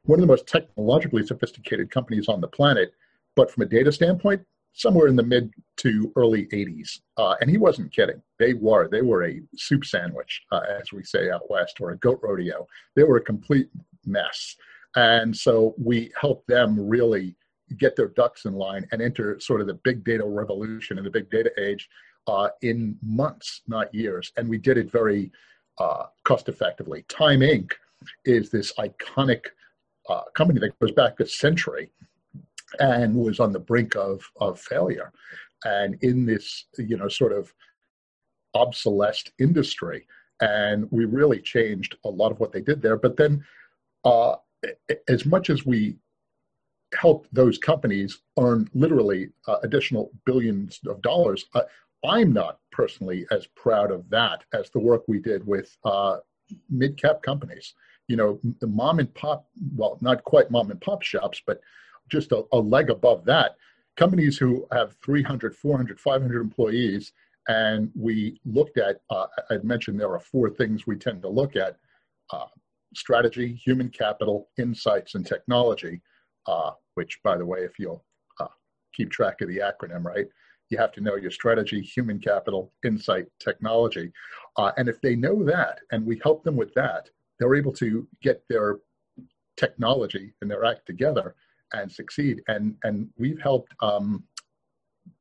one 0.03 0.19
of 0.19 0.21
the 0.21 0.27
most 0.27 0.47
technologically 0.47 1.25
sophisticated 1.25 1.89
companies 1.91 2.27
on 2.27 2.41
the 2.41 2.47
planet, 2.47 2.93
but 3.35 3.49
from 3.49 3.63
a 3.63 3.67
data 3.67 3.91
standpoint, 3.91 4.41
somewhere 4.73 5.07
in 5.07 5.15
the 5.15 5.23
mid 5.23 5.51
to 5.77 6.11
early 6.15 6.45
80s. 6.47 6.99
Uh, 7.17 7.35
and 7.41 7.49
he 7.49 7.57
wasn't 7.57 7.91
kidding. 7.91 8.21
They 8.37 8.53
were. 8.53 8.87
They 8.87 9.01
were 9.01 9.25
a 9.25 9.41
soup 9.55 9.85
sandwich, 9.85 10.43
uh, 10.51 10.61
as 10.79 10.91
we 10.91 11.03
say 11.03 11.29
out 11.29 11.49
west, 11.49 11.77
or 11.79 11.91
a 11.91 11.97
goat 11.97 12.19
rodeo. 12.21 12.67
They 12.95 13.03
were 13.03 13.17
a 13.17 13.21
complete 13.21 13.69
mess. 14.05 14.55
And 14.97 15.37
so 15.37 15.75
we 15.77 16.11
helped 16.19 16.47
them 16.47 16.89
really 16.89 17.35
get 17.77 17.95
their 17.95 18.07
ducks 18.07 18.45
in 18.45 18.53
line 18.53 18.87
and 18.91 18.99
enter 18.99 19.39
sort 19.39 19.61
of 19.61 19.67
the 19.67 19.75
big 19.75 20.03
data 20.03 20.25
revolution 20.25 20.97
and 20.97 21.05
the 21.05 21.11
big 21.11 21.29
data 21.29 21.51
age 21.59 21.87
uh, 22.25 22.49
in 22.63 22.97
months, 23.03 23.61
not 23.67 23.93
years. 23.93 24.31
And 24.37 24.49
we 24.49 24.57
did 24.57 24.75
it 24.75 24.91
very 24.91 25.31
uh, 25.77 26.05
cost 26.23 26.49
effectively. 26.49 27.05
Time 27.09 27.41
Inc. 27.41 27.73
is 28.25 28.49
this 28.49 28.73
iconic 28.79 29.45
uh, 30.09 30.23
company 30.33 30.59
that 30.61 30.79
goes 30.79 30.93
back 30.93 31.19
a 31.19 31.27
century 31.27 31.91
and 32.79 33.13
was 33.13 33.39
on 33.39 33.51
the 33.51 33.59
brink 33.59 33.95
of, 33.95 34.27
of 34.37 34.59
failure. 34.59 35.11
And 35.63 35.95
in 36.01 36.25
this, 36.25 36.65
you 36.79 36.97
know, 36.97 37.07
sort 37.07 37.33
of 37.33 37.53
obsolete 38.55 39.31
industry. 39.37 40.07
And 40.41 40.87
we 40.89 41.05
really 41.05 41.39
changed 41.39 41.97
a 42.03 42.09
lot 42.09 42.31
of 42.31 42.39
what 42.39 42.51
they 42.51 42.61
did 42.61 42.81
there. 42.81 42.97
But 42.97 43.15
then, 43.15 43.45
uh, 44.03 44.37
as 45.07 45.25
much 45.25 45.49
as 45.49 45.65
we 45.65 45.95
help 46.93 47.27
those 47.31 47.57
companies 47.57 48.19
earn 48.39 48.69
literally 48.73 49.29
uh, 49.47 49.57
additional 49.63 50.11
billions 50.25 50.79
of 50.87 51.01
dollars, 51.01 51.45
uh, 51.53 51.63
I'm 52.05 52.31
not 52.31 52.59
personally 52.71 53.25
as 53.31 53.47
proud 53.47 53.91
of 53.91 54.09
that 54.09 54.43
as 54.53 54.69
the 54.69 54.79
work 54.79 55.03
we 55.07 55.19
did 55.19 55.45
with 55.45 55.75
uh, 55.83 56.17
mid 56.69 56.97
cap 56.97 57.21
companies. 57.21 57.73
You 58.07 58.15
know, 58.15 58.39
the 58.61 58.67
mom 58.67 58.99
and 58.99 59.13
pop, 59.13 59.47
well, 59.75 59.97
not 60.01 60.23
quite 60.23 60.49
mom 60.49 60.71
and 60.71 60.79
pop 60.79 61.01
shops, 61.01 61.41
but 61.45 61.59
just 62.09 62.31
a, 62.31 62.43
a 62.53 62.57
leg 62.57 62.89
above 62.89 63.25
that, 63.25 63.57
companies 63.97 64.37
who 64.37 64.65
have 64.71 64.95
300, 65.03 65.55
400, 65.55 65.99
500 65.99 66.41
employees, 66.41 67.11
and 67.49 67.91
we 67.95 68.39
looked 68.45 68.77
at, 68.77 69.01
uh, 69.09 69.25
I'd 69.49 69.63
mentioned 69.63 69.99
there 69.99 70.13
are 70.13 70.19
four 70.19 70.49
things 70.49 70.87
we 70.87 70.95
tend 70.95 71.21
to 71.23 71.29
look 71.29 71.55
at 71.55 71.77
uh, 72.31 72.45
strategy, 72.97 73.53
human 73.53 73.89
capital, 73.89 74.49
insights, 74.57 75.15
and 75.15 75.25
technology, 75.25 76.01
uh, 76.47 76.71
which, 76.95 77.19
by 77.23 77.37
the 77.37 77.45
way, 77.45 77.59
if 77.59 77.77
you'll 77.77 78.03
uh, 78.39 78.47
keep 78.93 79.11
track 79.11 79.41
of 79.41 79.47
the 79.47 79.59
acronym, 79.59 80.03
right, 80.03 80.25
you 80.69 80.77
have 80.77 80.91
to 80.91 81.01
know 81.01 81.15
your 81.15 81.31
strategy, 81.31 81.81
human 81.81 82.19
capital, 82.19 82.73
insight, 82.83 83.27
technology. 83.39 84.11
Uh, 84.57 84.71
and 84.77 84.89
if 84.89 84.99
they 85.01 85.15
know 85.15 85.43
that, 85.43 85.79
and 85.91 86.05
we 86.05 86.19
help 86.23 86.43
them 86.43 86.55
with 86.55 86.73
that, 86.73 87.09
they're 87.39 87.55
able 87.55 87.71
to 87.71 88.07
get 88.21 88.43
their 88.49 88.79
technology 89.55 90.33
and 90.41 90.49
their 90.49 90.65
act 90.65 90.85
together 90.85 91.35
and 91.73 91.91
succeed. 91.91 92.41
And 92.47 92.75
and 92.83 93.09
we've 93.17 93.39
helped 93.39 93.73
um, 93.81 94.23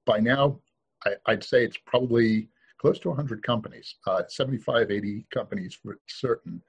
by 0.07 0.19
now. 0.19 0.61
I, 1.05 1.33
would 1.33 1.45
say 1.45 1.63
it's 1.63 1.79
probably 1.87 2.49
close 2.81 2.99
to 3.01 3.09
100 3.09 3.43
companies, 3.43 3.95
uh, 4.07 4.23
75, 4.29 4.91
80 4.91 5.27
companies 5.33 5.79
for 5.81 5.99
certain. 6.09 6.61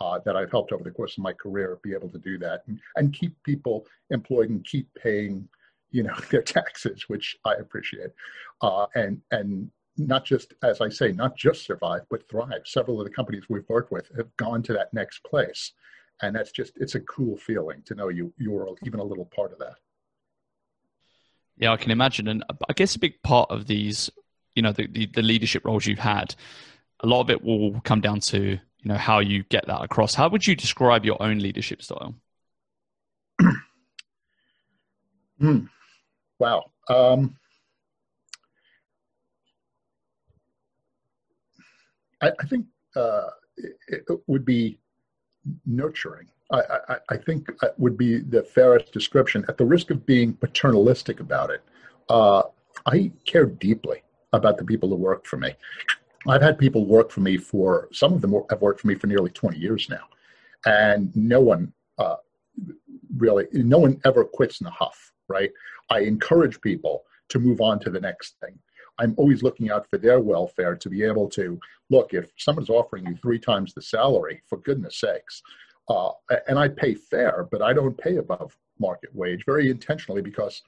Uh, 0.00 0.18
that 0.24 0.34
I've 0.34 0.50
helped 0.50 0.72
over 0.72 0.82
the 0.82 0.90
course 0.90 1.18
of 1.18 1.22
my 1.22 1.34
career 1.34 1.78
be 1.82 1.92
able 1.92 2.08
to 2.08 2.18
do 2.18 2.38
that 2.38 2.62
and, 2.66 2.80
and 2.96 3.12
keep 3.12 3.34
people 3.42 3.86
employed 4.08 4.48
and 4.48 4.64
keep 4.64 4.88
paying, 4.94 5.46
you 5.90 6.02
know, 6.02 6.14
their 6.30 6.40
taxes, 6.40 7.04
which 7.08 7.36
I 7.44 7.54
appreciate, 7.54 8.10
uh, 8.62 8.86
and 8.94 9.20
and 9.30 9.70
not 9.98 10.24
just 10.24 10.54
as 10.62 10.80
I 10.80 10.88
say, 10.88 11.12
not 11.12 11.36
just 11.36 11.66
survive 11.66 12.02
but 12.10 12.26
thrive. 12.30 12.62
Several 12.64 12.98
of 12.98 13.06
the 13.06 13.12
companies 13.12 13.44
we've 13.50 13.68
worked 13.68 13.92
with 13.92 14.10
have 14.16 14.34
gone 14.38 14.62
to 14.64 14.72
that 14.72 14.92
next 14.94 15.22
place, 15.24 15.72
and 16.22 16.34
that's 16.34 16.50
just 16.50 16.72
it's 16.76 16.94
a 16.94 17.00
cool 17.00 17.36
feeling 17.36 17.82
to 17.84 17.94
know 17.94 18.08
you 18.08 18.32
you're 18.38 18.74
even 18.86 19.00
a 19.00 19.04
little 19.04 19.26
part 19.26 19.52
of 19.52 19.58
that. 19.58 19.74
Yeah 21.58 21.72
i 21.72 21.76
can 21.76 21.90
imagine. 21.90 22.28
And 22.28 22.42
i 22.68 22.72
guess 22.72 22.96
a 22.96 22.98
big 22.98 23.22
part 23.22 23.50
of 23.50 23.66
these 23.66 24.10
you 24.54 24.62
know 24.62 24.72
the, 24.72 24.86
the, 24.86 25.06
the 25.06 25.22
leadership 25.22 25.64
roles 25.64 25.86
you've 25.86 25.98
had 25.98 26.34
a 27.00 27.06
lot 27.06 27.20
of 27.20 27.30
it 27.30 27.42
will 27.42 27.80
come 27.82 28.00
down 28.00 28.20
to 28.20 28.58
you 28.82 28.88
know 28.88 28.96
how 28.96 29.18
you 29.18 29.42
get 29.44 29.66
that 29.66 29.82
across 29.82 30.14
how 30.14 30.28
would 30.28 30.46
you 30.46 30.54
describe 30.56 31.04
your 31.04 31.22
own 31.22 31.38
leadership 31.38 31.82
style 31.82 32.14
mm. 35.40 35.68
wow 36.38 36.64
um, 36.88 37.36
I, 42.20 42.32
I, 42.40 42.46
think 42.46 42.66
uh, 42.96 43.28
it, 43.56 44.04
it 44.08 44.20
would 44.26 44.44
be 44.44 44.78
nurturing. 45.66 46.26
I, 46.50 46.62
I, 46.88 46.96
I, 47.10 47.16
think 47.16 47.48
would 47.78 47.96
be 47.96 48.18
the 48.18 48.42
fairest 48.42 48.92
description. 48.92 49.44
At 49.48 49.56
the 49.56 49.64
risk 49.64 49.90
of 49.90 50.04
being 50.04 50.34
paternalistic 50.34 51.20
about 51.20 51.50
it, 51.50 51.62
uh, 52.08 52.42
I 52.86 53.12
care 53.24 53.46
deeply 53.46 54.02
about 54.32 54.58
the 54.58 54.64
people 54.64 54.88
who 54.88 54.96
work 54.96 55.26
for 55.26 55.36
me. 55.36 55.54
I've 56.26 56.42
had 56.42 56.58
people 56.58 56.86
work 56.86 57.10
for 57.10 57.20
me 57.20 57.36
for 57.36 57.88
some 57.92 58.12
of 58.12 58.20
them 58.20 58.34
have 58.50 58.60
worked 58.60 58.80
for 58.80 58.88
me 58.88 58.94
for 58.94 59.06
nearly 59.06 59.30
20 59.30 59.58
years 59.58 59.88
now, 59.88 60.04
and 60.66 61.14
no 61.16 61.40
one 61.40 61.72
uh, 61.98 62.16
really, 63.16 63.46
no 63.52 63.78
one 63.78 64.00
ever 64.04 64.24
quits 64.24 64.60
in 64.60 64.66
a 64.66 64.70
huff, 64.70 65.12
right? 65.28 65.50
I 65.88 66.00
encourage 66.00 66.60
people 66.60 67.04
to 67.30 67.38
move 67.38 67.60
on 67.60 67.78
to 67.80 67.90
the 67.90 68.00
next 68.00 68.36
thing. 68.40 68.58
I'm 68.98 69.14
always 69.16 69.42
looking 69.42 69.70
out 69.70 69.88
for 69.88 69.96
their 69.96 70.20
welfare 70.20 70.76
to 70.76 70.90
be 70.90 71.02
able 71.02 71.28
to 71.30 71.58
look 71.88 72.12
if 72.12 72.30
someone's 72.36 72.68
offering 72.68 73.06
you 73.06 73.16
three 73.16 73.38
times 73.38 73.72
the 73.72 73.80
salary, 73.80 74.42
for 74.46 74.58
goodness 74.58 75.00
sakes, 75.00 75.42
uh, 75.88 76.10
and 76.46 76.58
I 76.58 76.68
pay 76.68 76.94
fair, 76.94 77.48
but 77.50 77.62
I 77.62 77.72
don't 77.72 77.96
pay 77.96 78.16
above 78.16 78.56
market 78.78 79.14
wage 79.14 79.44
very 79.46 79.70
intentionally 79.70 80.22
because 80.22 80.62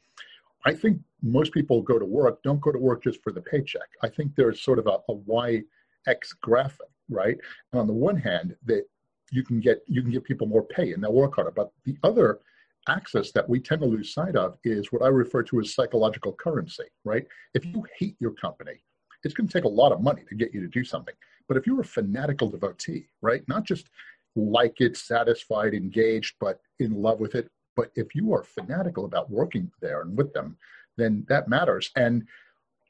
I 0.64 0.72
think 0.72 1.00
most 1.22 1.52
people 1.52 1.82
go 1.82 1.98
to 1.98 2.04
work 2.04 2.42
don't 2.42 2.60
go 2.60 2.72
to 2.72 2.78
work 2.78 3.02
just 3.02 3.22
for 3.22 3.32
the 3.32 3.40
paycheck. 3.40 3.88
I 4.02 4.08
think 4.08 4.34
there's 4.34 4.62
sort 4.62 4.78
of 4.78 4.86
a, 4.86 4.98
a 5.08 5.14
y 5.14 5.62
x 6.06 6.32
graphic, 6.32 6.88
right? 7.08 7.36
And 7.72 7.80
on 7.80 7.86
the 7.86 7.92
one 7.92 8.16
hand, 8.16 8.56
that 8.66 8.84
you 9.30 9.42
can 9.42 9.60
get 9.60 9.82
you 9.86 10.02
can 10.02 10.10
give 10.10 10.24
people 10.24 10.46
more 10.46 10.62
pay 10.64 10.92
and 10.92 11.02
they'll 11.02 11.12
work 11.12 11.34
harder, 11.34 11.50
but 11.50 11.70
the 11.84 11.96
other 12.02 12.40
axis 12.88 13.30
that 13.32 13.48
we 13.48 13.60
tend 13.60 13.80
to 13.80 13.86
lose 13.86 14.12
sight 14.12 14.36
of 14.36 14.58
is 14.64 14.92
what 14.92 15.02
I 15.02 15.08
refer 15.08 15.42
to 15.44 15.60
as 15.60 15.74
psychological 15.74 16.32
currency, 16.32 16.84
right? 17.04 17.24
If 17.54 17.64
you 17.64 17.84
hate 17.98 18.16
your 18.18 18.32
company, 18.32 18.82
it's 19.24 19.34
going 19.34 19.46
to 19.46 19.52
take 19.52 19.64
a 19.64 19.68
lot 19.68 19.92
of 19.92 20.02
money 20.02 20.24
to 20.28 20.34
get 20.34 20.52
you 20.52 20.60
to 20.60 20.66
do 20.66 20.84
something. 20.84 21.14
But 21.48 21.56
if 21.56 21.66
you're 21.66 21.80
a 21.80 21.84
fanatical 21.84 22.50
devotee, 22.50 23.06
right, 23.20 23.46
not 23.46 23.64
just 23.64 23.88
like 24.34 24.80
it, 24.80 24.96
satisfied, 24.96 25.74
engaged, 25.74 26.34
but 26.40 26.60
in 26.80 27.00
love 27.00 27.20
with 27.20 27.34
it, 27.34 27.48
but 27.76 27.90
if 27.94 28.14
you 28.14 28.32
are 28.34 28.42
fanatical 28.42 29.04
about 29.04 29.30
working 29.30 29.70
there 29.80 30.02
and 30.02 30.16
with 30.16 30.32
them, 30.32 30.56
then 30.96 31.24
that 31.28 31.48
matters. 31.48 31.90
And 31.96 32.26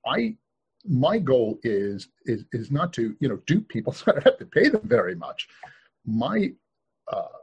I, 0.07 0.37
my 0.85 1.19
goal 1.19 1.59
is 1.63 2.09
is 2.25 2.45
is 2.53 2.71
not 2.71 2.93
to 2.95 3.17
you 3.21 3.29
know 3.29 3.39
dupe 3.47 3.69
people 3.69 3.93
so 3.93 4.05
I 4.09 4.15
don't 4.15 4.25
have 4.25 4.39
to 4.39 4.47
pay 4.47 4.69
them 4.69 4.83
very 4.85 5.15
much. 5.15 5.49
My 6.05 6.53
uh, 7.13 7.39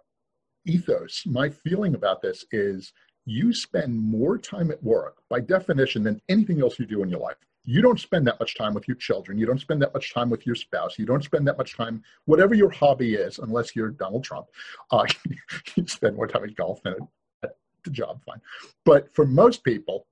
ethos, 0.65 1.23
my 1.25 1.49
feeling 1.49 1.95
about 1.95 2.21
this 2.21 2.45
is 2.51 2.91
you 3.25 3.53
spend 3.53 3.97
more 3.97 4.37
time 4.37 4.71
at 4.71 4.83
work 4.83 5.17
by 5.29 5.39
definition 5.39 6.03
than 6.03 6.21
anything 6.29 6.61
else 6.61 6.79
you 6.79 6.85
do 6.85 7.03
in 7.03 7.09
your 7.09 7.19
life. 7.19 7.37
You 7.63 7.81
don't 7.81 7.99
spend 7.99 8.25
that 8.27 8.39
much 8.39 8.55
time 8.57 8.73
with 8.73 8.87
your 8.87 8.97
children. 8.97 9.37
You 9.37 9.45
don't 9.45 9.59
spend 9.61 9.81
that 9.81 9.93
much 9.93 10.13
time 10.13 10.29
with 10.29 10.45
your 10.45 10.55
spouse. 10.55 10.97
You 10.97 11.05
don't 11.05 11.23
spend 11.23 11.47
that 11.47 11.57
much 11.57 11.77
time, 11.77 12.01
whatever 12.25 12.55
your 12.55 12.71
hobby 12.71 13.13
is, 13.13 13.37
unless 13.37 13.75
you're 13.75 13.89
Donald 13.89 14.23
Trump. 14.23 14.47
Uh, 14.89 15.05
you 15.75 15.85
spend 15.85 16.15
more 16.15 16.27
time 16.27 16.45
at 16.45 16.55
golf 16.55 16.81
than 16.83 16.95
the 17.83 17.91
job, 17.91 18.21
fine. 18.25 18.41
But 18.85 19.13
for 19.13 19.25
most 19.25 19.63
people, 19.63 20.05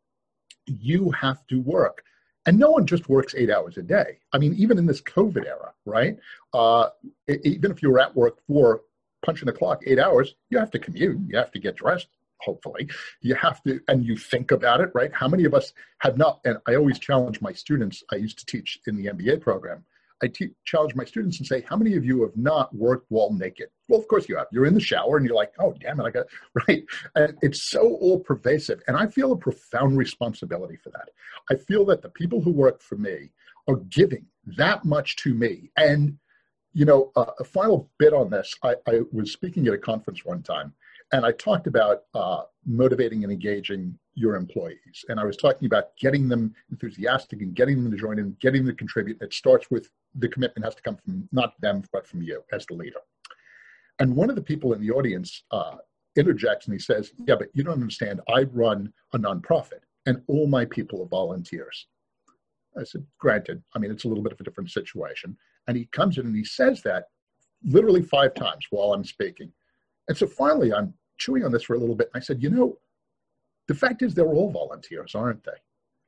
you 0.66 1.12
have 1.12 1.46
to 1.48 1.62
work. 1.62 2.04
And 2.46 2.58
no 2.58 2.72
one 2.72 2.88
just 2.88 3.10
works 3.10 3.36
eight 3.36 3.50
hours 3.50 3.78
a 3.78 3.82
day. 3.82 4.20
I 4.32 4.38
mean, 4.38 4.54
even 4.54 4.78
in 4.78 4.86
this 4.86 5.02
COVID 5.02 5.46
era, 5.46 5.74
right? 5.86 6.18
Uh, 6.54 6.90
even 7.28 7.72
if 7.72 7.82
you're 7.82 8.00
at 8.00 8.16
work 8.16 8.38
for 8.48 8.82
punching 9.26 9.48
the 9.48 9.54
clock 9.54 9.84
eight 9.86 10.00
hours, 10.00 10.36
you 10.50 10.58
have 10.58 10.72
to 10.72 10.80
commute, 10.80 11.20
you 11.28 11.38
have 11.38 11.52
to 11.52 11.60
get 11.60 11.76
dressed, 11.76 12.08
hopefully. 12.40 12.88
You 13.22 13.36
have 13.36 13.62
to, 13.64 13.82
and 13.90 14.06
you 14.06 14.16
think 14.16 14.52
about 14.52 14.80
it, 14.80 14.92
right? 14.94 15.12
How 15.14 15.28
many 15.28 15.44
of 15.44 15.54
us 15.54 15.74
have 16.00 16.18
not, 16.18 16.40
and 16.46 16.58
I 16.68 16.76
always 16.76 17.00
challenge 17.00 17.42
my 17.42 17.52
students, 17.52 18.02
I 18.14 18.16
used 18.16 18.40
to 18.40 18.46
teach 18.46 18.80
in 18.88 18.96
the 18.96 19.08
MBA 19.08 19.42
program. 19.42 19.84
I 20.22 20.28
te- 20.28 20.52
challenge 20.66 20.96
my 20.96 21.06
students 21.06 21.38
and 21.38 21.48
say, 21.48 21.62
how 21.62 21.76
many 21.76 21.96
of 21.96 22.04
you 22.04 22.22
have 22.24 22.36
not 22.36 22.74
worked 22.76 23.06
while 23.10 23.32
naked? 23.32 23.70
Well, 23.88 24.00
of 24.00 24.08
course 24.08 24.28
you 24.28 24.36
have. 24.38 24.48
You're 24.52 24.66
in 24.66 24.74
the 24.74 24.80
shower 24.80 25.18
and 25.18 25.26
you're 25.26 25.36
like, 25.36 25.54
oh, 25.60 25.76
damn 25.80 26.00
it, 26.00 26.06
I 26.06 26.12
got, 26.12 26.26
right? 26.68 26.84
And 27.16 27.38
it's 27.42 27.64
so 27.64 27.96
all 28.02 28.20
pervasive. 28.20 28.82
And 28.88 28.98
I 28.98 29.08
feel 29.08 29.32
a 29.32 29.38
profound 29.38 29.98
responsibility 29.98 30.76
for 30.76 30.90
that. 30.92 31.10
I 31.52 31.56
feel 31.56 31.86
that 31.86 32.02
the 32.02 32.10
people 32.10 32.42
who 32.42 32.52
work 32.52 32.82
for 32.82 32.96
me 32.96 33.30
are 33.68 33.78
giving 33.90 34.26
that 34.58 34.86
much 34.86 35.18
to 35.18 35.34
me. 35.34 35.72
And 35.78 36.18
you 36.74 36.86
know, 36.86 37.12
uh, 37.16 37.32
a 37.40 37.44
final 37.44 37.90
bit 37.98 38.14
on 38.14 38.30
this. 38.30 38.54
I, 38.64 38.76
I, 38.88 39.02
was 39.12 39.32
speaking 39.32 39.66
at 39.66 39.74
a 39.74 39.80
conference 39.80 40.24
one 40.24 40.44
time, 40.44 40.74
and 41.12 41.26
I 41.26 41.32
talked 41.32 41.66
about 41.66 42.04
uh, 42.14 42.44
motivating 42.68 43.24
and 43.24 43.34
engaging 43.34 43.98
your 44.18 44.36
employees. 44.36 45.06
And 45.10 45.20
I 45.20 45.26
was 45.26 45.38
talking 45.38 45.68
about 45.68 45.96
getting 46.02 46.28
them 46.28 46.54
enthusiastic 46.72 47.40
and 47.42 47.54
getting 47.54 47.84
them 47.84 47.92
to 47.92 47.98
join 47.98 48.18
in, 48.18 48.36
getting 48.42 48.66
them 48.66 48.74
to 48.74 48.78
contribute. 48.78 49.22
It 49.22 49.32
starts 49.32 49.70
with 49.70 49.90
the 50.16 50.28
commitment 50.28 50.66
has 50.66 50.74
to 50.74 50.82
come 50.82 50.98
from 50.98 51.30
not 51.32 51.54
them, 51.62 51.84
but 51.94 52.08
from 52.08 52.24
you 52.24 52.42
as 52.52 52.66
the 52.66 52.74
leader. 52.74 53.00
And 54.00 54.16
one 54.16 54.32
of 54.32 54.36
the 54.36 54.42
people 54.42 54.74
in 54.74 54.82
the 54.82 54.90
audience 54.90 55.44
uh, 55.52 55.76
interjects 56.16 56.66
and 56.66 56.74
he 56.74 56.80
says, 56.80 57.12
Yeah, 57.28 57.36
but 57.36 57.50
you 57.54 57.64
don't 57.64 57.76
understand. 57.76 58.22
I 58.28 58.44
run 58.52 58.92
a 59.14 59.20
nonprofit, 59.20 59.82
and 60.08 60.24
all 60.28 60.48
my 60.48 60.66
people 60.66 61.04
are 61.04 61.08
volunteers. 61.08 61.86
I 62.76 62.86
said, 62.86 63.06
Granted, 63.20 63.62
I 63.76 63.80
mean, 63.80 63.92
it's 63.92 64.06
a 64.06 64.08
little 64.08 64.24
bit 64.24 64.34
of 64.34 64.42
a 64.42 64.44
different 64.44 64.72
situation. 64.72 65.38
And 65.68 65.78
he 65.78 65.86
comes 65.92 66.18
in 66.18 66.26
and 66.26 66.36
he 66.36 66.44
says 66.44 66.82
that 66.84 67.06
literally 67.64 68.02
five 68.02 68.34
times 68.34 68.66
while 68.72 68.94
I'm 68.94 69.04
speaking. 69.04 69.52
And 70.08 70.18
so 70.18 70.26
finally, 70.26 70.74
I'm 70.74 70.96
chewing 71.20 71.46
on 71.46 71.52
this 71.52 71.64
for 71.64 71.76
a 71.76 71.80
little 71.80 71.96
bit. 71.96 72.10
And 72.14 72.22
I 72.22 72.26
said, 72.26 72.42
you 72.42 72.50
know, 72.50 72.80
the 73.68 73.76
fact 73.76 74.02
is 74.02 74.14
they're 74.14 74.26
all 74.28 74.52
volunteers, 74.52 75.16
aren't 75.16 75.44
they? 75.44 75.52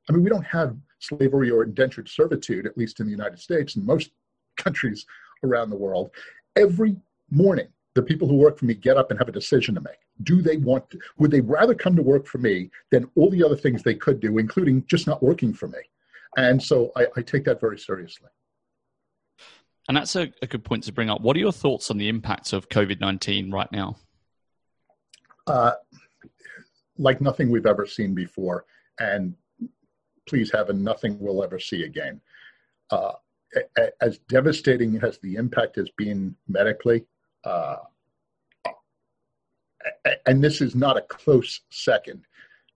I 0.10 0.14
mean, 0.14 0.24
we 0.24 0.30
don't 0.30 0.46
have 0.46 0.76
slavery 1.00 1.52
or 1.52 1.64
indentured 1.64 2.10
servitude, 2.10 2.66
at 2.66 2.78
least 2.78 3.00
in 3.00 3.06
the 3.06 3.12
United 3.12 3.40
States 3.40 3.76
and 3.76 3.86
most 3.86 4.12
countries 4.58 5.06
around 5.44 5.70
the 5.70 5.78
world. 5.78 6.12
Every 6.56 6.96
morning, 7.30 7.68
the 7.96 8.02
people 8.02 8.28
who 8.28 8.36
work 8.36 8.58
for 8.58 8.66
me 8.66 8.74
get 8.74 8.98
up 8.98 9.12
and 9.12 9.20
have 9.20 9.30
a 9.30 9.34
decision 9.34 9.76
to 9.76 9.82
make. 9.82 9.98
Do 10.24 10.42
they 10.42 10.58
want, 10.58 10.90
to, 10.92 11.00
would 11.18 11.32
they 11.32 11.42
rather 11.42 11.74
come 11.74 11.96
to 11.96 12.02
work 12.02 12.28
for 12.28 12.38
me 12.38 12.70
than 12.92 13.10
all 13.16 13.30
the 13.30 13.44
other 13.44 13.56
things 13.56 13.84
they 13.84 13.96
could 13.96 14.20
do, 14.20 14.38
including 14.38 14.86
just 14.88 15.08
not 15.08 15.24
working 15.24 15.54
for 15.54 15.68
me? 15.68 15.80
And 16.38 16.62
so 16.62 16.92
I, 16.96 17.08
I 17.18 17.22
take 17.22 17.46
that 17.46 17.60
very 17.60 17.80
seriously. 17.80 18.30
And 19.88 19.98
that's 19.98 20.16
a, 20.16 20.32
a, 20.44 20.48
good 20.48 20.64
point 20.64 20.84
to 20.84 20.94
bring 20.94 21.10
up. 21.10 21.22
What 21.22 21.36
are 21.36 21.40
your 21.40 21.52
thoughts 21.52 21.90
on 21.90 21.98
the 21.98 22.10
impact 22.10 22.54
of 22.54 22.70
COVID 22.70 23.00
19 23.00 23.50
right 23.50 23.72
now? 23.72 23.98
Uh, 25.48 25.72
like 27.00 27.22
nothing 27.22 27.50
we've 27.50 27.66
ever 27.66 27.88
seen 27.88 28.14
before. 28.14 28.66
And 29.00 29.34
please 30.28 30.52
heaven, 30.52 30.84
nothing 30.84 31.18
we'll 31.20 31.44
ever 31.44 31.60
see 31.60 31.84
again. 31.84 32.22
Uh, 32.92 33.14
as 34.02 34.20
devastating 34.30 35.00
as 35.02 35.18
the 35.20 35.36
impact 35.36 35.76
has 35.78 35.90
been 35.98 36.36
medically, 36.48 37.06
uh, 37.46 37.78
and 40.28 40.44
this 40.44 40.62
is 40.62 40.76
not 40.76 40.98
a 40.98 41.02
close 41.02 41.62
second, 41.72 42.26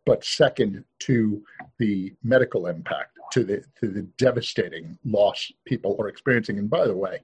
but 0.06 0.24
second 0.24 0.84
to 1.00 1.44
the 1.78 2.14
medical 2.24 2.68
impact 2.68 3.20
to 3.32 3.44
the 3.44 3.64
to 3.80 3.88
the 3.88 4.04
devastating 4.18 4.98
loss 5.06 5.52
people 5.66 5.96
are 6.00 6.08
experiencing. 6.08 6.58
And 6.58 6.70
by 6.70 6.88
the 6.88 6.96
way, 6.96 7.20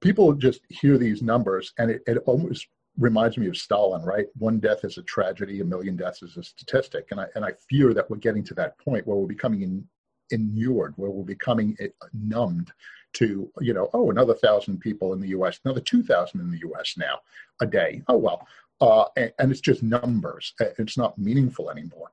people 0.00 0.32
just 0.34 0.60
hear 0.68 0.98
these 0.98 1.22
numbers 1.22 1.72
and 1.78 1.90
it, 1.90 2.02
it 2.06 2.18
almost 2.26 2.68
reminds 2.98 3.36
me 3.36 3.48
of 3.48 3.56
Stalin, 3.56 4.02
right? 4.02 4.26
One 4.38 4.58
death 4.58 4.84
is 4.84 4.98
a 4.98 5.02
tragedy, 5.02 5.60
a 5.60 5.64
million 5.64 5.96
deaths 5.96 6.22
is 6.22 6.36
a 6.36 6.42
statistic. 6.42 7.08
And 7.10 7.20
I 7.20 7.26
and 7.34 7.44
I 7.44 7.52
fear 7.68 7.94
that 7.94 8.08
we're 8.08 8.16
getting 8.18 8.44
to 8.44 8.54
that 8.54 8.78
point 8.78 9.06
where 9.06 9.16
we're 9.16 9.26
becoming 9.26 9.62
in, 9.62 9.84
inured, 10.30 10.94
where 10.96 11.10
we're 11.10 11.24
becoming 11.24 11.76
numbed 12.12 12.72
to, 13.14 13.50
you 13.60 13.72
know, 13.72 13.88
oh, 13.94 14.10
another 14.10 14.34
thousand 14.34 14.80
people 14.80 15.12
in 15.12 15.20
the 15.20 15.28
U.S., 15.28 15.60
another 15.64 15.80
two 15.80 16.02
thousand 16.02 16.40
in 16.40 16.50
the 16.50 16.58
U.S. 16.58 16.94
now 16.96 17.18
a 17.60 17.66
day. 17.66 18.02
Oh 18.08 18.16
well, 18.16 18.46
uh, 18.80 19.04
and, 19.16 19.32
and, 19.38 19.50
it's 19.50 19.60
just 19.60 19.82
numbers. 19.82 20.54
It's 20.60 20.98
not 20.98 21.18
meaningful 21.18 21.70
anymore. 21.70 22.10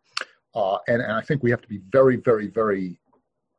Uh, 0.53 0.77
and, 0.87 1.01
and 1.01 1.13
I 1.13 1.21
think 1.21 1.43
we 1.43 1.51
have 1.51 1.61
to 1.61 1.67
be 1.67 1.79
very, 1.91 2.17
very, 2.17 2.47
very 2.47 2.99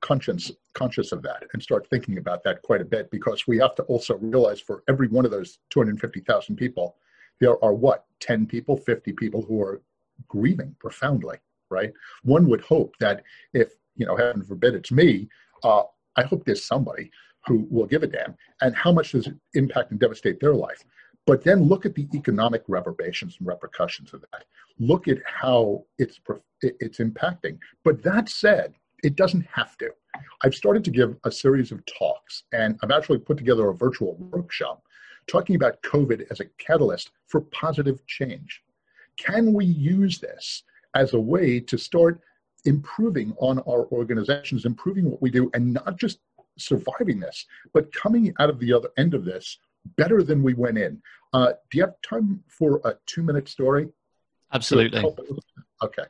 conscious 0.01 0.51
conscious 0.75 1.13
of 1.13 1.23
that 1.23 1.45
and 1.53 1.63
start 1.63 1.87
thinking 1.89 2.19
about 2.19 2.43
that 2.43 2.61
quite 2.63 2.81
a 2.81 2.85
bit 2.85 3.11
because 3.11 3.47
we 3.47 3.59
have 3.59 3.75
to 3.75 3.83
also 3.85 4.17
realize 4.19 4.61
for 4.61 4.83
every 4.89 5.07
one 5.09 5.25
of 5.25 5.31
those 5.31 5.59
250,000 5.71 6.57
people, 6.57 6.97
there 7.43 7.63
are 7.65 7.75
what 7.75 8.05
10 8.21 8.47
people, 8.47 8.77
50 8.77 9.13
people 9.15 9.43
who 9.43 9.61
are 9.61 9.83
grieving 10.29 10.77
profoundly, 10.79 11.39
right? 11.71 11.93
One 12.23 12.47
would 12.49 12.61
hope 12.61 12.95
that 13.01 13.25
if 13.53 13.73
you 13.97 14.07
know, 14.07 14.17
heaven 14.17 14.45
forbid, 14.45 14.77
it's 14.77 14.93
me. 14.93 15.29
Uh, 15.65 15.83
I 16.17 16.23
hope 16.23 16.45
there's 16.45 16.65
somebody 16.65 17.11
who 17.47 17.67
will 17.69 17.87
give 17.87 18.05
a 18.05 18.07
damn. 18.07 18.37
And 18.61 18.77
how 18.77 18.93
much 18.93 19.11
does 19.11 19.27
it 19.27 19.35
impact 19.55 19.91
and 19.91 19.99
devastate 19.99 20.39
their 20.39 20.55
life? 20.55 20.85
But 21.27 21.43
then 21.43 21.65
look 21.65 21.85
at 21.85 21.97
the 21.97 22.07
economic 22.15 22.63
reverberations 22.69 23.37
and 23.41 23.49
repercussions 23.49 24.15
of 24.15 24.21
that. 24.33 24.45
Look 24.79 25.09
at 25.09 25.19
how 25.27 25.85
it's 25.99 26.21
it's 26.63 26.99
impacting. 26.99 27.59
But 27.83 28.05
that 28.05 28.29
said, 28.29 28.75
it 29.03 29.17
doesn't 29.17 29.47
have 29.53 29.77
to. 29.79 29.91
I've 30.45 30.55
started 30.55 30.85
to 30.85 30.93
give 30.93 31.17
a 31.25 31.33
series 31.33 31.73
of 31.73 31.85
talks, 31.87 32.45
and 32.53 32.79
I've 32.83 32.93
actually 32.93 33.19
put 33.19 33.37
together 33.37 33.69
a 33.69 33.75
virtual 33.75 34.15
workshop 34.15 34.85
talking 35.27 35.57
about 35.57 35.83
COVID 35.83 36.31
as 36.31 36.41
a 36.41 36.47
catalyst 36.59 37.11
for 37.27 37.41
positive 37.41 38.05
change. 38.07 38.63
Can 39.17 39.53
we 39.53 39.65
use 39.65 40.19
this 40.19 40.63
as 40.95 41.15
a 41.15 41.21
way 41.21 41.61
to 41.61 41.79
start 41.79 42.21
improving 42.65 43.35
on 43.39 43.59
our 43.61 43.87
organizations, 43.93 44.65
improving 44.65 45.11
what 45.11 45.21
we 45.21 45.31
do, 45.31 45.51
and 45.55 45.73
not 45.73 45.99
just 45.99 46.21
surviving 46.59 47.19
this, 47.19 47.47
but 47.73 47.93
coming 47.93 48.35
out 48.39 48.51
of 48.51 48.59
the 48.59 48.73
other 48.73 48.91
end 48.97 49.15
of 49.15 49.25
this 49.25 49.59
better 49.97 50.23
than 50.23 50.43
we 50.43 50.55
went 50.55 50.79
in. 50.79 51.03
Uh, 51.33 51.53
do 51.71 51.79
you 51.79 51.83
have 51.83 51.95
time 52.03 52.43
for 52.47 52.81
a 52.85 52.95
two 53.07 53.23
minute 53.23 53.49
story? 53.49 53.89
Absolutely. 54.53 55.03
Okay. 55.83 56.05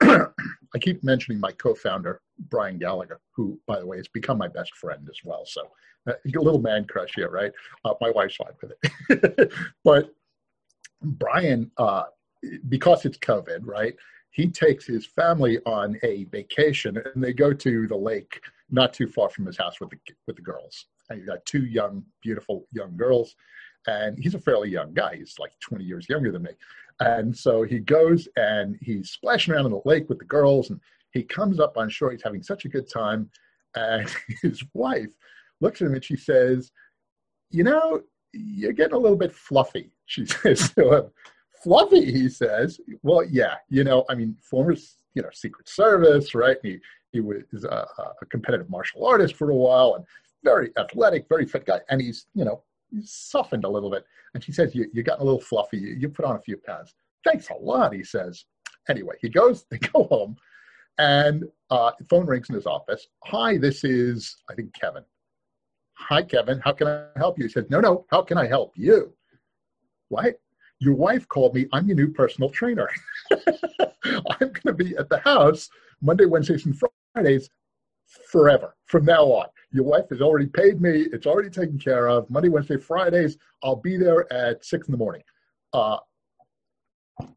I 0.02 0.78
keep 0.80 1.04
mentioning 1.04 1.38
my 1.38 1.52
co 1.52 1.74
founder, 1.74 2.20
Brian 2.38 2.78
Gallagher, 2.78 3.20
who, 3.32 3.60
by 3.66 3.78
the 3.78 3.86
way, 3.86 3.98
has 3.98 4.08
become 4.08 4.38
my 4.38 4.48
best 4.48 4.74
friend 4.74 5.06
as 5.08 5.20
well. 5.24 5.44
So, 5.46 5.70
a 6.06 6.40
little 6.40 6.60
man 6.60 6.84
crush 6.84 7.14
here, 7.14 7.30
right? 7.30 7.52
Uh, 7.84 7.94
my 8.00 8.10
wife's 8.10 8.36
fine 8.36 8.48
with 8.60 8.72
it. 9.10 9.52
but 9.84 10.14
Brian, 11.02 11.70
uh, 11.78 12.04
because 12.68 13.04
it's 13.04 13.18
COVID, 13.18 13.60
right? 13.62 13.94
He 14.30 14.48
takes 14.48 14.86
his 14.86 15.06
family 15.06 15.58
on 15.66 15.98
a 16.02 16.24
vacation, 16.24 16.98
and 16.98 17.22
they 17.22 17.32
go 17.32 17.52
to 17.52 17.86
the 17.86 17.96
lake 17.96 18.40
not 18.70 18.92
too 18.92 19.08
far 19.08 19.30
from 19.30 19.46
his 19.46 19.56
house 19.56 19.80
with 19.80 19.90
the 19.90 19.98
with 20.26 20.36
the 20.36 20.42
girls. 20.42 20.86
And 21.08 21.18
he's 21.18 21.28
got 21.28 21.44
two 21.46 21.64
young, 21.64 22.04
beautiful 22.22 22.66
young 22.72 22.96
girls, 22.96 23.34
and 23.86 24.18
he's 24.18 24.34
a 24.34 24.40
fairly 24.40 24.70
young 24.70 24.92
guy. 24.92 25.16
He's 25.16 25.38
like 25.38 25.52
20 25.60 25.84
years 25.84 26.08
younger 26.08 26.32
than 26.32 26.42
me. 26.42 26.50
And 27.00 27.36
so 27.36 27.62
he 27.62 27.78
goes 27.78 28.26
and 28.36 28.78
he's 28.80 29.10
splashing 29.10 29.54
around 29.54 29.66
in 29.66 29.72
the 29.72 29.82
lake 29.84 30.08
with 30.08 30.18
the 30.18 30.24
girls, 30.24 30.70
and 30.70 30.80
he 31.12 31.22
comes 31.22 31.60
up 31.60 31.76
on 31.76 31.88
shore. 31.88 32.10
He's 32.10 32.22
having 32.22 32.42
such 32.42 32.64
a 32.64 32.68
good 32.68 32.90
time, 32.90 33.30
and 33.74 34.12
his 34.42 34.62
wife 34.74 35.12
looks 35.60 35.80
at 35.80 35.88
him 35.88 35.94
and 35.94 36.04
she 36.04 36.16
says, 36.16 36.70
"You 37.50 37.64
know, 37.64 38.02
you're 38.32 38.72
getting 38.72 38.94
a 38.94 38.98
little 38.98 39.16
bit 39.18 39.34
fluffy." 39.34 39.92
She 40.08 40.24
says 40.24 40.70
to 40.74 40.98
him. 40.98 41.10
Fluffy, 41.64 42.12
he 42.12 42.28
says. 42.28 42.78
Well, 43.02 43.24
yeah, 43.24 43.54
you 43.68 43.82
know, 43.82 44.04
I 44.08 44.14
mean, 44.14 44.36
former, 44.40 44.76
you 45.14 45.22
know, 45.22 45.30
Secret 45.32 45.68
Service, 45.68 46.32
right? 46.32 46.58
He 46.62 46.78
he 47.10 47.20
was 47.20 47.64
a, 47.64 47.86
a 48.22 48.26
competitive 48.30 48.70
martial 48.70 49.04
artist 49.04 49.34
for 49.34 49.50
a 49.50 49.54
while 49.54 49.94
and 49.96 50.04
very 50.44 50.70
athletic, 50.78 51.26
very 51.28 51.46
fit 51.46 51.66
guy, 51.66 51.80
and 51.88 52.00
he's 52.00 52.26
you 52.34 52.44
know 52.44 52.62
he's 52.90 53.10
softened 53.10 53.64
a 53.64 53.68
little 53.68 53.90
bit. 53.90 54.04
And 54.34 54.44
she 54.44 54.52
says, 54.52 54.74
"You 54.74 54.86
you 54.92 55.02
got 55.02 55.20
a 55.20 55.24
little 55.24 55.40
fluffy. 55.40 55.78
You, 55.78 55.96
you 55.98 56.08
put 56.08 56.24
on 56.24 56.36
a 56.36 56.40
few 56.40 56.56
pounds." 56.56 56.94
Thanks 57.24 57.48
a 57.50 57.54
lot, 57.54 57.92
he 57.92 58.04
says. 58.04 58.44
Anyway, 58.88 59.16
he 59.20 59.28
goes. 59.28 59.64
They 59.70 59.78
go 59.78 60.04
home, 60.04 60.36
and 60.98 61.44
uh, 61.70 61.92
phone 62.08 62.26
rings 62.26 62.48
in 62.48 62.54
his 62.54 62.66
office. 62.66 63.08
Hi, 63.24 63.58
this 63.58 63.82
is 63.84 64.36
I 64.50 64.54
think 64.54 64.72
Kevin. 64.74 65.04
Hi, 65.98 66.22
Kevin. 66.22 66.60
How 66.60 66.72
can 66.72 66.86
I 66.86 67.06
help 67.16 67.38
you? 67.38 67.44
He 67.44 67.50
says, 67.50 67.64
No, 67.70 67.80
no. 67.80 68.06
How 68.10 68.22
can 68.22 68.38
I 68.38 68.46
help 68.46 68.72
you? 68.76 69.12
What? 70.08 70.40
Your 70.78 70.94
wife 70.94 71.26
called 71.28 71.54
me. 71.54 71.66
I'm 71.72 71.86
your 71.86 71.96
new 71.96 72.12
personal 72.12 72.50
trainer. 72.50 72.88
I'm 73.32 74.38
going 74.38 74.52
to 74.66 74.74
be 74.74 74.94
at 74.96 75.08
the 75.08 75.18
house 75.18 75.70
Monday, 76.02 76.26
Wednesdays, 76.26 76.66
and 76.66 76.78
Fridays 77.14 77.48
forever 78.30 78.76
from 78.84 79.06
now 79.06 79.24
on. 79.24 79.46
Your 79.72 79.84
wife 79.84 80.04
has 80.10 80.20
already 80.20 80.46
paid 80.46 80.80
me. 80.80 81.06
It's 81.12 81.26
already 81.26 81.48
taken 81.48 81.78
care 81.78 82.08
of. 82.08 82.28
Monday, 82.28 82.50
Wednesday, 82.50 82.76
Fridays, 82.76 83.38
I'll 83.62 83.76
be 83.76 83.96
there 83.96 84.30
at 84.32 84.64
six 84.64 84.86
in 84.86 84.92
the 84.92 84.98
morning. 84.98 85.22
Uh, 85.72 85.96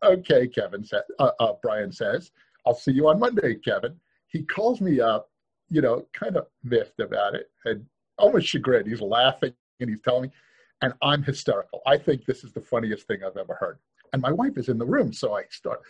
okay, 0.04 0.48
Kevin 0.48 0.84
said, 0.84 1.04
uh, 1.20 1.32
uh, 1.40 1.54
Brian 1.62 1.92
says, 1.92 2.32
I'll 2.68 2.76
see 2.76 2.92
you 2.92 3.08
on 3.08 3.20
Monday, 3.20 3.56
Kevin. 3.56 3.96
He 4.28 4.44
calls 4.44 4.82
me 4.82 5.00
up, 5.00 5.30
you 5.70 5.82
know, 5.82 6.06
kind 6.14 6.36
of 6.36 6.48
miffed 6.64 7.00
about 7.00 7.36
it 7.36 7.50
and 7.66 7.86
almost 8.20 8.48
chagrined. 8.48 8.88
He's 8.88 9.02
laughing 9.02 9.54
and 9.80 9.90
he's 9.90 10.02
telling 10.02 10.24
me, 10.24 10.30
and 10.82 10.94
I'm 11.02 11.24
hysterical. 11.24 11.82
I 11.86 11.98
think 11.98 12.26
this 12.26 12.44
is 12.44 12.54
the 12.54 12.62
funniest 12.62 13.08
thing 13.08 13.20
I've 13.26 13.38
ever 13.38 13.56
heard. 13.56 13.80
And 14.14 14.22
my 14.22 14.32
wife 14.32 14.58
is 14.58 14.70
in 14.70 14.78
the 14.78 14.86
room, 14.86 15.14
so 15.14 15.36
I 15.36 15.44
start, 15.50 15.82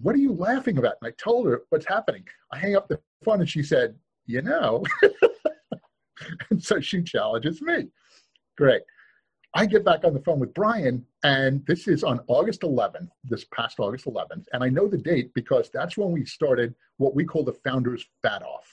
what 0.00 0.14
are 0.14 0.18
you 0.18 0.32
laughing 0.32 0.78
about? 0.78 0.96
And 1.00 1.08
I 1.08 1.22
told 1.22 1.46
her 1.46 1.62
what's 1.70 1.86
happening. 1.86 2.24
I 2.52 2.58
hang 2.58 2.76
up 2.76 2.88
the 2.88 3.00
phone 3.24 3.40
and 3.40 3.48
she 3.48 3.62
said, 3.62 3.96
you 4.26 4.42
know. 4.42 4.84
and 6.50 6.62
so 6.62 6.80
she 6.80 7.02
challenges 7.02 7.60
me. 7.62 7.88
Great. 8.56 8.82
I 9.54 9.66
get 9.66 9.84
back 9.84 10.04
on 10.04 10.14
the 10.14 10.20
phone 10.20 10.40
with 10.40 10.54
Brian, 10.54 11.04
and 11.24 11.64
this 11.66 11.86
is 11.86 12.02
on 12.02 12.20
August 12.26 12.62
11th, 12.62 13.10
this 13.22 13.44
past 13.52 13.80
August 13.80 14.06
11th. 14.06 14.46
And 14.54 14.64
I 14.64 14.70
know 14.70 14.88
the 14.88 14.96
date 14.96 15.34
because 15.34 15.68
that's 15.72 15.98
when 15.98 16.10
we 16.10 16.24
started 16.24 16.74
what 16.96 17.14
we 17.14 17.24
call 17.24 17.44
the 17.44 17.52
Founders 17.64 18.06
Fat 18.22 18.42
Off. 18.42 18.71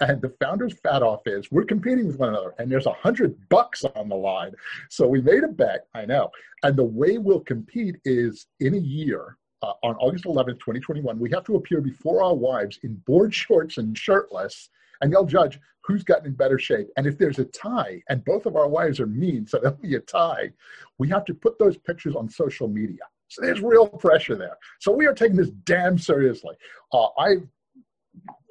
And 0.00 0.20
the 0.20 0.34
Founders 0.40 0.74
Fat 0.82 1.02
Off 1.02 1.20
is 1.26 1.50
we're 1.52 1.64
competing 1.64 2.06
with 2.06 2.18
one 2.18 2.30
another, 2.30 2.54
and 2.58 2.70
there's 2.70 2.86
a 2.86 2.92
hundred 2.92 3.36
bucks 3.48 3.84
on 3.94 4.08
the 4.08 4.16
line. 4.16 4.52
So 4.90 5.06
we 5.06 5.20
made 5.20 5.44
a 5.44 5.48
bet, 5.48 5.86
I 5.94 6.04
know. 6.04 6.30
And 6.62 6.76
the 6.76 6.84
way 6.84 7.18
we'll 7.18 7.40
compete 7.40 7.96
is 8.04 8.46
in 8.60 8.74
a 8.74 8.78
year, 8.78 9.38
uh, 9.62 9.72
on 9.82 9.94
August 9.96 10.24
11th, 10.24 10.58
2021, 10.58 11.18
we 11.18 11.30
have 11.30 11.44
to 11.44 11.56
appear 11.56 11.80
before 11.80 12.22
our 12.22 12.34
wives 12.34 12.78
in 12.82 12.96
board 13.06 13.32
shorts 13.42 13.78
and 13.78 13.96
shirtless, 13.96 14.68
and 15.00 15.12
they'll 15.12 15.24
judge 15.24 15.60
who's 15.84 16.02
gotten 16.02 16.26
in 16.26 16.32
better 16.32 16.58
shape. 16.58 16.88
And 16.96 17.06
if 17.06 17.18
there's 17.18 17.38
a 17.38 17.44
tie, 17.44 18.02
and 18.08 18.24
both 18.24 18.46
of 18.46 18.56
our 18.56 18.68
wives 18.68 19.00
are 19.00 19.06
mean, 19.06 19.46
so 19.46 19.58
there'll 19.58 19.76
be 19.76 19.94
a 19.94 20.00
tie, 20.00 20.50
we 20.98 21.08
have 21.10 21.24
to 21.26 21.34
put 21.34 21.58
those 21.58 21.76
pictures 21.76 22.16
on 22.16 22.28
social 22.28 22.68
media. 22.68 23.02
So 23.28 23.42
there's 23.42 23.60
real 23.60 23.88
pressure 23.88 24.36
there. 24.36 24.56
So 24.80 24.92
we 24.92 25.06
are 25.06 25.14
taking 25.14 25.36
this 25.36 25.50
damn 25.64 25.98
seriously. 25.98 26.54
Uh, 26.92 27.08
I've 27.18 27.46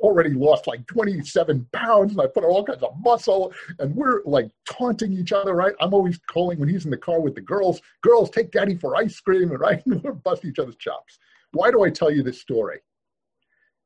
already 0.04 0.32
lost 0.32 0.68
like 0.68 0.86
27 0.88 1.66
pounds 1.72 2.12
and 2.12 2.22
I 2.22 2.28
put 2.28 2.44
on 2.44 2.52
all 2.52 2.64
kinds 2.64 2.84
of 2.84 2.94
muscle 3.00 3.54
and 3.80 3.96
we're 3.96 4.22
like 4.26 4.52
taunting 4.70 5.14
each 5.14 5.32
other, 5.32 5.54
right? 5.56 5.74
I'm 5.80 5.94
always 5.94 6.20
calling 6.28 6.60
when 6.60 6.68
he's 6.68 6.84
in 6.84 6.92
the 6.92 6.98
car 6.98 7.22
with 7.22 7.36
the 7.36 7.42
girls, 7.42 7.82
girls, 8.02 8.30
take 8.30 8.52
daddy 8.52 8.76
for 8.76 8.98
ice 8.98 9.20
cream, 9.22 9.52
and 9.52 9.60
right? 9.60 9.82
we're 10.04 10.12
busting 10.12 10.52
each 10.52 10.60
other's 10.60 10.76
chops. 10.76 11.18
Why 11.54 11.72
do 11.72 11.84
I 11.84 11.90
tell 11.90 12.12
you 12.12 12.22
this 12.22 12.42
story? 12.42 12.82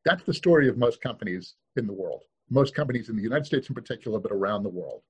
That's 0.06 0.24
the 0.24 0.34
story 0.34 0.68
of 0.68 0.78
most 0.78 1.02
companies 1.02 1.54
in 1.76 1.86
the 1.86 1.94
world, 1.94 2.24
most 2.50 2.74
companies 2.74 3.10
in 3.10 3.16
the 3.16 3.24
United 3.24 3.46
States 3.46 3.70
in 3.70 3.76
particular, 3.76 4.20
but 4.20 4.32
around 4.32 4.64
the 4.64 4.70
world. 4.70 5.04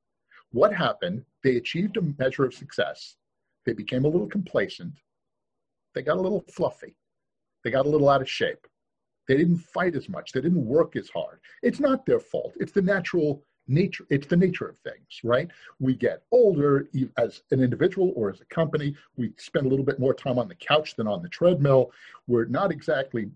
What 0.51 0.73
happened? 0.73 1.23
They 1.43 1.55
achieved 1.55 1.97
a 1.97 2.01
measure 2.19 2.45
of 2.45 2.53
success. 2.53 3.15
They 3.65 3.73
became 3.73 4.03
a 4.03 4.09
little 4.09 4.27
complacent. 4.27 4.93
They 5.95 6.01
got 6.01 6.17
a 6.17 6.21
little 6.21 6.43
fluffy. 6.53 6.95
They 7.63 7.71
got 7.71 7.85
a 7.85 7.89
little 7.89 8.09
out 8.09 8.21
of 8.21 8.29
shape 8.29 8.67
they 9.27 9.37
didn't 9.37 9.57
fight 9.57 9.95
as 9.95 10.09
much. 10.09 10.31
They 10.31 10.41
didn't 10.41 10.65
work 10.65 10.95
as 10.95 11.09
hard. 11.09 11.39
It's 11.61 11.79
not 11.79 12.05
their 12.05 12.19
fault. 12.19 12.53
It's 12.59 12.71
the 12.71 12.81
natural 12.81 13.43
nature. 13.67 14.05
It's 14.09 14.27
the 14.27 14.37
nature 14.37 14.67
of 14.67 14.77
things, 14.79 15.21
right? 15.23 15.49
We 15.79 15.95
get 15.95 16.23
older 16.31 16.87
as 17.17 17.41
an 17.51 17.61
individual 17.61 18.13
or 18.15 18.29
as 18.29 18.41
a 18.41 18.45
company. 18.45 18.95
We 19.15 19.33
spend 19.37 19.65
a 19.65 19.69
little 19.69 19.85
bit 19.85 19.99
more 19.99 20.13
time 20.13 20.39
on 20.39 20.47
the 20.47 20.55
couch 20.55 20.95
than 20.95 21.07
on 21.07 21.21
the 21.21 21.29
treadmill. 21.29 21.91
We're 22.27 22.45
not 22.45 22.71
exactly 22.71 23.29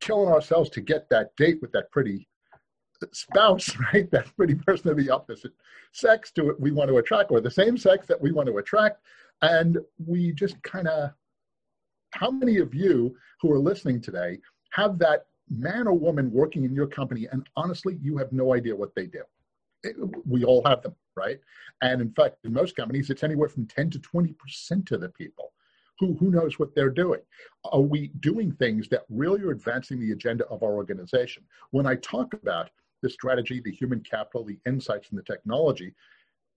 killing 0.00 0.32
ourselves 0.32 0.68
to 0.70 0.80
get 0.80 1.08
that 1.10 1.34
date 1.36 1.58
with 1.62 1.72
that 1.72 1.90
pretty 1.90 2.28
uh, 2.52 3.06
spouse, 3.12 3.74
right? 3.92 4.10
That 4.10 4.34
pretty 4.36 4.54
person 4.56 4.90
of 4.90 4.96
the 4.96 5.10
opposite 5.10 5.52
sex 5.92 6.32
to 6.32 6.50
it 6.50 6.60
we 6.60 6.72
want 6.72 6.88
to 6.88 6.98
attract, 6.98 7.30
or 7.30 7.40
the 7.40 7.50
same 7.50 7.78
sex 7.78 8.06
that 8.08 8.20
we 8.20 8.32
want 8.32 8.48
to 8.48 8.58
attract. 8.58 9.00
And 9.42 9.78
we 10.04 10.32
just 10.32 10.60
kind 10.62 10.88
of, 10.88 11.10
how 12.10 12.30
many 12.30 12.58
of 12.58 12.74
you 12.74 13.16
who 13.40 13.50
are 13.52 13.58
listening 13.58 14.00
today 14.00 14.38
have 14.72 14.98
that 14.98 15.26
man 15.48 15.86
or 15.86 15.94
woman 15.94 16.30
working 16.32 16.64
in 16.64 16.74
your 16.74 16.86
company, 16.86 17.28
and 17.30 17.48
honestly, 17.56 17.98
you 18.02 18.16
have 18.18 18.32
no 18.32 18.54
idea 18.54 18.74
what 18.74 18.94
they 18.94 19.06
do. 19.06 19.22
It, 19.82 19.96
we 20.26 20.44
all 20.44 20.62
have 20.64 20.82
them, 20.82 20.94
right? 21.16 21.38
And 21.82 22.00
in 22.00 22.12
fact, 22.12 22.36
in 22.44 22.52
most 22.52 22.76
companies, 22.76 23.10
it's 23.10 23.22
anywhere 23.22 23.48
from 23.48 23.66
10 23.66 23.90
to 23.90 23.98
20% 23.98 24.92
of 24.92 25.00
the 25.00 25.08
people. 25.10 25.52
Who, 25.98 26.14
who 26.14 26.30
knows 26.30 26.58
what 26.58 26.74
they're 26.74 26.90
doing? 26.90 27.20
Are 27.64 27.80
we 27.80 28.08
doing 28.20 28.52
things 28.52 28.88
that 28.88 29.04
really 29.10 29.42
are 29.42 29.50
advancing 29.50 30.00
the 30.00 30.12
agenda 30.12 30.46
of 30.46 30.62
our 30.62 30.72
organization? 30.72 31.44
When 31.70 31.86
I 31.86 31.96
talk 31.96 32.32
about 32.32 32.70
the 33.02 33.10
strategy, 33.10 33.60
the 33.60 33.72
human 33.72 34.00
capital, 34.00 34.44
the 34.44 34.58
insights, 34.66 35.10
and 35.10 35.18
the 35.18 35.24
technology 35.24 35.92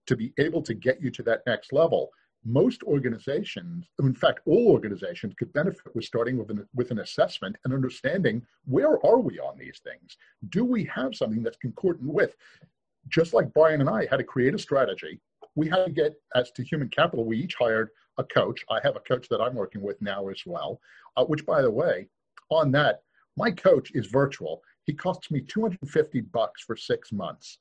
to 0.06 0.16
be 0.16 0.32
able 0.38 0.62
to 0.62 0.74
get 0.74 1.02
you 1.02 1.10
to 1.10 1.22
that 1.24 1.42
next 1.46 1.72
level, 1.72 2.10
most 2.46 2.82
organizations, 2.84 3.86
in 3.98 4.14
fact, 4.14 4.40
all 4.46 4.68
organizations 4.68 5.34
could 5.36 5.52
benefit 5.52 5.94
with 5.94 6.04
starting 6.04 6.38
with 6.38 6.48
an, 6.50 6.66
with 6.74 6.92
an 6.92 7.00
assessment 7.00 7.56
and 7.64 7.74
understanding 7.74 8.40
where 8.66 9.04
are 9.04 9.18
we 9.18 9.40
on 9.40 9.58
these 9.58 9.80
things? 9.82 10.16
Do 10.50 10.64
we 10.64 10.84
have 10.84 11.16
something 11.16 11.42
that's 11.42 11.56
concordant 11.56 12.12
with? 12.12 12.36
Just 13.08 13.34
like 13.34 13.52
Brian 13.52 13.80
and 13.80 13.90
I 13.90 14.06
had 14.06 14.18
to 14.18 14.24
create 14.24 14.54
a 14.54 14.58
strategy, 14.58 15.20
we 15.56 15.68
had 15.68 15.86
to 15.86 15.90
get, 15.90 16.14
as 16.36 16.52
to 16.52 16.62
human 16.62 16.88
capital, 16.88 17.24
we 17.24 17.38
each 17.38 17.56
hired 17.56 17.90
a 18.18 18.24
coach. 18.24 18.64
I 18.70 18.78
have 18.84 18.94
a 18.94 19.00
coach 19.00 19.28
that 19.28 19.40
I'm 19.40 19.54
working 19.54 19.82
with 19.82 20.00
now 20.00 20.28
as 20.28 20.42
well, 20.46 20.80
uh, 21.16 21.24
which, 21.24 21.44
by 21.44 21.62
the 21.62 21.70
way, 21.70 22.08
on 22.50 22.70
that, 22.72 23.02
my 23.36 23.50
coach 23.50 23.90
is 23.94 24.06
virtual. 24.06 24.62
He 24.84 24.92
costs 24.92 25.30
me 25.30 25.40
250 25.40 26.20
bucks 26.20 26.62
for 26.62 26.76
six 26.76 27.10
months. 27.10 27.58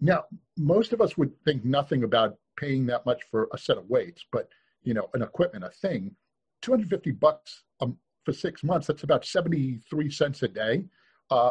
Now, 0.00 0.24
most 0.56 0.92
of 0.92 1.00
us 1.00 1.16
would 1.16 1.32
think 1.44 1.64
nothing 1.64 2.04
about 2.04 2.36
paying 2.56 2.86
that 2.86 3.06
much 3.06 3.22
for 3.30 3.48
a 3.52 3.58
set 3.58 3.78
of 3.78 3.88
weights, 3.88 4.24
but 4.32 4.48
you 4.82 4.94
know, 4.94 5.08
an 5.14 5.22
equipment, 5.22 5.64
a 5.64 5.70
thing, 5.70 6.14
250 6.62 7.10
bucks 7.12 7.64
um, 7.80 7.96
for 8.24 8.32
six 8.32 8.62
months, 8.62 8.86
that's 8.86 9.02
about 9.02 9.24
73 9.24 10.10
cents 10.10 10.42
a 10.42 10.48
day. 10.48 10.84
Uh, 11.30 11.50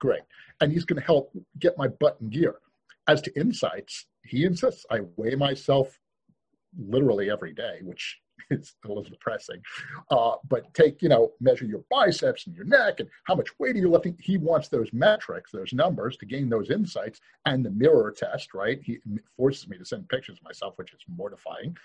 great. 0.00 0.22
And 0.60 0.72
he's 0.72 0.84
going 0.84 1.00
to 1.00 1.06
help 1.06 1.32
get 1.58 1.78
my 1.78 1.88
butt 1.88 2.16
in 2.20 2.30
gear. 2.30 2.56
As 3.08 3.20
to 3.22 3.38
insights, 3.38 4.06
he 4.24 4.44
insists 4.44 4.84
I 4.90 5.00
weigh 5.16 5.36
myself 5.36 5.98
literally 6.76 7.30
every 7.30 7.52
day, 7.52 7.78
which 7.82 8.18
it's 8.50 8.74
a 8.84 8.88
little 8.88 9.02
depressing. 9.02 9.60
Uh, 10.10 10.32
but 10.48 10.72
take, 10.74 11.02
you 11.02 11.08
know, 11.08 11.32
measure 11.40 11.64
your 11.64 11.84
biceps 11.90 12.46
and 12.46 12.54
your 12.54 12.64
neck 12.64 13.00
and 13.00 13.08
how 13.24 13.34
much 13.34 13.48
weight 13.58 13.76
are 13.76 13.80
you 13.80 13.90
lifting. 13.90 14.16
He 14.20 14.36
wants 14.36 14.68
those 14.68 14.92
metrics, 14.92 15.50
those 15.52 15.72
numbers 15.72 16.16
to 16.18 16.26
gain 16.26 16.48
those 16.48 16.70
insights 16.70 17.20
and 17.44 17.64
the 17.64 17.70
mirror 17.70 18.14
test, 18.16 18.54
right? 18.54 18.80
He 18.82 18.98
forces 19.36 19.68
me 19.68 19.78
to 19.78 19.84
send 19.84 20.08
pictures 20.08 20.38
of 20.38 20.44
myself, 20.44 20.74
which 20.76 20.92
is 20.92 21.00
mortifying. 21.08 21.76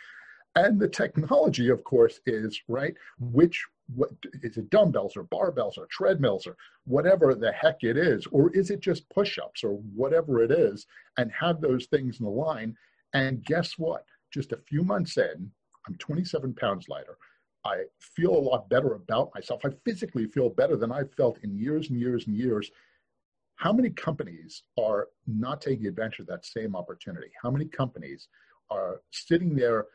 And 0.56 0.80
the 0.80 0.88
technology, 0.88 1.70
of 1.70 1.84
course, 1.84 2.20
is 2.26 2.60
right. 2.68 2.94
Which 3.20 3.66
what 3.96 4.12
is 4.42 4.58
it? 4.58 4.70
Dumbbells 4.70 5.16
or 5.16 5.24
barbells 5.26 5.78
or 5.78 5.88
treadmills 5.88 6.48
or 6.48 6.56
whatever 6.86 7.36
the 7.36 7.52
heck 7.52 7.84
it 7.84 7.98
is, 7.98 8.26
or 8.28 8.50
is 8.52 8.70
it 8.70 8.80
just 8.80 9.10
push-ups 9.10 9.64
or 9.64 9.74
whatever 9.96 10.44
it 10.44 10.52
is? 10.52 10.88
And 11.18 11.32
have 11.32 11.62
those 11.62 11.86
things 11.86 12.20
in 12.20 12.26
the 12.26 12.32
line. 12.32 12.76
And 13.14 13.44
guess 13.44 13.78
what? 13.78 14.06
Just 14.32 14.52
a 14.54 14.58
few 14.58 14.84
months 14.84 15.18
in, 15.18 15.52
I'm 15.88 15.96
27 15.96 16.54
pounds 16.56 16.88
lighter. 16.90 17.18
I 17.64 17.84
feel 18.00 18.32
a 18.32 18.40
lot 18.40 18.70
better 18.70 18.94
about 18.94 19.32
myself. 19.36 19.62
I 19.66 19.70
physically 19.86 20.26
feel 20.26 20.50
better 20.50 20.76
than 20.76 20.92
I've 20.92 21.14
felt 21.14 21.38
in 21.44 21.58
years 21.58 21.90
and 21.90 22.00
years 22.00 22.28
and 22.28 22.36
years. 22.36 22.72
How 23.56 23.72
many 23.72 23.92
companies 23.92 24.64
are 24.80 25.10
not 25.28 25.62
taking 25.62 25.86
advantage 25.86 26.20
of 26.20 26.28
that 26.28 26.46
same 26.46 26.76
opportunity? 26.76 27.28
How 27.42 27.52
many 27.52 27.66
companies 27.66 28.28
are 28.72 29.02
sitting 29.12 29.56
there 29.56 29.86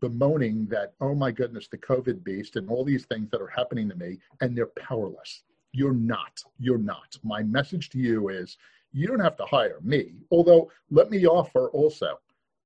bemoaning 0.00 0.66
that, 0.66 0.92
oh 1.00 1.14
my 1.14 1.30
goodness, 1.30 1.68
the 1.68 1.78
COVID 1.78 2.22
beast 2.22 2.56
and 2.56 2.68
all 2.68 2.84
these 2.84 3.06
things 3.06 3.30
that 3.30 3.40
are 3.40 3.46
happening 3.46 3.88
to 3.88 3.96
me, 3.96 4.18
and 4.42 4.54
they're 4.54 4.66
powerless? 4.66 5.42
You're 5.72 5.94
not. 5.94 6.38
You're 6.58 6.76
not. 6.76 7.16
My 7.22 7.42
message 7.42 7.88
to 7.90 7.98
you 7.98 8.28
is 8.28 8.58
you 8.92 9.06
don't 9.06 9.20
have 9.20 9.36
to 9.36 9.46
hire 9.46 9.78
me. 9.82 10.16
Although, 10.30 10.70
let 10.90 11.10
me 11.10 11.26
offer 11.26 11.70
also 11.70 12.18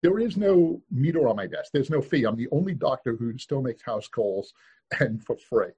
there 0.05 0.19
is 0.19 0.37
no 0.37 0.83
meter 0.91 1.27
on 1.29 1.37
my 1.37 1.47
desk. 1.47 1.71
There's 1.73 1.89
no 1.89 2.03
fee. 2.03 2.25
I'm 2.25 2.37
the 2.37 2.51
only 2.53 2.75
doctor 2.75 3.17
who 3.17 3.39
still 3.39 3.63
makes 3.63 3.83
house 3.83 4.07
calls 4.07 4.53
and 5.01 5.25
for 5.25 5.35
free. 5.49 5.71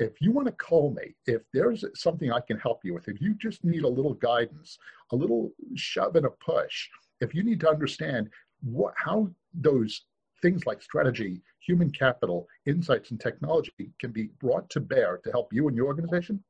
If 0.00 0.20
you 0.20 0.32
want 0.32 0.48
to 0.48 0.52
call 0.52 0.92
me, 0.92 1.14
if 1.26 1.42
there's 1.54 1.84
something 1.94 2.32
I 2.32 2.40
can 2.40 2.58
help 2.58 2.80
you 2.82 2.92
with, 2.94 3.06
if 3.06 3.20
you 3.20 3.34
just 3.34 3.64
need 3.64 3.84
a 3.84 3.88
little 3.88 4.14
guidance, 4.14 4.78
a 5.12 5.16
little 5.16 5.52
shove 5.76 6.16
and 6.16 6.26
a 6.26 6.30
push, 6.30 6.88
if 7.20 7.36
you 7.36 7.44
need 7.44 7.60
to 7.60 7.70
understand 7.70 8.28
what, 8.64 8.94
how 8.96 9.30
those 9.54 10.06
things 10.42 10.66
like 10.66 10.82
strategy, 10.82 11.40
human 11.60 11.90
capital, 11.92 12.48
insights, 12.66 13.12
and 13.12 13.20
technology 13.20 13.92
can 14.00 14.10
be 14.10 14.30
brought 14.40 14.68
to 14.70 14.80
bear 14.80 15.20
to 15.22 15.30
help 15.30 15.52
you 15.52 15.68
and 15.68 15.76
your 15.76 15.86
organization, 15.86 16.42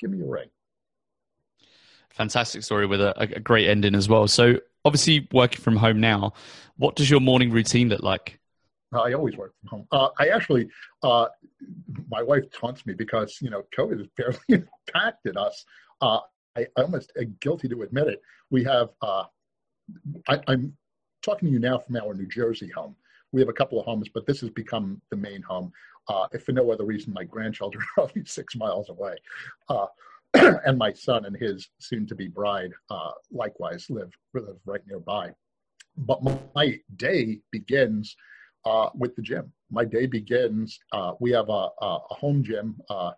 give 0.00 0.10
me 0.10 0.22
a 0.22 0.26
ring. 0.26 0.48
Fantastic 2.10 2.62
story 2.62 2.86
with 2.86 3.02
a, 3.02 3.14
a 3.20 3.40
great 3.40 3.68
ending 3.68 3.94
as 3.94 4.08
well. 4.08 4.26
So, 4.26 4.58
obviously 4.86 5.28
working 5.32 5.60
from 5.60 5.76
home 5.76 6.00
now, 6.00 6.32
what 6.76 6.94
does 6.94 7.10
your 7.10 7.20
morning 7.20 7.50
routine 7.50 7.88
look 7.88 8.02
like? 8.02 8.38
I 8.92 9.12
always 9.14 9.36
work 9.36 9.52
from 9.60 9.68
home. 9.68 9.88
Uh, 9.90 10.08
I 10.18 10.28
actually, 10.28 10.68
uh, 11.02 11.26
my 12.08 12.22
wife 12.22 12.44
taunts 12.52 12.86
me 12.86 12.94
because 12.94 13.38
you 13.42 13.50
know 13.50 13.64
COVID 13.76 13.98
has 13.98 14.06
barely 14.16 14.64
impacted 14.86 15.36
us. 15.36 15.64
Uh, 16.00 16.20
I, 16.56 16.66
I 16.76 16.82
almost 16.82 17.12
am 17.18 17.36
guilty 17.40 17.68
to 17.68 17.82
admit 17.82 18.06
it. 18.06 18.22
We 18.50 18.62
have. 18.64 18.90
Uh, 19.02 19.24
I, 20.28 20.40
I'm 20.46 20.76
talking 21.22 21.48
to 21.48 21.52
you 21.52 21.58
now 21.58 21.78
from 21.78 21.96
our 21.96 22.14
New 22.14 22.26
Jersey 22.26 22.70
home. 22.70 22.94
We 23.32 23.40
have 23.40 23.48
a 23.48 23.52
couple 23.52 23.78
of 23.78 23.84
homes, 23.84 24.08
but 24.12 24.24
this 24.24 24.40
has 24.40 24.50
become 24.50 25.00
the 25.10 25.16
main 25.16 25.42
home. 25.42 25.72
Uh, 26.08 26.26
if 26.32 26.44
for 26.44 26.52
no 26.52 26.70
other 26.70 26.84
reason, 26.84 27.12
my 27.12 27.24
grandchildren 27.24 27.84
are 27.96 28.04
only 28.14 28.24
six 28.24 28.54
miles 28.54 28.88
away. 28.88 29.16
And 30.66 30.78
my 30.78 30.92
son 30.92 31.24
and 31.24 31.36
his 31.36 31.68
soon-to-be 31.78 32.28
bride 32.28 32.72
uh, 32.90 33.12
likewise 33.30 33.86
live 33.88 34.12
live 34.34 34.56
right 34.64 34.86
nearby. 34.86 35.32
But 35.96 36.22
my 36.54 36.78
day 36.96 37.40
begins 37.50 38.16
uh, 38.64 38.90
with 38.94 39.14
the 39.16 39.22
gym. 39.22 39.52
My 39.70 39.84
day 39.84 40.06
begins. 40.06 40.78
Uh, 40.92 41.12
we 41.20 41.30
have 41.32 41.48
a, 41.48 41.68
a, 41.80 41.98
home 42.10 42.42
gym. 42.42 42.76
Uh, 42.90 43.12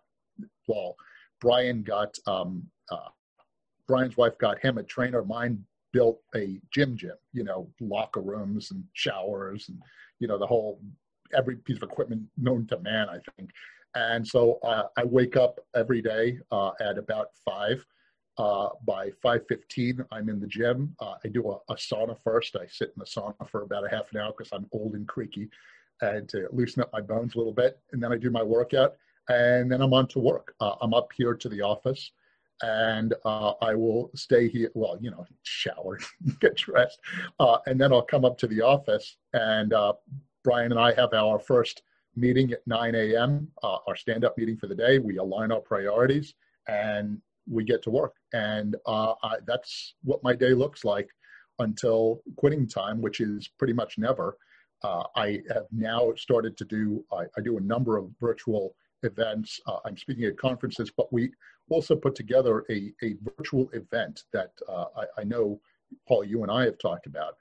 well, 0.67 0.95
Brian 1.41 1.83
got 1.83 2.15
um, 2.27 2.63
uh, 2.91 3.09
Brian's 3.87 4.15
wife 4.15 4.37
got 4.37 4.59
him 4.59 4.77
a 4.77 4.83
trainer. 4.83 5.23
Mine 5.23 5.63
built 5.91 6.21
a 6.35 6.59
gym 6.71 6.95
gym. 6.95 7.17
You 7.33 7.43
know, 7.43 7.69
locker 7.81 8.21
rooms 8.21 8.71
and 8.71 8.83
showers 8.93 9.67
and 9.69 9.81
you 10.19 10.27
know 10.27 10.37
the 10.37 10.47
whole 10.47 10.79
every 11.35 11.57
piece 11.57 11.77
of 11.77 11.83
equipment 11.83 12.23
known 12.37 12.67
to 12.67 12.79
man. 12.79 13.09
I 13.09 13.19
think 13.35 13.49
and 13.95 14.25
so 14.25 14.59
uh, 14.63 14.83
I 14.97 15.03
wake 15.03 15.35
up 15.35 15.59
every 15.75 16.01
day 16.01 16.39
uh, 16.51 16.71
at 16.79 16.97
about 16.97 17.29
five. 17.45 17.85
Uh, 18.37 18.69
by 18.85 19.09
5.15, 19.21 20.05
I'm 20.13 20.29
in 20.29 20.39
the 20.39 20.47
gym. 20.47 20.95
Uh, 21.01 21.15
I 21.25 21.27
do 21.27 21.51
a, 21.51 21.73
a, 21.73 21.75
sauna 21.75 22.17
first. 22.23 22.55
I 22.55 22.67
sit 22.67 22.93
in 22.95 22.99
the 22.99 23.03
sauna 23.03 23.49
for 23.49 23.63
about 23.63 23.85
a 23.85 23.89
half 23.89 24.13
an 24.13 24.21
hour 24.21 24.31
because 24.31 24.53
I'm 24.53 24.65
old 24.71 24.93
and 24.93 25.05
creaky 25.05 25.49
and 25.99 26.29
to 26.29 26.47
loosen 26.53 26.81
up 26.81 26.89
my 26.93 27.01
bones 27.01 27.35
a 27.35 27.37
little 27.37 27.51
bit. 27.51 27.79
And 27.91 28.01
then 28.01 28.13
I 28.13 28.15
do 28.15 28.29
my 28.29 28.41
workout 28.41 28.95
and 29.27 29.69
then 29.69 29.81
I'm 29.81 29.93
on 29.93 30.07
to 30.09 30.19
work. 30.19 30.53
Uh, 30.61 30.75
I'm 30.79 30.93
up 30.93 31.09
here 31.17 31.33
to 31.33 31.49
the 31.49 31.61
office 31.61 32.13
and 32.61 33.13
uh, 33.25 33.55
I 33.61 33.75
will 33.75 34.09
stay 34.15 34.47
here. 34.47 34.71
Well, 34.73 34.97
you 35.01 35.11
know, 35.11 35.25
shower, 35.43 35.99
get 36.39 36.55
dressed, 36.55 36.99
and 37.39 37.79
then 37.79 37.91
I'll 37.91 38.01
come 38.01 38.23
up 38.23 38.37
to 38.37 38.47
the 38.47 38.61
office. 38.61 39.17
And 39.33 39.73
Brian 40.45 40.71
and 40.71 40.79
I 40.79 40.93
have 40.93 41.13
our 41.13 41.39
first 41.39 41.81
meeting 42.19 42.51
at 42.51 42.65
9 42.67 42.95
a.m., 42.95 43.47
uh, 43.63 43.77
our 43.87 43.95
stand 43.95 44.25
up 44.25 44.37
meeting 44.37 44.57
for 44.57 44.67
the 44.67 44.75
day. 44.75 44.99
We 44.99 45.17
align 45.17 45.51
our 45.51 45.61
priorities 45.61 46.33
and 46.67 47.21
we 47.49 47.63
get 47.63 47.81
to 47.83 47.89
work. 47.89 48.13
And 48.33 48.75
uh, 48.85 49.13
I, 49.23 49.37
that's 49.45 49.95
what 50.03 50.23
my 50.23 50.35
day 50.35 50.53
looks 50.53 50.83
like 50.83 51.09
until 51.59 52.21
quitting 52.37 52.67
time, 52.67 53.01
which 53.01 53.19
is 53.19 53.49
pretty 53.57 53.73
much 53.73 53.97
never. 53.97 54.37
Uh, 54.83 55.03
I 55.15 55.41
have 55.53 55.65
now 55.71 56.13
started 56.15 56.57
to 56.57 56.65
do, 56.65 57.03
I, 57.11 57.23
I 57.37 57.41
do 57.43 57.57
a 57.57 57.61
number 57.61 57.97
of 57.97 58.09
virtual 58.19 58.75
events. 59.03 59.59
Uh, 59.65 59.77
I'm 59.85 59.97
speaking 59.97 60.23
at 60.25 60.37
conferences, 60.37 60.91
but 60.95 61.11
we 61.11 61.31
also 61.69 61.95
put 61.95 62.15
together 62.15 62.65
a, 62.69 62.93
a 63.03 63.15
virtual 63.37 63.69
event 63.73 64.23
that 64.31 64.51
uh, 64.67 64.85
I, 64.95 65.21
I 65.21 65.23
know, 65.23 65.59
Paul, 66.07 66.23
you 66.23 66.43
and 66.43 66.51
I 66.51 66.65
have 66.65 66.77
talked 66.77 67.07
about 67.07 67.35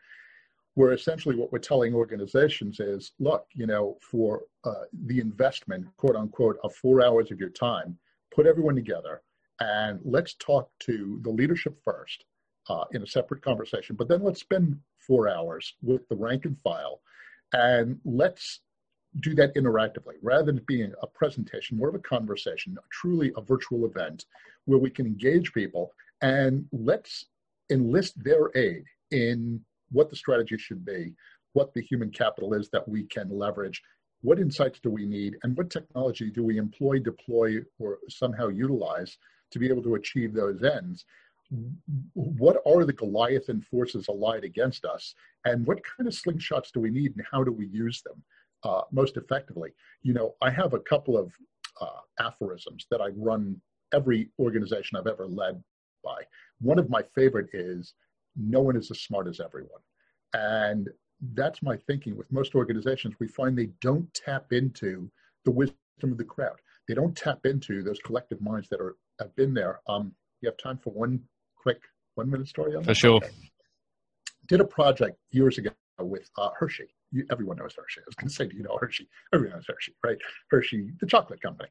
where 0.79 0.93
essentially 0.93 1.35
what 1.35 1.51
we're 1.51 1.59
telling 1.59 1.93
organizations 1.93 2.79
is 2.79 3.11
look 3.19 3.47
you 3.53 3.67
know 3.67 3.99
for 4.01 4.43
uh, 4.63 4.85
the 5.07 5.19
investment 5.19 5.85
quote 5.97 6.15
unquote 6.15 6.57
of 6.63 6.73
four 6.73 7.05
hours 7.05 7.33
of 7.33 7.41
your 7.41 7.49
time 7.49 7.99
put 8.33 8.47
everyone 8.47 8.77
together 8.77 9.21
and 9.59 9.99
let's 10.05 10.35
talk 10.35 10.71
to 10.79 11.19
the 11.23 11.31
leadership 11.31 11.77
first 11.85 12.25
uh, 12.69 12.85
in 12.93 13.03
a 13.03 13.07
separate 13.07 13.43
conversation 13.43 13.97
but 13.97 14.07
then 14.07 14.23
let's 14.23 14.39
spend 14.39 14.79
four 15.01 15.29
hours 15.29 15.75
with 15.83 16.09
the 16.09 16.17
rank 16.17 16.45
and 16.45 16.57
file 16.63 17.01
and 17.55 17.99
let's 18.05 18.61
do 19.21 19.35
that 19.35 19.55
interactively. 19.57 20.15
Rather 20.23 20.45
than 20.45 20.63
being 20.67 20.93
a 21.03 21.07
presentation 21.07 21.79
more 21.79 21.89
of 21.89 21.95
a 21.95 21.99
conversation 22.01 22.77
truly 22.91 23.33
a 23.37 23.41
virtual 23.41 23.85
event 23.87 24.27
where 24.67 24.79
we 24.79 24.91
can 24.91 25.07
engage 25.07 25.53
people 25.53 25.93
and 26.21 26.67
let's 26.73 27.25
enlist 27.71 28.23
their 28.23 28.51
aid 28.55 28.85
in 29.11 29.61
what 29.91 30.11
the 30.11 30.17
strategy 30.17 30.57
should 30.59 30.85
be, 30.85 31.13
what 31.53 31.73
the 31.75 31.83
human 31.83 32.11
capital 32.11 32.55
is 32.55 32.69
that 32.71 32.87
we 32.89 33.05
can 33.05 33.29
leverage, 33.31 33.83
what 34.23 34.39
insights 34.39 34.81
do 34.81 34.91
we 34.91 35.07
need, 35.07 35.37
and 35.43 35.57
what 35.57 35.71
technology 35.71 36.31
do 36.31 36.43
we 36.43 36.59
employ, 36.59 36.99
deploy, 36.99 37.59
or 37.79 37.99
somehow 38.09 38.49
utilize 38.49 39.17
to 39.51 39.59
be 39.59 39.69
able 39.69 39.83
to 39.83 39.95
achieve 39.95 40.35
those 40.35 40.63
ends. 40.63 41.05
What 42.15 42.59
are 42.67 42.85
the 42.85 42.93
Goliathan 42.93 43.65
forces 43.65 44.09
allied 44.09 44.45
against 44.45 44.85
us, 44.85 45.15
and 45.45 45.67
what 45.67 45.81
kind 45.85 46.07
of 46.07 46.15
slingshots 46.15 46.73
do 46.73 46.81
we 46.81 46.91
need, 46.91 47.17
and 47.17 47.25
how 47.31 47.43
do 47.43 47.53
we 47.53 47.67
use 47.69 48.03
them 48.03 48.23
uh, 48.65 48.83
most 48.93 49.17
effectively? 49.17 49.71
You 50.03 50.13
know, 50.13 50.35
I 50.43 50.51
have 50.51 50.75
a 50.75 50.81
couple 50.81 51.17
of 51.17 51.33
uh, 51.81 52.01
aphorisms 52.21 52.87
that 52.91 53.01
I 53.01 53.09
run 53.17 53.61
every 53.95 54.29
organization 54.39 54.99
I've 54.99 55.07
ever 55.07 55.27
led 55.27 55.63
by. 56.05 56.23
One 56.61 56.79
of 56.79 56.91
my 56.91 57.03
favorite 57.15 57.49
is 57.55 57.95
no 58.39 58.61
one 58.61 58.77
is 58.77 58.91
as 58.91 59.01
smart 59.01 59.27
as 59.27 59.41
everyone. 59.41 59.81
And 60.35 60.89
that's 61.35 61.63
my 61.63 61.77
thinking 61.77 62.17
with 62.17 62.31
most 62.33 62.55
organizations. 62.55 63.15
We 63.19 63.29
find 63.29 63.59
they 63.59 63.71
don't 63.81 64.13
tap 64.15 64.53
into 64.53 65.11
the 65.45 65.51
wisdom 65.51 65.77
of 66.03 66.19
the 66.19 66.25
crowd. 66.25 66.57
They 66.87 66.95
don't 66.95 67.17
tap 67.17 67.45
into 67.45 67.83
those 67.83 67.99
collective 68.01 68.41
minds 68.41 68.69
that 68.69 68.81
are 68.81 68.97
have 69.21 69.35
been 69.35 69.53
there. 69.53 69.81
Um, 69.89 70.13
you 70.41 70.49
have 70.49 70.57
time 70.57 70.79
for 70.79 70.91
one 70.93 71.21
quick 71.61 71.81
one 72.15 72.31
minute 72.31 72.49
story 72.49 72.75
on 72.75 72.83
that? 72.83 72.89
For 72.89 72.95
sure. 72.95 73.17
Okay. 73.17 73.31
Did 74.47 74.61
a 74.61 74.65
project 74.65 75.19
years 75.31 75.59
ago 75.59 75.71
with 75.99 76.31
uh, 76.39 76.51
Hershey. 76.57 76.89
You, 77.11 77.27
everyone 77.31 77.57
knows 77.57 77.75
Hershey. 77.77 78.01
I 78.01 78.05
was 78.07 78.15
going 78.15 78.29
to 78.29 78.35
say, 78.35 78.47
do 78.47 78.57
you 78.57 78.63
know 78.63 78.79
Hershey? 78.81 79.09
Everyone 79.33 79.57
knows 79.57 79.67
Hershey, 79.67 79.95
right? 80.05 80.17
Hershey, 80.51 80.91
the 81.01 81.07
chocolate 81.07 81.41
company. 81.41 81.69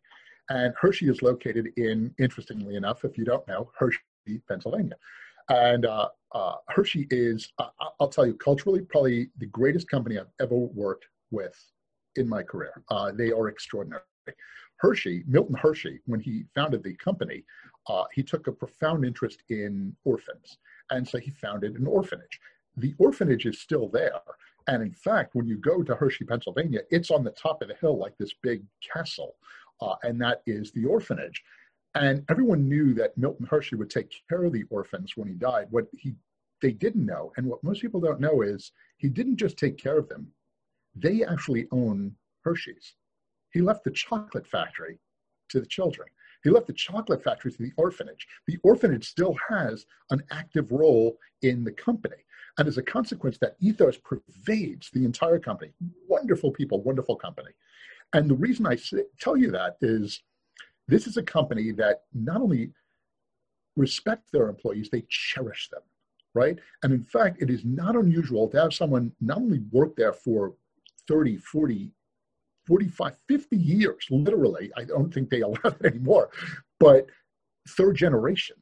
And 0.49 0.73
Hershey 0.79 1.09
is 1.09 1.21
located 1.21 1.67
in, 1.77 2.13
interestingly 2.19 2.75
enough, 2.75 3.03
if 3.03 3.17
you 3.17 3.25
don't 3.25 3.47
know, 3.47 3.71
Hershey, 3.77 3.99
Pennsylvania. 4.47 4.95
And 5.49 5.85
uh, 5.85 6.09
uh, 6.33 6.55
Hershey 6.67 7.07
is, 7.09 7.51
uh, 7.57 7.69
I'll 7.99 8.09
tell 8.09 8.25
you, 8.25 8.33
culturally, 8.33 8.81
probably 8.81 9.29
the 9.37 9.45
greatest 9.47 9.89
company 9.89 10.17
I've 10.17 10.27
ever 10.39 10.55
worked 10.55 11.05
with 11.31 11.55
in 12.15 12.27
my 12.27 12.43
career. 12.43 12.83
Uh, 12.89 13.11
they 13.11 13.31
are 13.31 13.47
extraordinary. 13.47 14.01
Hershey, 14.77 15.23
Milton 15.27 15.55
Hershey, 15.55 15.99
when 16.05 16.19
he 16.19 16.45
founded 16.53 16.83
the 16.83 16.93
company, 16.95 17.43
uh, 17.87 18.03
he 18.13 18.21
took 18.21 18.47
a 18.47 18.51
profound 18.51 19.05
interest 19.05 19.41
in 19.49 19.95
orphans. 20.03 20.57
And 20.91 21.07
so 21.07 21.17
he 21.17 21.31
founded 21.31 21.75
an 21.75 21.87
orphanage. 21.87 22.39
The 22.75 22.93
orphanage 22.99 23.45
is 23.45 23.59
still 23.59 23.89
there. 23.89 24.21
And 24.67 24.83
in 24.83 24.91
fact, 24.91 25.33
when 25.33 25.47
you 25.47 25.57
go 25.57 25.81
to 25.81 25.95
Hershey, 25.95 26.25
Pennsylvania, 26.25 26.81
it's 26.91 27.09
on 27.09 27.23
the 27.23 27.31
top 27.31 27.61
of 27.61 27.69
the 27.69 27.75
hill 27.75 27.97
like 27.97 28.17
this 28.17 28.33
big 28.43 28.63
castle. 28.93 29.35
Uh, 29.81 29.95
and 30.03 30.19
that 30.21 30.41
is 30.45 30.71
the 30.71 30.85
orphanage. 30.85 31.41
And 31.97 32.23
everyone 32.29 32.69
knew 32.69 32.93
that 32.93 33.17
Milton 33.17 33.47
Hershey 33.47 33.75
would 33.75 33.89
take 33.89 34.13
care 34.29 34.43
of 34.43 34.53
the 34.53 34.65
orphans 34.69 35.17
when 35.17 35.27
he 35.27 35.33
died. 35.33 35.67
What 35.71 35.87
he 35.97 36.15
they 36.61 36.71
didn't 36.71 37.05
know, 37.05 37.31
and 37.37 37.45
what 37.45 37.63
most 37.63 37.81
people 37.81 37.99
don't 37.99 38.19
know, 38.19 38.41
is 38.41 38.71
he 38.97 39.09
didn't 39.09 39.37
just 39.37 39.57
take 39.57 39.77
care 39.77 39.97
of 39.97 40.09
them. 40.09 40.27
They 40.95 41.23
actually 41.23 41.67
own 41.71 42.15
Hershey's. 42.43 42.95
He 43.51 43.61
left 43.61 43.83
the 43.83 43.91
chocolate 43.91 44.47
factory 44.47 44.99
to 45.49 45.59
the 45.59 45.65
children. 45.65 46.07
He 46.43 46.49
left 46.49 46.67
the 46.67 46.73
chocolate 46.73 47.23
factory 47.23 47.51
to 47.51 47.57
the 47.61 47.71
orphanage. 47.77 48.27
The 48.47 48.57
orphanage 48.63 49.07
still 49.07 49.35
has 49.49 49.85
an 50.11 50.23
active 50.31 50.71
role 50.71 51.17
in 51.41 51.63
the 51.63 51.71
company. 51.71 52.15
And 52.57 52.67
as 52.67 52.77
a 52.77 52.83
consequence, 52.83 53.37
that 53.39 53.55
ethos 53.59 53.97
pervades 53.97 54.89
the 54.91 55.05
entire 55.05 55.39
company. 55.39 55.73
Wonderful 56.07 56.51
people, 56.51 56.81
wonderful 56.81 57.15
company. 57.15 57.51
And 58.13 58.29
the 58.29 58.35
reason 58.35 58.65
I 58.65 58.75
say, 58.75 59.03
tell 59.19 59.37
you 59.37 59.51
that 59.51 59.77
is 59.81 60.23
this 60.87 61.07
is 61.07 61.17
a 61.17 61.23
company 61.23 61.71
that 61.71 62.03
not 62.13 62.41
only 62.41 62.71
respect 63.75 64.31
their 64.31 64.49
employees, 64.49 64.89
they 64.89 65.03
cherish 65.09 65.69
them, 65.69 65.81
right? 66.33 66.57
And 66.83 66.93
in 66.93 67.03
fact, 67.03 67.41
it 67.41 67.49
is 67.49 67.63
not 67.63 67.95
unusual 67.95 68.47
to 68.49 68.61
have 68.61 68.73
someone 68.73 69.11
not 69.21 69.37
only 69.37 69.61
work 69.71 69.95
there 69.95 70.13
for 70.13 70.55
30, 71.07 71.37
40, 71.37 71.91
45, 72.65 73.13
50 73.27 73.57
years, 73.57 74.07
literally. 74.09 74.71
I 74.75 74.83
don't 74.83 75.13
think 75.13 75.29
they 75.29 75.41
allow 75.41 75.57
it 75.65 75.85
anymore, 75.85 76.29
but 76.79 77.07
third 77.69 77.95
generation. 77.95 78.57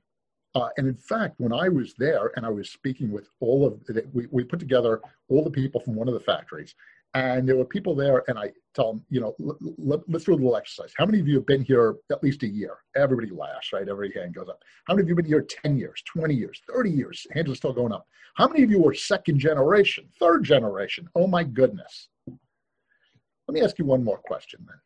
Uh, 0.53 0.69
and 0.77 0.87
in 0.87 0.95
fact, 0.95 1.35
when 1.37 1.51
I 1.51 1.67
was 1.67 1.93
there 1.97 2.31
and 2.35 2.45
I 2.45 2.49
was 2.49 2.69
speaking 2.69 3.11
with 3.11 3.27
all 3.41 3.65
of, 3.65 3.83
the, 3.87 4.05
we, 4.13 4.27
we 4.31 4.43
put 4.45 4.59
together 4.59 5.01
all 5.27 5.43
the 5.43 5.51
people 5.51 5.81
from 5.81 5.95
one 5.95 6.07
of 6.07 6.13
the 6.13 6.19
factories, 6.19 6.75
and 7.15 7.47
there 7.47 7.55
were 7.55 7.65
people 7.65 7.95
there, 7.95 8.23
and 8.27 8.37
I 8.37 8.51
tell 8.73 8.91
them, 8.91 9.05
you 9.09 9.21
know, 9.21 9.35
let, 9.77 10.01
us 10.13 10.25
do 10.25 10.33
a 10.33 10.35
little 10.35 10.57
exercise. 10.57 10.91
How 10.97 11.05
many 11.05 11.21
of 11.21 11.29
you 11.29 11.35
have 11.35 11.45
been 11.45 11.63
here 11.63 11.95
at 12.11 12.21
least 12.21 12.43
a 12.43 12.47
year? 12.47 12.79
Everybody 12.97 13.29
laughs, 13.29 13.71
right? 13.71 13.87
Every 13.87 14.11
hand 14.11 14.35
goes 14.35 14.49
up. 14.49 14.61
How 14.85 14.95
many 14.95 15.03
of 15.03 15.07
you 15.07 15.15
have 15.15 15.23
been 15.23 15.31
here 15.31 15.47
10 15.63 15.77
years, 15.77 16.03
20 16.05 16.35
years, 16.35 16.61
30 16.69 16.91
years? 16.91 17.25
Hands 17.31 17.49
are 17.49 17.55
still 17.55 17.71
going 17.71 17.93
up. 17.93 18.05
How 18.35 18.49
many 18.49 18.63
of 18.63 18.69
you 18.69 18.81
were 18.81 18.93
second 18.93 19.39
generation, 19.39 20.09
third 20.19 20.43
generation? 20.43 21.07
Oh 21.15 21.25
my 21.25 21.45
goodness. 21.45 22.09
Let 22.27 23.53
me 23.53 23.61
ask 23.61 23.79
you 23.79 23.85
one 23.85 24.03
more 24.03 24.17
question 24.17 24.65
then, 24.67 24.77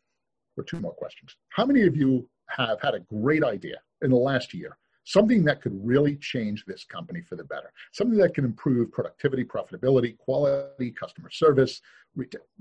or 0.56 0.64
two 0.64 0.80
more 0.80 0.94
questions. 0.94 1.36
How 1.50 1.66
many 1.66 1.82
of 1.88 1.98
you 1.98 2.30
have 2.50 2.80
had 2.80 2.94
a 2.94 3.00
great 3.00 3.44
idea 3.44 3.78
in 4.04 4.12
the 4.12 4.18
last 4.18 4.54
year 4.54 4.78
something 5.10 5.44
that 5.44 5.60
could 5.60 5.74
really 5.84 6.16
change 6.18 6.64
this 6.66 6.84
company 6.84 7.20
for 7.28 7.36
the 7.36 7.44
better, 7.44 7.74
something 7.94 8.20
that 8.20 8.36
can 8.36 8.46
improve 8.46 8.92
productivity, 8.92 9.44
profitability, 9.44 10.16
quality, 10.20 10.92
customer 10.92 11.32
service, 11.32 11.82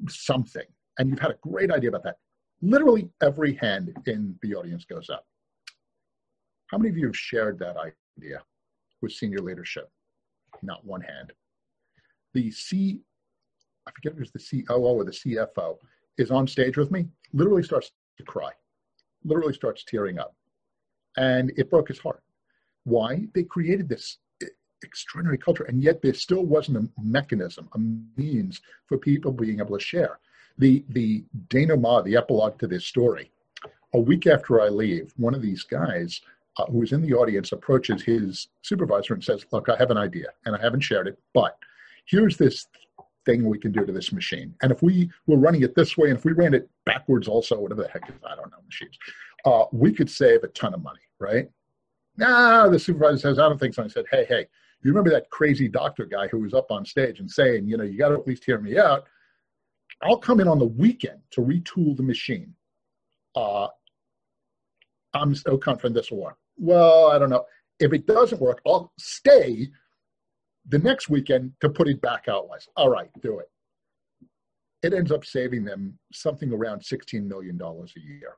something. 0.09 0.65
And 0.99 1.11
you've 1.11 1.19
had 1.19 1.33
a 1.33 1.39
great 1.43 1.71
idea 1.71 1.91
about 1.91 2.05
that. 2.05 2.17
Literally 2.63 3.11
every 3.23 3.55
hand 3.57 3.95
in 4.07 4.35
the 4.41 4.55
audience 4.55 4.87
goes 4.87 5.11
up. 5.11 5.27
How 6.69 6.79
many 6.79 6.89
of 6.89 6.97
you 6.97 7.05
have 7.05 7.17
shared 7.17 7.59
that 7.59 7.77
idea 7.77 8.43
with 9.03 9.13
senior 9.13 9.41
leadership? 9.41 9.91
Not 10.63 10.83
one 10.87 11.03
hand. 11.03 11.35
The 12.33 12.51
C, 12.51 13.03
I 13.87 13.91
forget 13.91 14.19
if 14.19 14.33
the 14.33 14.65
COO 14.67 14.79
or 14.79 15.05
the 15.05 15.11
CFO, 15.11 15.77
is 16.17 16.31
on 16.31 16.47
stage 16.47 16.79
with 16.79 16.91
me, 16.91 17.09
literally 17.35 17.63
starts 17.63 17.93
to 18.17 18.25
cry, 18.25 18.53
literally 19.23 19.53
starts 19.53 19.85
tearing 19.85 20.19
up. 20.19 20.35
And 21.19 21.53
it 21.59 21.69
broke 21.69 21.89
his 21.89 21.99
heart 21.99 22.23
why? 22.89 23.27
They 23.35 23.45
created 23.45 23.89
this 23.89 24.19
extraordinary 24.83 25.39
culture, 25.39 25.65
and 25.65 25.83
yet 25.83 26.03
there 26.03 26.15
still 26.15 26.45
wasn't 26.45 26.79
a 26.79 27.03
mechanism, 27.03 27.69
a 27.75 27.79
means 28.21 28.61
for 28.87 28.99
people 28.99 29.33
being 29.33 29.61
able 29.61 29.77
to 29.77 29.85
share. 29.85 30.19
The 30.59 30.85
the 30.91 31.25
denouement, 31.49 32.05
the 32.05 32.17
epilogue 32.17 32.59
to 32.59 32.67
this 32.67 32.87
story. 32.87 33.31
A 33.95 33.99
week 33.99 34.27
after 34.27 34.61
I 34.61 34.69
leave, 34.69 35.13
one 35.17 35.35
of 35.35 35.43
these 35.43 35.63
guys 35.63 36.21
uh, 36.59 36.67
who 36.67 36.79
was 36.79 36.93
in 36.93 37.01
the 37.01 37.15
audience 37.15 37.53
approaches 37.53 38.03
his 38.03 38.49
supervisor 38.63 39.15
and 39.15 39.25
says, 39.25 39.47
"Look, 39.53 39.69
I 39.69 39.77
have 39.77 39.91
an 39.91 39.99
idea, 39.99 40.29
and 40.45 40.55
I 40.55 40.61
haven't 40.61 40.81
shared 40.81 41.09
it, 41.09 41.19
but 41.33 41.57
here's 42.07 42.37
this 42.37 42.67
thing 43.29 43.45
we 43.45 43.59
can 43.59 43.73
do 43.73 43.85
to 43.85 43.93
this 43.93 44.11
machine. 44.13 44.55
And 44.63 44.73
if 44.73 44.83
we 44.83 45.11
were 45.27 45.37
running 45.37 45.63
it 45.63 45.75
this 45.75 45.99
way, 45.99 46.09
and 46.09 46.19
if 46.19 46.25
we 46.25 46.33
ran 46.33 46.55
it 46.55 46.69
backwards, 46.87 47.29
also, 47.29 47.59
whatever 47.61 47.83
the 47.83 47.89
heck 47.89 48.09
is, 48.09 48.15
I 48.25 48.35
don't 48.35 48.51
know, 48.51 48.63
machines, 48.65 48.99
uh, 49.45 49.65
we 49.71 49.93
could 49.93 50.11
save 50.11 50.45
a 50.45 50.49
ton 50.49 50.73
of 50.73 50.83
money, 50.83 51.01
right? 51.19 51.51
No, 52.19 52.69
the 52.69 52.79
supervisor 52.79 53.19
says, 53.19 53.39
I 53.39 53.49
don't 53.49 53.59
think 53.59 53.75
so. 53.75 53.85
I 53.85 53.89
said, 53.89 54.07
hey, 54.11 54.27
hey, 54.29 54.47
you 54.83 54.91
remember 54.91 55.11
that 55.11 55.31
crazy 55.31 55.69
doctor 55.69 56.05
guy 56.05 56.27
who 56.27 56.41
was 56.41 56.53
up 56.53 56.71
on 56.71 56.85
stage 56.85 57.21
and 57.21 57.31
saying, 57.31 57.69
you 57.69 57.77
know, 57.77 57.85
you 57.85 57.97
got 57.97 58.09
to 58.09 58.17
at 58.17 58.27
least 58.27 58.45
hear 58.45 58.59
me 58.59 58.77
out. 58.77 59.05
I'll 60.03 60.19
come 60.19 60.41
in 60.41 60.49
on 60.49 60.59
the 60.59 60.65
weekend 60.65 61.21
to 61.33 61.41
retool 61.41 61.97
the 61.97 62.03
machine. 62.03 62.55
Uh, 63.37 63.69
I'm 65.15 65.35
so 65.35 65.57
confident 65.57 65.95
this 65.95 66.11
will 66.11 66.23
work. 66.23 66.39
Well, 66.57 67.09
I 67.09 67.19
don't 67.19 67.31
know. 67.31 67.45
If 67.79 67.93
it 67.93 68.07
doesn't 68.07 68.41
work, 68.41 68.61
I'll 68.67 68.93
stay 68.99 69.69
the 70.69 70.79
next 70.79 71.09
weekend 71.09 71.53
to 71.61 71.69
put 71.69 71.89
it 71.89 72.01
back 72.01 72.27
out. 72.29 72.49
Wise. 72.49 72.69
All 72.77 72.89
right, 72.89 73.11
do 73.23 73.39
it. 73.39 73.51
It 74.83 74.93
ends 74.93 75.13
up 75.13 75.25
saving 75.25 75.65
them 75.65 75.99
something 76.13 76.53
around 76.53 76.81
$16 76.81 77.25
million 77.25 77.61
a 77.61 78.01
year, 78.01 78.37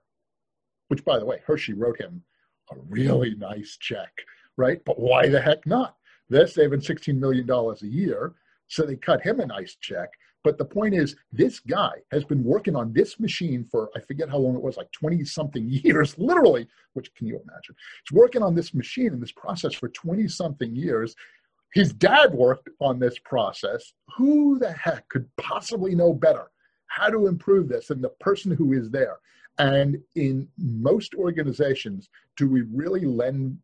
which, 0.89 1.05
by 1.05 1.18
the 1.18 1.24
way, 1.24 1.41
Hershey 1.47 1.72
wrote 1.72 1.99
him 1.99 2.22
a 2.71 2.77
really 2.89 3.35
nice 3.37 3.77
check, 3.81 4.12
right? 4.57 4.81
But 4.85 4.99
why 4.99 5.29
the 5.29 5.41
heck 5.41 5.66
not? 5.66 5.97
They're 6.29 6.47
saving 6.47 6.81
$16 6.81 7.18
million 7.18 7.51
a 7.51 7.87
year, 7.87 8.35
so 8.68 8.85
they 8.85 8.97
cut 8.97 9.23
him 9.23 9.41
a 9.41 9.47
nice 9.47 9.77
check. 9.81 10.11
But 10.43 10.57
the 10.57 10.64
point 10.64 10.95
is, 10.95 11.16
this 11.33 11.61
guy 11.61 11.91
has 12.12 12.25
been 12.25 12.43
working 12.43 12.75
on 12.75 12.93
this 12.93 13.21
machine 13.21 13.66
for, 13.71 13.91
I 13.95 14.01
forget 14.01 14.31
how 14.31 14.39
long 14.39 14.55
it 14.55 14.62
was, 14.62 14.77
like 14.77 14.91
20 14.93 15.25
something 15.25 15.66
years, 15.68 16.16
literally, 16.18 16.66
which 16.95 17.14
can 17.14 17.27
you 17.27 17.35
imagine? 17.35 17.75
He's 18.05 18.16
working 18.16 18.43
on 18.43 18.55
this 18.55 18.73
machine 18.73 19.12
and 19.12 19.23
this 19.23 19.33
process 19.33 19.75
for 19.75 19.89
20 19.89 20.29
something 20.29 20.75
years. 20.75 21.14
His 21.75 21.93
dad 21.93 22.33
worked 22.33 22.68
on 22.81 22.99
this 22.99 23.18
process. 23.25 23.93
Who 24.16 24.59
the 24.59 24.73
heck 24.73 25.09
could 25.09 25.29
possibly 25.37 25.95
know 25.95 26.12
better 26.12 26.51
how 26.87 27.09
to 27.09 27.29
improve 27.29 27.68
this 27.68 27.89
than 27.89 28.01
the 28.01 28.09
person 28.21 28.51
who 28.51 28.73
is 28.73 28.91
there? 28.91 29.18
And 29.61 29.98
in 30.14 30.48
most 30.56 31.14
organizations, 31.14 32.08
do 32.38 32.48
we 32.48 32.62
really 32.62 33.04
lend 33.04 33.58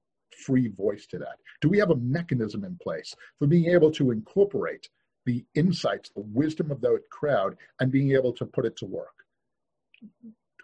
free 0.44 0.68
voice 0.68 1.06
to 1.06 1.18
that? 1.18 1.38
Do 1.62 1.70
we 1.70 1.78
have 1.78 1.90
a 1.90 1.96
mechanism 1.96 2.64
in 2.64 2.76
place 2.76 3.14
for 3.38 3.46
being 3.46 3.70
able 3.70 3.90
to 3.92 4.10
incorporate 4.10 4.90
the 5.24 5.42
insights, 5.54 6.10
the 6.10 6.20
wisdom 6.20 6.70
of 6.70 6.82
that 6.82 7.00
crowd, 7.10 7.56
and 7.80 7.90
being 7.90 8.12
able 8.12 8.34
to 8.34 8.44
put 8.44 8.66
it 8.66 8.76
to 8.76 8.84
work? 8.84 9.14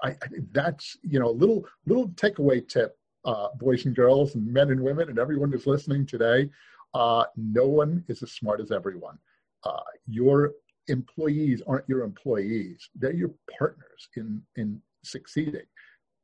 I, 0.03 0.11
I 0.11 0.17
that's 0.53 0.99
you 1.03 1.19
know 1.19 1.31
a 1.31 1.41
little 1.41 1.65
little 1.87 2.09
takeaway 2.11 2.69
tip, 2.69 2.99
uh, 3.25 3.49
boys 3.59 3.87
and 3.87 3.97
girls, 3.97 4.35
and 4.35 4.47
men 4.47 4.71
and 4.71 4.83
women, 4.83 5.09
and 5.09 5.19
everyone 5.19 5.51
who's 5.51 5.67
listening 5.67 6.05
today. 6.05 6.51
Uh, 6.93 7.25
no 7.39 7.67
one 7.67 8.05
is 8.09 8.23
as 8.23 8.33
smart 8.33 8.61
as 8.61 8.71
everyone. 8.71 9.17
Uh, 9.65 9.81
your 10.07 10.53
employees 10.89 11.63
aren't 11.67 11.89
your 11.89 12.03
employees; 12.03 12.91
they're 12.95 13.15
your 13.15 13.31
partners 13.59 14.09
in 14.17 14.43
in 14.57 14.83
succeeding. 15.05 15.67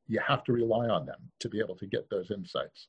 You 0.06 0.20
have 0.26 0.44
to 0.44 0.52
rely 0.52 0.88
on 0.88 1.06
them 1.06 1.18
to 1.40 1.48
be 1.48 1.60
able 1.60 1.76
to 1.76 1.86
get 1.86 2.08
those 2.10 2.30
insights. 2.30 2.88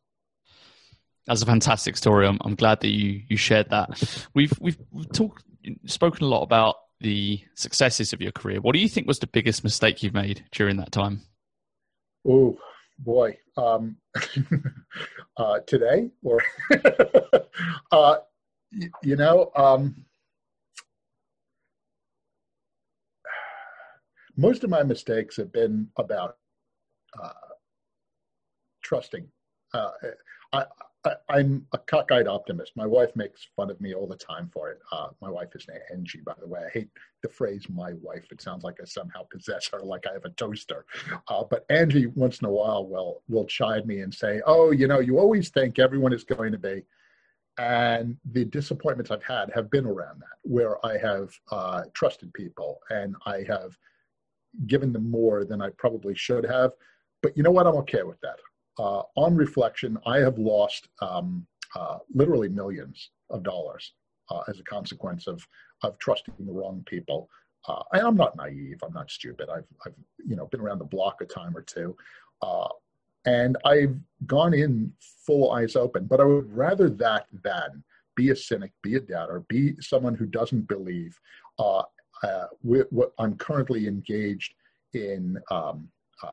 That's 1.26 1.42
a 1.42 1.46
fantastic 1.46 1.98
story. 1.98 2.28
I'm, 2.28 2.40
I'm 2.42 2.56
glad 2.56 2.80
that 2.82 2.90
you 2.90 3.22
you 3.28 3.38
shared 3.38 3.70
that. 3.70 4.28
We've 4.34 4.54
we've 4.60 4.78
talked 5.14 5.44
spoken 5.86 6.24
a 6.24 6.28
lot 6.28 6.44
about 6.44 6.76
the 7.02 7.42
successes 7.56 8.14
of 8.14 8.22
your 8.22 8.32
career. 8.32 8.62
What 8.62 8.74
do 8.74 8.80
you 8.80 8.90
think 8.90 9.08
was 9.08 9.20
the 9.20 9.28
biggest 9.28 9.64
mistake 9.64 10.02
you've 10.02 10.14
made 10.14 10.46
during 10.52 10.78
that 10.78 10.92
time? 10.92 11.22
Oh 12.28 12.58
boy, 12.98 13.38
um, 13.58 13.98
uh, 15.38 15.60
today 15.68 16.10
or 16.24 16.42
uh, 17.92 18.18
you 19.04 19.16
know, 19.16 19.52
um, 19.56 20.06
most 24.40 24.64
of 24.64 24.70
my 24.70 24.84
mistakes 24.84 25.36
have 25.36 25.52
been 25.52 25.88
about 25.98 26.38
uh, 27.22 27.34
trusting. 28.82 29.28
Uh, 29.74 29.92
I, 30.54 30.66
am 31.30 31.66
a 31.74 31.78
cockeyed 31.78 32.28
optimist. 32.28 32.72
My 32.76 32.86
wife 32.86 33.14
makes 33.16 33.48
fun 33.56 33.70
of 33.70 33.80
me 33.82 33.94
all 33.94 34.08
the 34.08 34.16
time 34.16 34.50
for 34.54 34.70
it. 34.70 34.80
Uh, 34.94 35.10
my 35.22 35.30
wife 35.30 35.50
is 35.56 35.66
named 35.68 35.82
Angie, 35.92 36.22
by 36.26 36.34
the 36.40 36.48
way. 36.48 36.62
I 36.66 36.70
hate 36.70 36.90
the 37.22 37.30
phrase 37.30 37.66
"my 37.70 37.92
wife." 38.02 38.26
It 38.32 38.42
sounds 38.42 38.64
like 38.64 38.78
I 38.82 38.86
somehow 38.86 39.24
possess 39.30 39.68
her, 39.74 39.82
like 39.82 40.06
I 40.08 40.14
have 40.14 40.26
a 40.26 40.30
toaster. 40.30 40.86
Uh, 41.28 41.44
but 41.44 41.66
Angie, 41.70 42.08
once 42.08 42.40
in 42.40 42.48
a 42.48 42.52
while, 42.52 42.88
will 42.88 43.22
will 43.28 43.46
chide 43.46 43.86
me 43.86 44.00
and 44.00 44.14
say, 44.14 44.42
"Oh, 44.46 44.72
you 44.72 44.88
know, 44.88 45.00
you 45.00 45.20
always 45.20 45.50
think 45.50 45.80
everyone 45.80 46.14
is 46.14 46.24
going 46.24 46.54
to 46.54 46.58
be." 46.58 46.84
And 47.58 48.16
the 48.32 48.46
disappointments 48.46 49.12
I've 49.12 49.24
had 49.24 49.52
have 49.54 49.70
been 49.70 49.86
around 49.86 50.22
that, 50.22 50.38
where 50.44 50.84
I 50.86 50.98
have 50.98 51.30
uh, 51.52 51.84
trusted 51.94 52.34
people 52.34 52.80
and 52.90 53.16
I 53.26 53.44
have 53.48 53.78
given 54.68 54.93
them 54.93 55.10
more 55.10 55.45
than 55.45 55.62
I 55.62 55.70
probably 55.78 56.16
should 56.16 56.45
have. 56.45 56.72
But 57.22 57.36
you 57.36 57.43
know 57.43 57.52
what? 57.52 57.68
I'm 57.68 57.76
okay 57.78 58.04
with 58.04 58.20
that. 58.22 58.39
Uh, 58.78 59.04
on 59.16 59.36
reflection, 59.36 59.97
I 60.06 60.20
have 60.20 60.38
lost 60.38 60.88
um, 61.02 61.45
uh, 61.76 61.97
literally 62.14 62.50
millions 62.50 63.12
of 63.30 63.43
dollars 63.43 63.93
uh, 64.30 64.41
as 64.47 64.60
a 64.60 64.64
consequence 64.64 65.28
of 65.28 65.45
of 65.84 65.97
trusting 66.00 66.34
the 66.39 66.52
wrong 66.52 66.84
people. 66.86 67.30
Uh, 67.68 67.84
and 67.93 68.02
I'm 68.08 68.16
not 68.16 68.36
naive. 68.36 68.80
I'm 68.84 68.93
not 68.93 69.12
stupid. 69.12 69.50
I've 69.50 69.68
I've 69.86 69.93
you 70.26 70.36
know 70.36 70.47
been 70.47 70.62
around 70.62 70.80
the 70.80 70.86
block 70.86 71.22
a 71.22 71.26
time 71.26 71.56
or 71.56 71.62
two, 71.62 71.95
uh, 72.41 72.70
and 73.26 73.58
I've 73.66 73.97
gone 74.26 74.54
in 74.54 74.93
full 75.26 75.52
eyes 75.52 75.76
open. 75.76 76.06
But 76.06 76.22
I 76.22 76.24
would 76.24 76.52
rather 76.56 76.89
that 76.89 77.28
than 77.43 77.84
be 78.16 78.30
a 78.30 78.36
cynic, 78.36 78.72
be 78.82 78.95
a 78.95 79.00
doubter, 79.00 79.41
be 79.47 79.76
someone 79.80 80.16
who 80.16 80.26
doesn't 80.26 80.68
believe, 80.68 81.18
uh, 82.24 82.28
uh, 82.28 82.47
what 82.89 83.13
I'm 83.17 83.36
currently 83.36 83.88
engaged 83.88 84.53
in 84.93 85.38
um, 85.51 85.89
uh, 86.24 86.32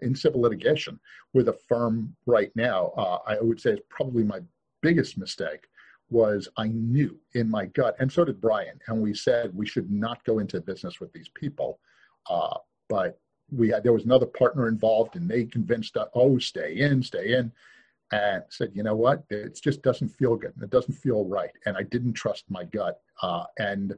in 0.00 0.14
civil 0.14 0.42
litigation 0.42 0.98
with 1.32 1.48
a 1.48 1.58
firm 1.68 2.14
right 2.26 2.50
now. 2.54 2.92
Uh, 2.96 3.18
I 3.26 3.40
would 3.40 3.60
say 3.60 3.70
is 3.72 3.80
probably 3.88 4.24
my 4.24 4.40
biggest 4.82 5.16
mistake 5.16 5.66
was 6.10 6.48
I 6.56 6.68
knew 6.68 7.18
in 7.32 7.50
my 7.50 7.66
gut, 7.66 7.96
and 7.98 8.12
so 8.12 8.24
did 8.24 8.40
Brian, 8.40 8.78
and 8.88 9.00
we 9.00 9.14
said 9.14 9.54
we 9.54 9.66
should 9.66 9.90
not 9.90 10.24
go 10.24 10.38
into 10.38 10.60
business 10.60 11.00
with 11.00 11.12
these 11.12 11.28
people. 11.28 11.78
Uh, 12.28 12.58
but 12.88 13.18
we 13.50 13.68
had 13.70 13.82
there 13.82 13.92
was 13.92 14.04
another 14.04 14.26
partner 14.26 14.68
involved, 14.68 15.16
and 15.16 15.28
they 15.28 15.44
convinced 15.44 15.96
us, 15.96 16.08
oh, 16.14 16.38
stay 16.38 16.76
in, 16.76 17.02
stay 17.02 17.34
in, 17.34 17.50
and 18.12 18.42
said, 18.48 18.70
you 18.74 18.82
know 18.82 18.94
what, 18.94 19.24
it 19.30 19.58
just 19.62 19.82
doesn't 19.82 20.08
feel 20.08 20.36
good, 20.36 20.52
it 20.62 20.70
doesn't 20.70 20.94
feel 20.94 21.24
right, 21.24 21.50
and 21.66 21.76
I 21.76 21.82
didn't 21.82 22.12
trust 22.12 22.44
my 22.48 22.64
gut, 22.64 23.00
uh, 23.22 23.44
and 23.58 23.94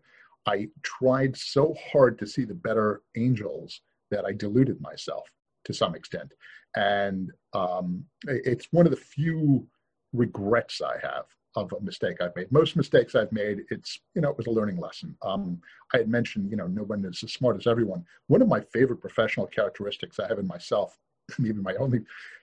I 0.47 0.69
tried 0.83 1.37
so 1.37 1.75
hard 1.93 2.19
to 2.19 2.27
see 2.27 2.45
the 2.45 2.55
better 2.55 3.03
angels 3.17 3.81
that 4.11 4.25
I 4.25 4.33
deluded 4.33 4.81
myself 4.81 5.29
to 5.65 5.75
some 5.75 5.95
extent, 5.95 6.33
and 6.77 7.33
um, 7.53 8.05
it's 8.27 8.69
one 8.71 8.87
of 8.87 8.93
the 8.93 8.97
few 8.97 9.67
regrets 10.13 10.81
I 10.81 10.99
have 11.03 11.27
of 11.57 11.73
a 11.73 11.81
mistake 11.81 12.21
I've 12.21 12.37
made. 12.37 12.53
Most 12.53 12.77
mistakes 12.77 13.15
I've 13.15 13.33
made, 13.33 13.63
it's 13.71 13.99
you 14.15 14.21
know, 14.21 14.31
it 14.31 14.37
was 14.37 14.47
a 14.47 14.51
learning 14.51 14.77
lesson. 14.77 15.17
Um, 15.23 15.61
I 15.95 15.99
had 15.99 16.09
mentioned, 16.09 16.51
you 16.51 16.57
know, 16.57 16.67
no 16.67 16.83
one 16.83 17.05
is 17.05 17.23
as 17.25 17.33
smart 17.33 17.57
as 17.57 17.67
everyone. 17.67 18.05
One 18.29 18.43
of 18.43 18.49
my 18.49 18.61
favorite 18.61 19.01
professional 19.01 19.47
characteristics 19.47 20.21
I 20.21 20.29
have 20.29 20.39
in 20.39 20.47
myself, 20.47 20.99
even 21.41 21.63
my 21.63 21.75
only 21.77 22.01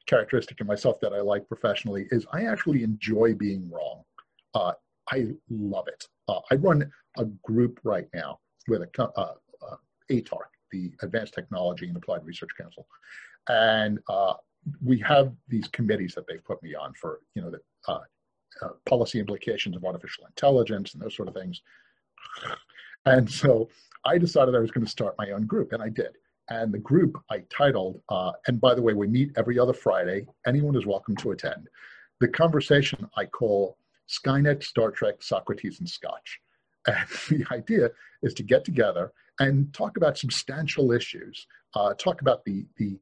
characteristic 0.08 0.60
in 0.60 0.68
myself 0.68 1.00
that 1.02 1.14
I 1.14 1.22
like 1.22 1.48
professionally, 1.48 2.08
is 2.10 2.26
I 2.34 2.46
actually 2.46 2.84
enjoy 2.84 3.36
being 3.36 3.70
wrong. 3.70 4.04
Uh, 4.56 4.74
I 5.12 5.28
love 5.50 5.88
it. 5.88 6.08
Uh, 6.28 6.40
I 6.52 6.56
run 6.56 6.90
a 7.18 7.26
group 7.44 7.80
right 7.84 8.08
now 8.14 8.40
with 8.68 8.82
a 8.82 9.02
uh, 9.02 9.34
uh, 9.62 9.76
ATARC, 10.10 10.50
the 10.72 10.92
Advanced 11.02 11.34
Technology 11.34 11.88
and 11.88 11.98
Applied 11.98 12.26
Research 12.26 12.52
Council, 12.58 12.88
and 13.50 14.00
uh, 14.10 14.34
we 14.84 15.00
have 15.00 15.34
these 15.50 15.68
committees 15.68 16.16
that 16.16 16.26
they've 16.28 16.44
put 16.44 16.62
me 16.64 16.74
on 16.76 16.94
for 16.94 17.20
you 17.36 17.42
know 17.42 17.52
the 17.52 17.60
uh, 17.88 18.00
uh, 18.62 18.70
policy 18.86 19.20
implications 19.20 19.76
of 19.76 19.84
artificial 19.84 20.26
intelligence 20.26 20.94
and 20.94 21.04
those 21.04 21.16
sort 21.16 21.28
of 21.28 21.34
things. 21.34 21.62
And 23.06 23.30
so 23.30 23.70
I 24.06 24.18
decided 24.18 24.56
I 24.56 24.60
was 24.60 24.72
going 24.72 24.86
to 24.86 24.92
start 24.92 25.16
my 25.18 25.32
own 25.32 25.46
group, 25.46 25.74
and 25.74 25.84
I 25.84 25.90
did. 25.90 26.16
And 26.50 26.74
the 26.74 26.80
group 26.80 27.22
I 27.30 27.44
titled, 27.50 28.02
and 28.48 28.62
by 28.62 28.76
the 28.76 28.82
way, 28.82 28.94
we 28.94 29.08
meet 29.08 29.32
every 29.36 29.60
other 29.60 29.74
Friday. 29.74 30.26
Anyone 30.48 30.76
is 30.76 30.86
welcome 30.86 31.16
to 31.18 31.32
attend. 31.32 31.68
The 32.20 32.28
conversation 32.28 33.10
I 33.18 33.26
call 33.26 33.78
Skynet, 34.10 34.64
Star 34.64 34.92
Trek, 34.92 35.16
Socrates, 35.22 35.80
and 35.80 35.90
Scotch. 35.90 36.40
And 36.88 37.08
the 37.30 37.46
idea 37.52 37.90
is 38.22 38.34
to 38.36 38.44
get 38.44 38.66
together 38.66 39.12
and 39.40 39.74
talk 39.74 39.98
about 39.98 40.18
substantial 40.18 40.92
issues, 40.92 41.48
uh, 41.76 41.94
talk 41.96 42.22
about 42.22 42.46
the, 42.46 42.66
the 42.78 43.00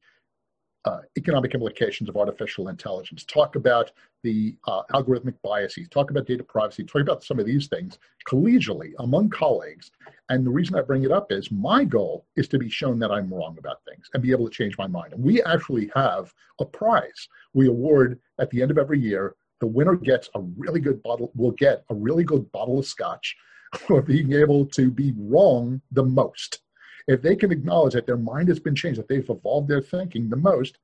uh, 0.85 1.01
economic 1.17 1.53
implications 1.53 2.09
of 2.09 2.17
artificial 2.17 2.69
intelligence, 2.69 3.23
talk 3.23 3.55
about 3.55 3.91
the 4.23 4.55
uh, 4.67 4.81
algorithmic 4.93 5.35
biases, 5.43 5.87
talk 5.89 6.09
about 6.09 6.25
data 6.25 6.43
privacy, 6.43 6.83
talk 6.83 7.01
about 7.01 7.23
some 7.23 7.39
of 7.39 7.45
these 7.45 7.67
things 7.67 7.99
collegially 8.27 8.91
among 8.99 9.29
colleagues. 9.29 9.91
And 10.29 10.45
the 10.45 10.49
reason 10.49 10.75
I 10.75 10.81
bring 10.81 11.03
it 11.03 11.11
up 11.11 11.31
is 11.31 11.51
my 11.51 11.83
goal 11.83 12.25
is 12.35 12.47
to 12.49 12.57
be 12.57 12.69
shown 12.69 12.97
that 12.99 13.11
I'm 13.11 13.31
wrong 13.31 13.57
about 13.59 13.83
things 13.87 14.09
and 14.13 14.23
be 14.23 14.31
able 14.31 14.49
to 14.49 14.55
change 14.55 14.77
my 14.77 14.87
mind. 14.87 15.13
And 15.13 15.23
we 15.23 15.43
actually 15.43 15.91
have 15.93 16.33
a 16.59 16.65
prize 16.65 17.27
we 17.53 17.67
award 17.67 18.19
at 18.39 18.49
the 18.49 18.61
end 18.61 18.71
of 18.71 18.77
every 18.77 18.99
year. 18.99 19.35
The 19.61 19.67
winner 19.67 19.95
gets 19.95 20.29
a 20.35 20.41
really 20.41 20.81
good 20.81 21.01
bottle, 21.03 21.31
will 21.35 21.51
get 21.51 21.85
a 21.89 21.95
really 21.95 22.23
good 22.23 22.51
bottle 22.51 22.79
of 22.79 22.85
scotch 22.85 23.35
for 23.77 24.01
being 24.01 24.33
able 24.33 24.65
to 24.65 24.91
be 24.91 25.13
wrong 25.15 25.81
the 25.91 26.03
most. 26.03 26.59
If 27.07 27.21
they 27.21 27.35
can 27.35 27.51
acknowledge 27.51 27.93
that 27.93 28.05
their 28.05 28.17
mind 28.17 28.49
has 28.49 28.59
been 28.59 28.75
changed, 28.75 28.99
that 28.99 29.07
they've 29.07 29.29
evolved 29.29 29.69
their 29.69 29.81
thinking 29.81 30.29
the 30.29 30.35
most, 30.35 30.77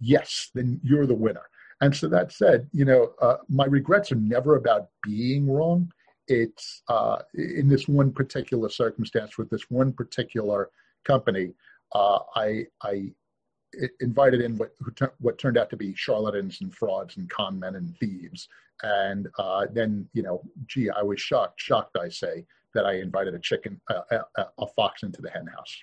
yes, 0.00 0.50
then 0.54 0.80
you're 0.82 1.06
the 1.06 1.14
winner. 1.14 1.42
And 1.80 1.94
so 1.96 2.08
that 2.08 2.32
said, 2.32 2.68
you 2.72 2.84
know, 2.84 3.12
uh, 3.22 3.38
my 3.48 3.64
regrets 3.64 4.12
are 4.12 4.16
never 4.16 4.56
about 4.56 4.88
being 5.02 5.48
wrong. 5.48 5.90
It's 6.28 6.82
uh, 6.88 7.22
in 7.34 7.68
this 7.68 7.88
one 7.88 8.12
particular 8.12 8.68
circumstance 8.68 9.38
with 9.38 9.50
this 9.50 9.70
one 9.70 9.92
particular 9.92 10.70
company, 11.04 11.52
uh, 11.94 12.18
I, 12.36 12.66
I 12.82 13.12
invited 14.00 14.40
in 14.40 14.56
what, 14.56 14.74
what 15.20 15.38
turned 15.38 15.58
out 15.58 15.70
to 15.70 15.76
be 15.76 15.94
charlatans 15.94 16.60
and 16.60 16.74
frauds 16.74 17.16
and 17.16 17.28
con 17.30 17.58
men 17.58 17.76
and 17.76 17.96
thieves. 17.96 18.48
And 18.82 19.28
uh, 19.38 19.66
then, 19.72 20.08
you 20.12 20.22
know, 20.22 20.42
gee, 20.66 20.90
I 20.90 21.02
was 21.02 21.20
shocked, 21.20 21.60
shocked, 21.60 21.96
I 22.00 22.08
say, 22.08 22.46
that 22.74 22.86
I 22.86 22.94
invited 22.94 23.34
a 23.34 23.38
chicken, 23.38 23.80
a, 23.88 24.24
a 24.58 24.66
fox 24.74 25.02
into 25.02 25.20
the 25.20 25.30
hen 25.30 25.46
house. 25.46 25.76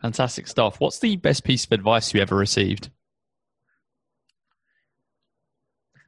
Fantastic 0.00 0.46
stuff. 0.46 0.80
What's 0.80 0.98
the 0.98 1.16
best 1.16 1.44
piece 1.44 1.66
of 1.66 1.72
advice 1.72 2.14
you 2.14 2.20
ever 2.20 2.36
received? 2.36 2.90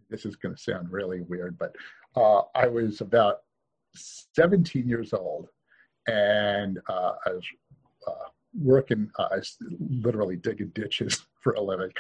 This 0.08 0.24
is 0.24 0.36
going 0.36 0.54
to 0.54 0.60
sound 0.60 0.90
really 0.90 1.20
weird, 1.20 1.58
but 1.58 1.76
uh, 2.16 2.42
I 2.54 2.66
was 2.66 3.00
about 3.00 3.40
17 3.94 4.88
years 4.88 5.12
old 5.12 5.48
and 6.06 6.78
uh, 6.88 7.12
I 7.26 7.30
was 7.30 7.44
uh, 8.06 8.28
working, 8.58 9.10
uh, 9.18 9.40
literally 9.78 10.36
digging 10.36 10.70
ditches 10.74 11.26
for 11.40 11.52
a 11.54 11.60
living. 11.60 11.92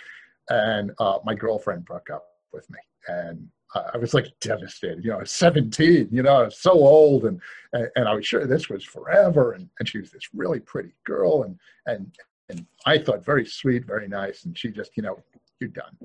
And 0.48 0.92
uh, 0.98 1.18
my 1.24 1.34
girlfriend 1.34 1.84
broke 1.84 2.10
up 2.10 2.24
with 2.52 2.68
me. 2.70 2.78
And 3.08 3.48
I 3.74 3.96
was 3.98 4.14
like 4.14 4.26
devastated. 4.40 5.04
You 5.04 5.10
know, 5.10 5.18
I 5.18 5.20
was 5.20 5.32
17, 5.32 6.08
you 6.10 6.22
know, 6.22 6.40
I 6.40 6.44
was 6.44 6.58
so 6.58 6.72
old 6.72 7.24
and, 7.24 7.40
and, 7.72 7.88
and 7.94 8.08
I 8.08 8.14
was 8.14 8.26
sure 8.26 8.46
this 8.46 8.68
was 8.68 8.84
forever. 8.84 9.52
And, 9.52 9.68
and 9.78 9.88
she 9.88 9.98
was 9.98 10.10
this 10.10 10.28
really 10.34 10.60
pretty 10.60 10.92
girl 11.04 11.44
and, 11.44 11.58
and, 11.86 12.12
and 12.48 12.66
I 12.84 12.98
thought 12.98 13.24
very 13.24 13.46
sweet, 13.46 13.86
very 13.86 14.08
nice. 14.08 14.44
And 14.44 14.58
she 14.58 14.70
just, 14.70 14.96
you 14.96 15.04
know, 15.04 15.20
you're 15.60 15.70
done. 15.70 15.96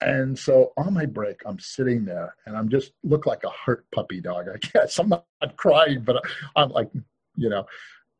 And 0.00 0.38
so 0.38 0.72
on 0.76 0.94
my 0.94 1.06
break, 1.06 1.40
I'm 1.46 1.58
sitting 1.58 2.04
there 2.04 2.34
and 2.46 2.56
I'm 2.56 2.68
just 2.68 2.92
look 3.02 3.26
like 3.26 3.44
a 3.44 3.50
hurt 3.50 3.86
puppy 3.94 4.20
dog. 4.20 4.46
I 4.48 4.56
guess 4.72 4.98
I'm 4.98 5.08
not 5.10 5.26
crying, 5.56 6.02
but 6.02 6.22
I'm 6.56 6.70
like, 6.70 6.90
you 7.36 7.48
know, 7.48 7.66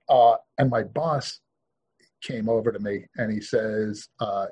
uh, 0.09 0.36
and 0.59 0.70
my 0.70 0.82
boss 0.82 1.40
came 2.22 2.48
over 2.48 2.72
to 2.72 2.78
me 2.78 3.07
and 3.16 3.32
he 3.32 3.40
says, 3.40 4.09
uh, 4.20 4.46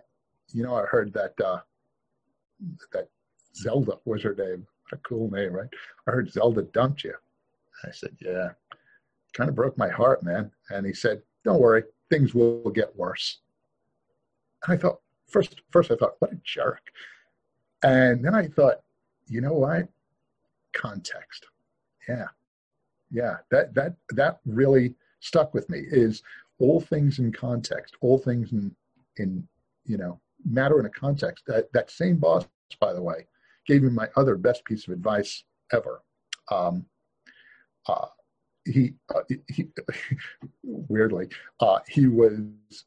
you 0.53 0.63
know, 0.63 0.75
I 0.75 0.85
heard 0.85 1.13
that, 1.15 1.33
uh, 1.41 1.61
that 2.93 3.09
Zelda 3.55 3.99
was 4.05 4.23
her 4.23 4.35
name. 4.35 4.67
What 4.91 4.99
a 4.99 5.09
cool 5.09 5.31
name, 5.31 5.53
right? 5.53 5.69
I 6.07 6.11
heard 6.11 6.31
Zelda 6.31 6.63
dumped 6.63 7.05
you. 7.05 7.15
I 7.85 7.91
said, 7.91 8.17
yeah. 8.21 8.51
Kind 9.33 9.49
of 9.49 9.57
broke 9.57 9.79
my 9.79 9.89
heart, 9.89 10.23
man. 10.23 10.51
And 10.71 10.87
he 10.87 10.93
said, 10.93 11.23
don't 11.45 11.61
worry, 11.61 11.85
things 12.11 12.35
will 12.35 12.71
get 12.71 12.95
worse. 12.97 13.39
And 14.67 14.75
I 14.75 14.81
thought, 14.81 15.01
first, 15.29 15.63
first 15.71 15.91
I 15.91 15.97
thought, 15.97 16.17
what 16.19 16.33
a 16.33 16.41
jerk. 16.45 16.83
And 17.83 18.25
then 18.25 18.35
I 18.35 18.47
thought, 18.47 18.83
you 19.27 19.41
know 19.41 19.55
what? 19.55 19.89
Context. 20.75 21.47
Yeah. 22.09 22.27
Yeah. 23.11 23.37
That, 23.51 23.75
that, 23.75 23.95
that 24.11 24.41
really 24.45 24.95
stuck 25.23 25.55
with 25.55 25.69
me 25.71 25.79
is 25.91 26.23
all 26.59 26.81
things 26.81 27.19
in 27.19 27.33
context, 27.33 27.97
all 28.01 28.19
things 28.19 28.53
in, 28.53 28.75
in, 29.17 29.47
you 29.85 29.97
know, 29.97 30.21
matter 30.45 30.79
in 30.79 30.87
a 30.87 30.91
context. 30.91 31.45
That, 31.47 31.73
that 31.73 31.91
same 31.91 32.17
boss, 32.17 32.47
by 32.81 32.93
the 32.93 33.03
way, 33.03 33.27
gave 33.67 33.83
me 33.83 33.91
my 33.91 34.09
other 34.17 34.37
best 34.37 34.65
piece 34.65 34.87
of 34.87 34.93
advice 34.93 35.45
ever. 35.73 36.03
Um, 36.51 36.85
uh, 37.87 38.07
he, 38.65 38.95
uh, 39.15 39.23
he 39.49 39.69
weirdly, 40.63 41.29
uh, 41.61 41.81
he 41.89 42.07
was 42.07 42.39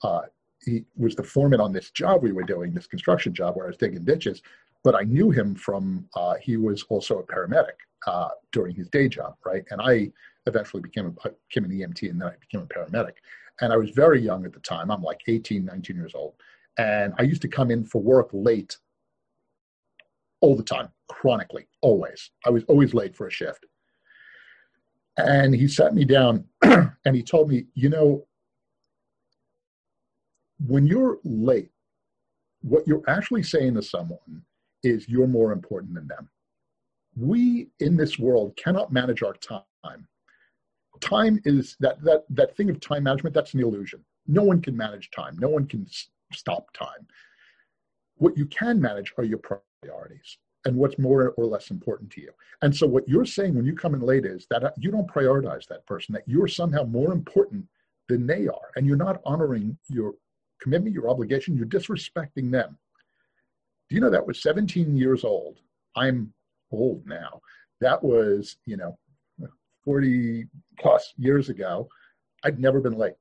uh, 0.03 0.21
he 0.63 0.83
was 0.95 1.15
the 1.15 1.23
foreman 1.23 1.61
on 1.61 1.71
this 1.71 1.91
job 1.91 2.23
we 2.23 2.31
were 2.31 2.43
doing, 2.43 2.73
this 2.73 2.87
construction 2.87 3.33
job 3.33 3.55
where 3.55 3.65
I 3.65 3.69
was 3.69 3.77
digging 3.77 4.03
ditches. 4.03 4.41
But 4.83 4.95
I 4.95 5.01
knew 5.01 5.31
him 5.31 5.55
from 5.55 6.07
uh, 6.15 6.35
he 6.41 6.57
was 6.57 6.83
also 6.89 7.19
a 7.19 7.23
paramedic 7.23 7.77
uh, 8.05 8.29
during 8.51 8.75
his 8.75 8.89
day 8.89 9.07
job, 9.07 9.35
right? 9.45 9.63
And 9.71 9.81
I 9.81 10.11
eventually 10.45 10.81
became 10.81 11.07
a, 11.07 11.29
became 11.49 11.65
an 11.65 11.71
EMT, 11.71 12.09
and 12.09 12.21
then 12.21 12.29
I 12.29 12.33
became 12.39 12.61
a 12.61 12.65
paramedic. 12.65 13.13
And 13.61 13.71
I 13.71 13.77
was 13.77 13.89
very 13.91 14.21
young 14.21 14.45
at 14.45 14.53
the 14.53 14.59
time. 14.59 14.91
I'm 14.91 15.01
like 15.01 15.21
18, 15.27 15.65
19 15.65 15.95
years 15.95 16.13
old, 16.13 16.33
and 16.77 17.13
I 17.17 17.23
used 17.23 17.41
to 17.43 17.47
come 17.47 17.71
in 17.71 17.85
for 17.85 18.01
work 18.01 18.29
late 18.33 18.77
all 20.41 20.55
the 20.55 20.63
time, 20.63 20.89
chronically, 21.09 21.67
always. 21.81 22.31
I 22.45 22.49
was 22.49 22.63
always 22.65 22.93
late 22.93 23.15
for 23.15 23.27
a 23.27 23.31
shift. 23.31 23.65
And 25.17 25.55
he 25.55 25.67
sat 25.67 25.95
me 25.95 26.03
down 26.03 26.45
and 26.61 27.15
he 27.15 27.23
told 27.23 27.49
me, 27.49 27.65
you 27.73 27.89
know, 27.89 28.27
when 30.59 30.85
you're 30.85 31.19
late, 31.23 31.71
what 32.61 32.87
you're 32.87 33.03
actually 33.07 33.43
saying 33.43 33.75
to 33.75 33.81
someone 33.81 34.43
is 34.83 35.07
you're 35.07 35.27
more 35.27 35.51
important 35.51 35.95
than 35.95 36.07
them. 36.07 36.29
We 37.17 37.69
in 37.79 37.95
this 37.95 38.19
world 38.19 38.57
cannot 38.57 38.91
manage 38.91 39.23
our 39.23 39.33
time. 39.33 40.07
Time 41.01 41.39
is 41.45 41.75
that 41.79 42.01
that 42.03 42.23
that 42.29 42.55
thing 42.55 42.69
of 42.69 42.79
time 42.79 43.03
management. 43.03 43.33
That's 43.33 43.53
an 43.53 43.61
illusion. 43.61 44.03
No 44.27 44.43
one 44.43 44.61
can 44.61 44.75
manage 44.75 45.11
time. 45.11 45.37
No 45.39 45.49
one 45.49 45.67
can 45.67 45.85
stop 46.33 46.71
time. 46.73 47.07
What 48.15 48.37
you 48.37 48.45
can 48.45 48.81
manage 48.81 49.13
are 49.17 49.23
your 49.23 49.39
priorities 49.39 50.37
and 50.65 50.75
what's 50.75 50.97
more 50.97 51.29
or 51.37 51.45
less 51.45 51.69
important 51.69 52.11
to 52.11 52.21
you. 52.21 52.31
And 52.61 52.75
so 52.75 52.87
what 52.87 53.07
you're 53.07 53.25
saying 53.25 53.53
when 53.53 53.65
you 53.65 53.75
come 53.75 53.93
in 53.93 54.01
late 54.01 54.25
is 54.25 54.47
that 54.49 54.63
uh, 54.63 54.71
you 54.77 54.89
don't 54.89 55.07
prioritize 55.07 55.67
that 55.67 55.85
person, 55.85 56.13
that 56.13 56.23
you're 56.25 56.47
somehow 56.47 56.83
more 56.83 57.13
important 57.13 57.65
than 58.09 58.25
they 58.25 58.47
are, 58.47 58.71
and 58.75 58.87
you're 58.87 58.97
not 58.97 59.21
honoring 59.25 59.77
your 59.89 60.13
commitment, 60.61 60.95
your 60.95 61.09
obligation, 61.09 61.55
you're 61.55 61.67
disrespecting 61.67 62.51
them. 62.51 62.77
Do 63.89 63.95
you 63.95 64.01
know 64.01 64.09
that 64.09 64.25
with 64.25 64.37
17 64.37 64.97
years 64.97 65.23
old, 65.23 65.59
I'm 65.95 66.33
old 66.75 67.05
now. 67.05 67.41
That 67.81 68.03
was, 68.03 68.57
you 68.65 68.77
know, 68.77 68.97
40 69.83 70.47
plus 70.79 71.13
years 71.17 71.49
ago. 71.49 71.87
I'd 72.43 72.59
never 72.59 72.79
been 72.79 72.97
late, 72.97 73.15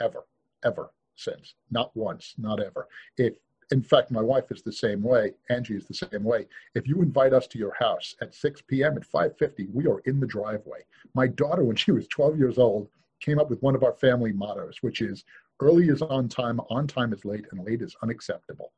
ever, 0.00 0.24
ever 0.64 0.90
since. 1.16 1.54
Not 1.70 1.94
once, 1.94 2.34
not 2.38 2.60
ever. 2.60 2.88
If 3.16 3.34
in 3.70 3.82
fact, 3.82 4.10
my 4.10 4.20
wife 4.20 4.50
is 4.50 4.62
the 4.62 4.72
same 4.72 5.02
way. 5.02 5.32
Angie 5.48 5.76
is 5.76 5.86
the 5.86 5.94
same 5.94 6.22
way. 6.24 6.46
If 6.74 6.86
you 6.86 7.00
invite 7.00 7.32
us 7.32 7.46
to 7.48 7.58
your 7.58 7.72
house 7.74 8.14
at 8.20 8.34
6 8.34 8.62
p.m. 8.68 8.98
at 8.98 9.10
5:50, 9.10 9.72
we 9.72 9.86
are 9.86 10.00
in 10.00 10.20
the 10.20 10.26
driveway. 10.26 10.80
My 11.14 11.26
daughter, 11.26 11.64
when 11.64 11.76
she 11.76 11.90
was 11.90 12.06
12 12.08 12.38
years 12.38 12.58
old, 12.58 12.88
came 13.20 13.38
up 13.38 13.48
with 13.48 13.62
one 13.62 13.74
of 13.74 13.82
our 13.82 13.94
family 13.94 14.32
mottos, 14.32 14.82
which 14.82 15.00
is 15.00 15.24
early 15.60 15.88
is 15.88 16.02
on 16.02 16.28
time, 16.28 16.60
on 16.68 16.86
time 16.86 17.14
is 17.14 17.24
late, 17.24 17.46
and 17.50 17.64
late 17.64 17.80
is 17.80 17.96
unacceptable. 18.02 18.72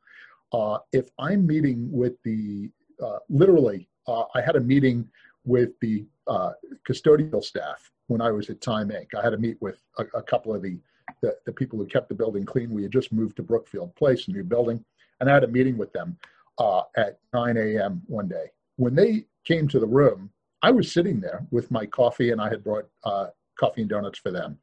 Uh, 0.53 0.79
if 0.93 1.09
I'm 1.19 1.45
meeting 1.45 1.91
with 1.91 2.23
the, 2.23 2.71
uh, 3.03 3.19
literally, 3.29 3.89
uh, 4.07 4.25
I 4.35 4.41
had 4.41 4.57
a 4.57 4.61
meeting 4.61 5.09
with 5.45 5.79
the 5.81 6.05
uh, 6.27 6.53
custodial 6.89 7.43
staff 7.43 7.91
when 8.07 8.21
I 8.21 8.31
was 8.31 8.51
at 8.51 8.61
Time 8.61 8.91
Inc. 8.91 9.15
I 9.17 9.23
had 9.23 9.35
a 9.35 9.39
meet 9.39 9.61
with 9.61 9.83
a, 9.99 10.05
a 10.15 10.23
couple 10.23 10.55
of 10.55 10.63
the, 10.63 10.79
the, 11.21 11.37
the 11.47 11.53
people 11.53 11.79
who 11.79 11.87
kept 11.87 12.09
the 12.09 12.15
building 12.15 12.45
clean. 12.45 12.71
We 12.71 12.83
had 12.83 12.93
just 12.93 13.13
moved 13.13 13.37
to 13.37 13.43
Brookfield 13.43 13.95
Place, 13.95 14.29
a 14.29 14.31
new 14.31 14.45
building, 14.45 14.85
and 15.21 15.31
I 15.31 15.35
had 15.35 15.45
a 15.45 15.49
meeting 15.49 15.77
with 15.77 15.93
them 15.93 16.17
uh, 16.59 16.83
at 16.97 17.19
9 17.33 17.57
a.m. 17.57 18.03
one 18.07 18.29
day. 18.29 18.47
When 18.77 18.95
they 18.95 19.27
came 19.45 19.69
to 19.69 19.79
the 19.79 19.87
room, 19.87 20.31
I 20.63 20.71
was 20.71 20.91
sitting 20.91 21.21
there 21.21 21.47
with 21.51 21.71
my 21.71 21.87
coffee, 21.87 22.31
and 22.31 22.41
I 22.41 22.49
had 22.49 22.65
brought 22.65 22.89
uh, 23.05 23.27
coffee 23.59 23.83
and 23.83 23.91
donuts 23.91 24.19
for 24.19 24.31
them. 24.31 24.59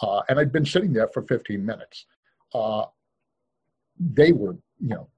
Uh, 0.00 0.22
and 0.28 0.38
I'd 0.38 0.52
been 0.52 0.66
sitting 0.66 0.92
there 0.92 1.08
for 1.08 1.22
15 1.22 1.64
minutes. 1.64 2.06
Uh, 2.52 2.86
they 3.98 4.32
were, 4.32 4.56
you 4.80 4.88
know, 4.88 5.08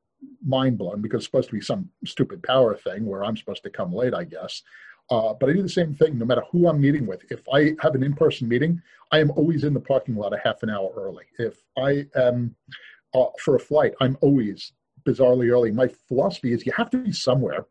mind 0.44 0.78
blown 0.78 1.00
because 1.00 1.18
it's 1.18 1.26
supposed 1.26 1.48
to 1.48 1.54
be 1.54 1.60
some 1.60 1.88
stupid 2.04 2.42
power 2.42 2.76
thing 2.76 3.06
where 3.06 3.24
I'm 3.24 3.36
supposed 3.36 3.62
to 3.64 3.70
come 3.70 3.92
late, 3.92 4.14
I 4.14 4.24
guess. 4.24 4.62
Uh, 5.10 5.34
but 5.38 5.48
I 5.48 5.52
do 5.52 5.62
the 5.62 5.68
same 5.68 5.94
thing 5.94 6.18
no 6.18 6.24
matter 6.24 6.42
who 6.50 6.68
I'm 6.68 6.80
meeting 6.80 7.06
with. 7.06 7.24
If 7.30 7.42
I 7.52 7.74
have 7.80 7.94
an 7.94 8.02
in 8.02 8.14
person 8.14 8.48
meeting, 8.48 8.82
I 9.12 9.20
am 9.20 9.30
always 9.32 9.62
in 9.64 9.72
the 9.72 9.80
parking 9.80 10.16
lot 10.16 10.34
a 10.34 10.38
half 10.38 10.62
an 10.62 10.70
hour 10.70 10.92
early. 10.96 11.24
If 11.38 11.62
I 11.78 12.06
am 12.16 12.56
uh, 13.14 13.26
for 13.40 13.54
a 13.54 13.60
flight, 13.60 13.94
I'm 14.00 14.18
always 14.20 14.72
bizarrely 15.06 15.50
early. 15.52 15.70
My 15.70 15.88
philosophy 16.08 16.52
is 16.52 16.66
you 16.66 16.72
have 16.72 16.90
to 16.90 16.98
be 16.98 17.12
somewhere 17.12 17.66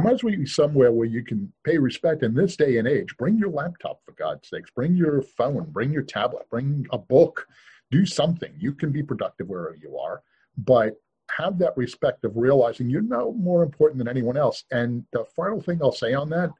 you 0.00 0.04
might 0.04 0.14
as 0.14 0.24
well 0.24 0.34
be 0.34 0.46
somewhere 0.46 0.92
where 0.92 1.06
you 1.06 1.22
can 1.22 1.52
pay 1.64 1.76
respect 1.76 2.22
in 2.22 2.34
this 2.34 2.56
day 2.56 2.78
and 2.78 2.88
age. 2.88 3.14
Bring 3.18 3.36
your 3.36 3.50
laptop, 3.50 4.00
for 4.04 4.12
God's 4.12 4.48
sakes. 4.48 4.70
Bring 4.70 4.94
your 4.94 5.20
phone, 5.20 5.66
bring 5.70 5.92
your 5.92 6.02
tablet, 6.02 6.48
bring 6.48 6.86
a 6.90 6.98
book, 6.98 7.46
do 7.90 8.06
something. 8.06 8.52
You 8.58 8.72
can 8.72 8.92
be 8.92 9.02
productive 9.02 9.48
wherever 9.48 9.76
you 9.76 9.98
are, 9.98 10.22
but 10.56 10.94
have 11.40 11.58
that 11.58 11.76
respect 11.76 12.24
of 12.24 12.36
realizing 12.36 12.90
you're 12.90 13.02
no 13.02 13.32
more 13.32 13.62
important 13.62 13.98
than 13.98 14.08
anyone 14.08 14.36
else. 14.36 14.64
And 14.70 15.04
the 15.12 15.24
final 15.36 15.60
thing 15.60 15.80
I'll 15.82 15.92
say 15.92 16.14
on 16.14 16.28
that 16.30 16.50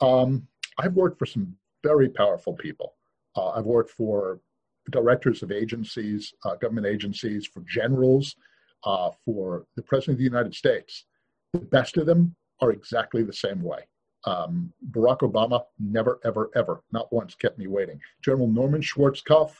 um, 0.00 0.46
I've 0.78 0.94
worked 0.94 1.18
for 1.18 1.26
some 1.26 1.54
very 1.82 2.08
powerful 2.08 2.54
people. 2.54 2.94
Uh, 3.36 3.50
I've 3.50 3.64
worked 3.64 3.90
for 3.90 4.40
directors 4.90 5.42
of 5.42 5.50
agencies, 5.50 6.34
uh, 6.44 6.56
government 6.56 6.86
agencies, 6.86 7.46
for 7.46 7.60
generals, 7.60 8.36
uh, 8.84 9.10
for 9.24 9.66
the 9.76 9.82
President 9.82 10.14
of 10.14 10.18
the 10.18 10.24
United 10.24 10.54
States. 10.54 11.04
The 11.52 11.60
best 11.60 11.96
of 11.96 12.06
them 12.06 12.34
are 12.60 12.70
exactly 12.72 13.22
the 13.22 13.32
same 13.32 13.62
way. 13.62 13.80
Um, 14.24 14.72
Barack 14.90 15.20
Obama 15.20 15.64
never, 15.78 16.18
ever, 16.24 16.50
ever, 16.54 16.82
not 16.92 17.12
once 17.12 17.34
kept 17.34 17.58
me 17.58 17.66
waiting. 17.66 18.00
General 18.22 18.48
Norman 18.48 18.80
Schwarzkopf, 18.80 19.52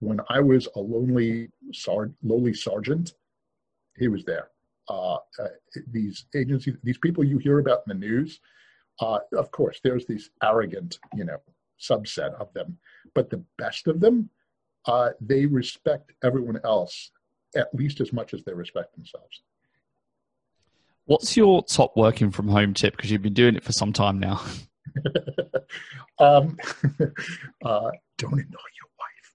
when 0.00 0.20
I 0.28 0.40
was 0.40 0.68
a 0.76 0.80
lonely, 0.80 1.48
sar- 1.72 2.12
lowly 2.22 2.54
sergeant, 2.54 3.14
he 3.98 4.08
was 4.08 4.24
there. 4.24 4.48
Uh, 4.88 5.16
uh, 5.38 5.48
these 5.90 6.26
agencies, 6.34 6.76
these 6.82 6.98
people 6.98 7.24
you 7.24 7.38
hear 7.38 7.58
about 7.58 7.82
in 7.86 7.98
the 7.98 8.06
news, 8.06 8.40
uh, 9.00 9.18
of 9.36 9.50
course, 9.50 9.80
there's 9.82 10.06
these 10.06 10.30
arrogant, 10.42 10.98
you 11.14 11.24
know, 11.24 11.38
subset 11.80 12.34
of 12.40 12.52
them, 12.54 12.78
but 13.14 13.30
the 13.30 13.42
best 13.58 13.88
of 13.88 14.00
them, 14.00 14.30
uh, 14.86 15.10
they 15.20 15.46
respect 15.46 16.12
everyone 16.22 16.60
else 16.64 17.10
at 17.56 17.74
least 17.74 18.00
as 18.00 18.12
much 18.12 18.34
as 18.34 18.42
they 18.44 18.52
respect 18.52 18.94
themselves. 18.94 19.42
What's 21.06 21.36
your 21.36 21.62
top 21.62 21.96
working 21.96 22.30
from 22.30 22.48
home 22.48 22.74
tip? 22.74 22.96
Because 22.96 23.10
you've 23.10 23.22
been 23.22 23.34
doing 23.34 23.54
it 23.54 23.64
for 23.64 23.72
some 23.72 23.92
time 23.92 24.18
now. 24.18 24.42
um, 26.18 26.56
uh, 27.64 27.90
don't 28.18 28.32
annoy 28.32 28.66
your 28.80 28.85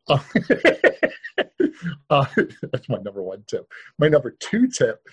wife. 0.07 0.35
uh, 2.09 2.25
that's 2.71 2.89
my 2.89 2.97
number 2.97 3.21
one 3.21 3.43
tip. 3.47 3.71
My 3.99 4.07
number 4.07 4.31
two 4.39 4.67
tip 4.67 5.05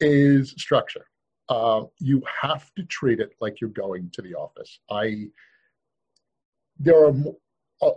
is 0.00 0.50
structure. 0.56 1.06
Uh, 1.48 1.84
you 1.98 2.22
have 2.42 2.72
to 2.74 2.82
treat 2.84 3.20
it 3.20 3.34
like 3.40 3.60
you're 3.60 3.70
going 3.70 4.10
to 4.14 4.22
the 4.22 4.34
office. 4.34 4.80
I 4.90 5.26
there 6.78 7.06
are 7.06 7.14
uh, 7.82 7.90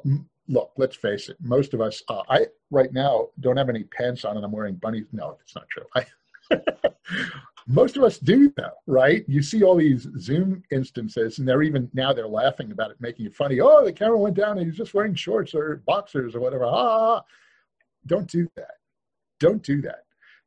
look. 0.48 0.72
Let's 0.78 0.95
face 0.95 1.30
it. 1.30 1.38
Most 1.39 1.74
of 1.74 1.82
us, 1.82 2.04
uh, 2.10 2.24
I 2.30 2.48
right 2.72 2.91
now 2.91 3.30
don't 3.39 3.58
have 3.58 3.70
any 3.70 3.84
pants 3.84 4.26
on, 4.26 4.36
and 4.36 4.45
I'm 4.45 4.52
wearing 4.52 4.76
bunnies. 4.76 5.06
No, 5.12 5.38
it's 5.41 5.56
not 5.56 5.66
true. 5.70 5.86
I, 5.95 6.06
most 7.68 7.97
of 7.97 8.03
us 8.03 8.18
do 8.18 8.51
though, 8.55 8.72
right? 8.86 9.26
You 9.28 9.41
see 9.41 9.61
all 9.61 9.76
these 9.76 10.07
Zoom 10.18 10.63
instances, 10.72 11.38
and 11.38 11.47
they're 11.47 11.63
even 11.63 11.89
now 11.93 12.13
they're 12.13 12.28
laughing 12.28 12.72
about 12.72 12.91
it, 12.91 12.97
making 13.01 13.26
it 13.26 13.36
funny. 13.36 13.59
Oh, 13.59 13.84
the 13.84 13.91
camera 13.91 14.18
went 14.18 14.36
down, 14.36 14.57
and 14.57 14.65
he's 14.65 14.78
just 14.78 14.93
wearing 14.93 15.15
shorts 15.15 15.53
or 15.53 15.84
boxers 15.86 16.34
or 16.34 16.39
whatever. 16.39 16.65
Ah, 16.65 17.22
don't 18.05 18.30
do 18.30 18.47
that. 18.55 18.76
Don't 19.39 19.61
do 19.61 19.82
that. 19.82 20.03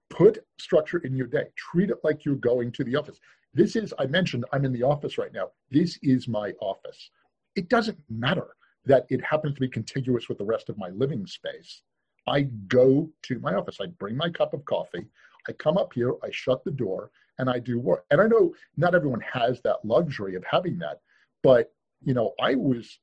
Put 0.09 0.39
structure 0.59 0.99
in 0.99 1.15
your 1.15 1.27
day. 1.27 1.45
Treat 1.57 1.91
it 1.91 1.99
like 2.03 2.25
you're 2.25 2.37
going 2.37 2.73
to 2.73 2.85
the 2.85 2.97
office. 2.97 3.21
This 3.53 3.77
is, 3.77 3.93
I 3.99 4.07
mentioned, 4.07 4.45
I'm 4.53 4.65
in 4.65 4.73
the 4.73 4.83
office 4.83 5.19
right 5.19 5.33
now. 5.33 5.51
This 5.71 5.99
is 6.03 6.27
my 6.27 6.53
office. 6.61 7.11
It 7.55 7.69
doesn't 7.69 7.99
matter 8.09 8.49
that 8.87 9.07
it 9.11 9.23
happens 9.23 9.55
to 9.55 9.61
be 9.61 9.69
contiguous 9.69 10.29
with 10.29 10.39
the 10.39 10.45
rest 10.45 10.69
of 10.69 10.79
my 10.79 10.89
living 10.89 11.27
space. 11.27 11.83
I 12.27 12.43
go 12.69 13.11
to 13.25 13.39
my 13.41 13.55
office. 13.55 13.79
I 13.81 13.87
bring 13.87 14.17
my 14.17 14.31
cup 14.31 14.55
of 14.55 14.65
coffie. 14.65 15.07
I 15.51 15.53
come 15.55 15.77
up 15.77 15.93
here, 15.93 16.15
I 16.23 16.31
shut 16.31 16.65
the 16.65 16.71
door, 16.71 17.11
and 17.39 17.51
I 17.51 17.59
do 17.59 17.81
work. 17.81 18.05
And 18.11 18.21
I 18.21 18.29
know 18.29 18.55
not 18.77 18.95
everyone 18.95 19.21
has 19.21 19.61
that 19.63 19.85
luxury 19.85 20.37
of 20.37 20.45
having 20.49 20.79
that, 20.79 21.01
but 21.43 21.73
you 22.05 22.15
know, 22.15 22.33
I 22.41 22.55
was 22.55 23.01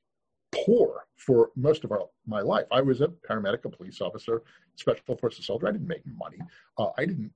poor 0.64 1.06
for 1.16 1.50
most 1.56 1.84
of 1.84 1.92
our, 1.92 2.06
my 2.26 2.40
life. 2.40 2.64
I 2.72 2.80
was 2.80 3.02
a 3.02 3.08
paramedic, 3.08 3.66
a 3.66 3.68
police 3.68 4.00
officer, 4.00 4.42
special 4.76 5.16
forces 5.16 5.46
soldier. 5.46 5.68
I 5.68 5.72
didn't 5.72 5.86
make 5.86 6.02
money. 6.06 6.38
Uh, 6.78 6.88
I 6.96 7.04
didn't 7.04 7.30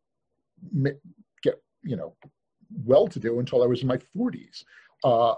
get 1.43 1.61
you 1.83 1.97
know 1.97 2.15
well 2.85 3.07
to 3.09 3.21
do 3.21 3.39
until 3.39 3.63
I 3.63 3.67
was 3.67 3.83
in 3.83 3.89
my 3.89 3.99
40s. 4.17 4.65
Uh, 5.05 5.35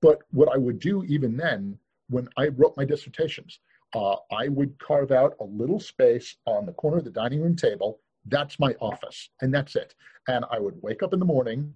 but 0.00 0.22
what 0.32 0.48
I 0.52 0.58
would 0.58 0.80
do 0.80 1.04
even 1.04 1.36
then, 1.36 1.78
when 2.08 2.28
I 2.36 2.48
wrote 2.48 2.76
my 2.76 2.84
dissertations, 2.84 3.60
uh, 3.94 4.16
I 4.32 4.48
would 4.48 4.76
carve 4.80 5.12
out 5.12 5.36
a 5.40 5.44
little 5.44 5.78
space 5.78 6.36
on 6.46 6.66
the 6.66 6.72
corner 6.72 6.98
of 6.98 7.04
the 7.04 7.10
dining 7.10 7.40
room 7.40 7.54
table 7.54 8.00
that's 8.26 8.58
my 8.58 8.74
office, 8.80 9.28
and 9.40 9.52
that's 9.52 9.76
it. 9.76 9.94
And 10.28 10.44
I 10.50 10.58
would 10.58 10.74
wake 10.82 11.02
up 11.02 11.12
in 11.12 11.18
the 11.18 11.24
morning, 11.24 11.74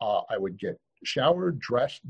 uh, 0.00 0.20
I 0.30 0.38
would 0.38 0.58
get 0.58 0.78
showered, 1.04 1.58
dressed, 1.58 2.02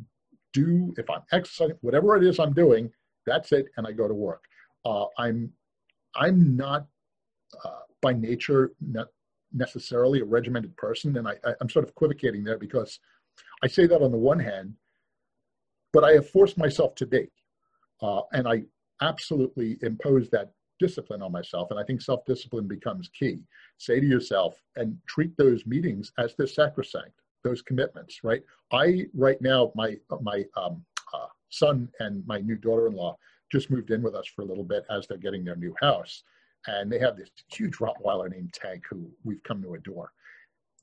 do 0.52 0.94
if 0.96 1.08
I'm 1.10 1.22
exercising, 1.32 1.76
whatever 1.80 2.16
it 2.16 2.24
is 2.24 2.38
I'm 2.38 2.52
doing, 2.52 2.90
that's 3.26 3.52
it, 3.52 3.66
and 3.76 3.86
I 3.86 3.92
go 3.92 4.08
to 4.08 4.14
work. 4.14 4.44
Uh, 4.84 5.06
I'm 5.18 5.52
I'm 6.16 6.56
not 6.56 6.86
uh, 7.64 7.80
by 8.00 8.12
nature 8.12 8.72
not 8.80 9.08
necessarily 9.52 10.20
a 10.20 10.24
regimented 10.24 10.76
person, 10.76 11.16
and 11.16 11.28
I, 11.28 11.32
I, 11.44 11.54
I'm 11.60 11.68
sort 11.68 11.84
of 11.84 11.90
equivocating 11.90 12.44
there 12.44 12.58
because 12.58 12.98
I 13.62 13.66
say 13.66 13.86
that 13.86 14.02
on 14.02 14.12
the 14.12 14.18
one 14.18 14.38
hand, 14.38 14.74
but 15.92 16.04
I 16.04 16.12
have 16.12 16.28
forced 16.28 16.58
myself 16.58 16.94
to 16.96 17.06
be, 17.06 17.30
uh, 18.02 18.22
and 18.32 18.46
I 18.46 18.64
absolutely 19.00 19.78
impose 19.82 20.28
that 20.30 20.52
discipline 20.78 21.22
on 21.22 21.32
myself. 21.32 21.70
And 21.70 21.78
I 21.78 21.84
think 21.84 22.00
self 22.02 22.24
discipline 22.24 22.66
becomes 22.66 23.08
key. 23.08 23.40
Say 23.78 24.00
to 24.00 24.06
yourself 24.06 24.60
and 24.76 24.96
treat 25.06 25.36
those 25.36 25.66
meetings 25.66 26.12
as 26.18 26.34
they're 26.34 26.46
sacrosanct, 26.46 27.20
those 27.44 27.62
commitments, 27.62 28.20
right? 28.24 28.42
I, 28.72 29.06
right 29.14 29.40
now, 29.40 29.72
my, 29.74 29.96
my 30.20 30.44
um, 30.56 30.84
uh, 31.14 31.26
son 31.50 31.88
and 32.00 32.26
my 32.26 32.38
new 32.38 32.56
daughter 32.56 32.86
in 32.86 32.94
law 32.94 33.16
just 33.50 33.70
moved 33.70 33.90
in 33.90 34.02
with 34.02 34.14
us 34.14 34.26
for 34.26 34.42
a 34.42 34.46
little 34.46 34.64
bit 34.64 34.84
as 34.90 35.06
they're 35.06 35.18
getting 35.18 35.44
their 35.44 35.56
new 35.56 35.74
house. 35.80 36.22
And 36.66 36.90
they 36.90 36.98
have 36.98 37.16
this 37.16 37.30
huge 37.50 37.76
Rottweiler 37.76 38.30
named 38.30 38.52
Tank 38.52 38.84
who 38.90 39.10
we've 39.24 39.42
come 39.42 39.62
to 39.62 39.74
adore. 39.74 40.12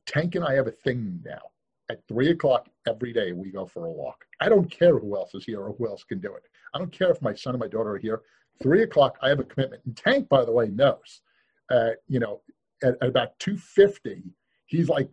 Tank 0.05 0.35
and 0.35 0.45
I 0.45 0.53
have 0.53 0.67
a 0.67 0.71
thing 0.71 1.19
now. 1.23 1.41
At 1.89 2.01
three 2.07 2.31
o'clock 2.31 2.67
every 2.87 3.13
day, 3.13 3.31
we 3.31 3.51
go 3.51 3.67
for 3.67 3.85
a 3.85 3.91
walk. 3.91 4.25
I 4.39 4.49
don't 4.49 4.71
care 4.71 4.97
who 4.97 5.15
else 5.15 5.35
is 5.35 5.45
here 5.45 5.61
or 5.61 5.73
who 5.73 5.87
else 5.87 6.03
can 6.03 6.19
do 6.19 6.33
it. 6.33 6.43
I 6.73 6.79
don't 6.79 6.91
care 6.91 7.11
if 7.11 7.21
my 7.21 7.35
son 7.35 7.53
and 7.53 7.61
my 7.61 7.67
daughter 7.67 7.91
are 7.91 7.99
here 7.99 8.23
three 8.61 8.83
o'clock, 8.83 9.17
I 9.21 9.29
have 9.29 9.39
a 9.39 9.43
commitment. 9.43 9.83
And 9.85 9.95
Tank, 9.95 10.29
by 10.29 10.45
the 10.45 10.51
way, 10.51 10.67
knows. 10.67 11.21
Uh, 11.69 11.91
you 12.07 12.19
know, 12.19 12.41
at, 12.83 12.95
at, 13.01 13.07
about 13.09 13.37
two 13.39 13.57
fifty, 13.57 14.23
he's 14.65 14.89
like, 14.89 15.09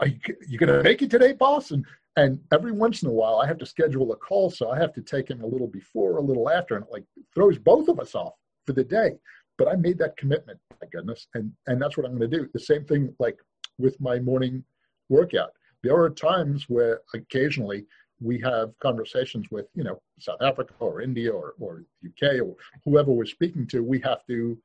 "Are 0.00 0.06
you, 0.06 0.18
you 0.48 0.58
going 0.58 0.72
to 0.72 0.82
make 0.82 1.02
it 1.02 1.10
today, 1.10 1.32
boss?" 1.32 1.70
And 1.70 1.84
and 2.16 2.40
every 2.52 2.72
once 2.72 3.02
in 3.02 3.08
a 3.08 3.12
while, 3.12 3.36
I 3.36 3.46
have 3.46 3.58
to 3.58 3.66
schedule 3.66 4.12
a 4.12 4.16
call, 4.16 4.50
so 4.50 4.70
I 4.70 4.78
have 4.78 4.92
to 4.94 5.02
take 5.02 5.28
him 5.28 5.42
a 5.42 5.46
little 5.46 5.66
before, 5.66 6.16
a 6.16 6.22
little 6.22 6.50
after, 6.50 6.76
and 6.76 6.84
it 6.84 6.92
like 6.92 7.04
throws 7.34 7.58
both 7.58 7.88
of 7.88 8.00
us 8.00 8.14
off 8.14 8.34
for 8.66 8.72
the 8.72 8.84
day. 8.84 9.12
But 9.58 9.68
I 9.68 9.76
made 9.76 9.98
that 9.98 10.16
commitment, 10.16 10.58
my 10.80 10.88
goodness, 10.90 11.26
and 11.34 11.52
and 11.66 11.80
that's 11.80 11.96
what 11.96 12.06
I'm 12.06 12.16
going 12.16 12.30
to 12.30 12.38
do. 12.38 12.48
The 12.52 12.60
same 12.60 12.84
thing, 12.84 13.14
like 13.18 13.38
with 13.78 14.00
my 14.00 14.18
morning 14.18 14.64
workout. 15.08 15.50
there 15.82 15.96
are 15.96 16.10
times 16.10 16.68
where 16.68 17.00
occasionally 17.12 17.84
we 18.22 18.38
have 18.40 18.72
conversations 18.80 19.50
with, 19.50 19.66
you 19.74 19.84
know, 19.84 20.00
South 20.18 20.40
Africa 20.42 20.74
or 20.78 21.00
India 21.00 21.30
or, 21.30 21.54
or 21.58 21.84
UK 22.06 22.40
or 22.40 22.54
whoever 22.84 23.12
we're 23.12 23.24
speaking 23.24 23.66
to. 23.68 23.82
We 23.82 24.00
have 24.00 24.24
to 24.26 24.58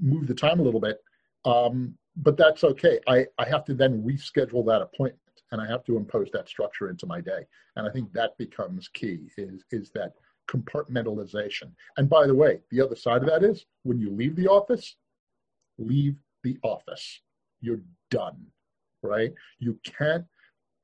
move 0.00 0.26
the 0.26 0.34
time 0.34 0.60
a 0.60 0.62
little 0.62 0.80
bit. 0.80 0.98
Um, 1.44 1.96
but 2.16 2.36
that's 2.36 2.64
okay. 2.64 2.98
I, 3.06 3.26
I 3.38 3.48
have 3.48 3.64
to 3.66 3.74
then 3.74 4.02
reschedule 4.02 4.66
that 4.66 4.82
appointment 4.82 5.20
and 5.52 5.60
I 5.60 5.66
have 5.66 5.84
to 5.84 5.96
impose 5.96 6.28
that 6.32 6.48
structure 6.48 6.90
into 6.90 7.06
my 7.06 7.20
day. 7.20 7.46
And 7.76 7.88
I 7.88 7.90
think 7.90 8.12
that 8.12 8.36
becomes 8.38 8.88
key 8.88 9.30
is, 9.36 9.62
is 9.70 9.90
that 9.94 10.12
compartmentalization. 10.48 11.70
And 11.96 12.08
by 12.08 12.26
the 12.26 12.34
way, 12.34 12.60
the 12.70 12.80
other 12.80 12.96
side 12.96 13.22
of 13.22 13.28
that 13.28 13.44
is 13.44 13.64
when 13.84 13.98
you 13.98 14.10
leave 14.10 14.36
the 14.36 14.48
office, 14.48 14.96
leave 15.78 16.16
the 16.42 16.58
office. 16.62 17.20
You're 17.60 17.80
done, 18.10 18.46
right? 19.02 19.32
You 19.58 19.78
can't 19.84 20.24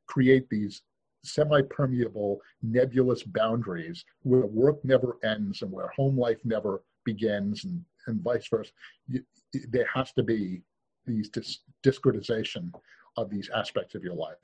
create 0.07 0.49
these 0.51 0.83
semi-permeable 1.25 2.41
nebulous 2.63 3.23
boundaries 3.23 4.05
where 4.23 4.47
work 4.47 4.85
never 4.85 5.17
ends 5.25 5.63
and 5.63 5.71
where 5.71 5.89
home 5.89 6.19
life 6.19 6.39
never 6.45 6.83
begins 7.05 7.65
and, 7.65 7.83
and 8.07 8.21
vice 8.23 8.47
versa. 8.49 8.71
You, 9.09 9.23
there 9.71 9.89
has 9.93 10.13
to 10.13 10.23
be 10.23 10.63
these 11.07 11.29
dis- 11.29 11.61
discretization 11.83 12.73
of 13.17 13.31
these 13.31 13.49
aspects 13.51 13.95
of 13.95 14.03
your 14.03 14.15
life. 14.15 14.37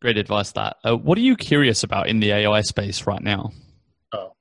Great 0.00 0.18
advice. 0.18 0.52
That. 0.52 0.76
Uh, 0.84 0.96
what 0.96 1.16
are 1.16 1.22
you 1.22 1.36
curious 1.36 1.82
about 1.82 2.08
in 2.08 2.20
the 2.20 2.30
AI 2.30 2.60
space 2.60 3.06
right 3.06 3.22
now? 3.22 3.52
Oh, 4.12 4.32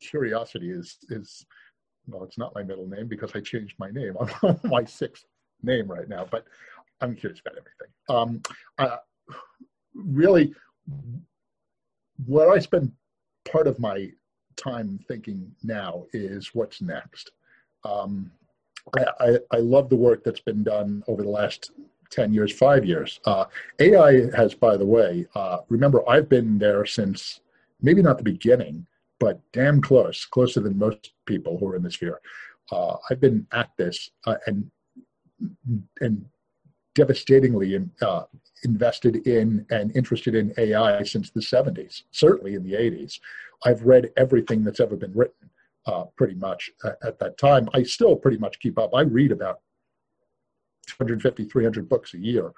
curiosity 0.00 0.70
is 0.70 0.96
is 1.10 1.44
well, 2.06 2.24
it's 2.24 2.38
not 2.38 2.54
my 2.54 2.62
middle 2.62 2.86
name 2.86 3.06
because 3.06 3.32
I 3.34 3.40
changed 3.40 3.74
my 3.78 3.90
name. 3.90 4.14
I'm 4.20 4.28
on 4.42 4.60
my 4.64 4.84
sixth 4.84 5.24
name 5.62 5.86
right 5.86 6.08
now, 6.08 6.26
but 6.30 6.44
I'm 7.02 7.14
curious 7.16 7.40
about 7.44 7.58
everything. 7.58 7.92
Um, 8.08 8.42
uh, 8.78 8.98
really, 9.94 10.54
where 12.26 12.50
I 12.50 12.58
spend 12.58 12.92
part 13.50 13.66
of 13.66 13.78
my 13.78 14.10
time 14.56 15.00
thinking 15.08 15.52
now 15.62 16.06
is 16.12 16.50
what's 16.54 16.80
next. 16.80 17.32
Um, 17.84 18.30
I, 18.96 19.38
I, 19.50 19.56
love 19.58 19.88
the 19.88 19.96
work 19.96 20.22
that's 20.24 20.40
been 20.40 20.62
done 20.62 21.02
over 21.08 21.22
the 21.22 21.28
last 21.28 21.70
10 22.10 22.32
years, 22.32 22.52
five 22.52 22.84
years. 22.84 23.20
Uh, 23.24 23.44
AI 23.80 24.30
has, 24.36 24.54
by 24.54 24.76
the 24.76 24.86
way, 24.86 25.26
uh, 25.34 25.58
remember, 25.68 26.08
I've 26.08 26.28
been 26.28 26.58
there 26.58 26.84
since 26.84 27.40
maybe 27.80 28.02
not 28.02 28.18
the 28.18 28.24
beginning, 28.24 28.86
but 29.18 29.40
damn 29.52 29.80
close, 29.80 30.24
closer 30.24 30.60
than 30.60 30.78
most 30.78 31.12
people 31.26 31.58
who 31.58 31.68
are 31.68 31.76
in 31.76 31.82
this 31.82 31.94
sphere. 31.94 32.20
Uh, 32.70 32.96
I've 33.10 33.20
been 33.20 33.46
at 33.52 33.70
this 33.76 34.10
uh, 34.26 34.36
and 34.46 34.70
and 36.00 36.24
devastatingly 36.94 37.78
uh, 38.00 38.24
invested 38.64 39.26
in 39.26 39.66
and 39.70 39.94
interested 39.96 40.34
in 40.34 40.52
AI 40.58 41.02
since 41.02 41.30
the 41.30 41.40
70s, 41.40 42.02
certainly 42.10 42.54
in 42.54 42.62
the 42.62 42.74
80s. 42.74 43.18
I've 43.64 43.82
read 43.82 44.10
everything 44.16 44.64
that's 44.64 44.80
ever 44.80 44.96
been 44.96 45.12
written 45.14 45.50
uh, 45.86 46.04
pretty 46.16 46.34
much 46.34 46.70
at, 46.84 46.98
at 47.04 47.18
that 47.18 47.38
time. 47.38 47.68
I 47.74 47.82
still 47.82 48.16
pretty 48.16 48.38
much 48.38 48.60
keep 48.60 48.78
up. 48.78 48.94
I 48.94 49.02
read 49.02 49.32
about 49.32 49.60
250, 50.86 51.44
300 51.44 51.88
books 51.88 52.14
a 52.14 52.18
year. 52.18 52.52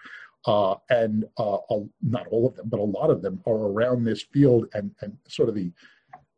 Uh, 0.46 0.74
and 0.90 1.24
uh, 1.38 1.56
not 2.02 2.26
all 2.30 2.46
of 2.46 2.54
them, 2.54 2.68
but 2.68 2.78
a 2.78 2.82
lot 2.82 3.08
of 3.08 3.22
them 3.22 3.40
are 3.46 3.66
around 3.66 4.04
this 4.04 4.22
field 4.24 4.66
and, 4.74 4.90
and 5.00 5.16
sort 5.26 5.48
of 5.48 5.54
the 5.54 5.72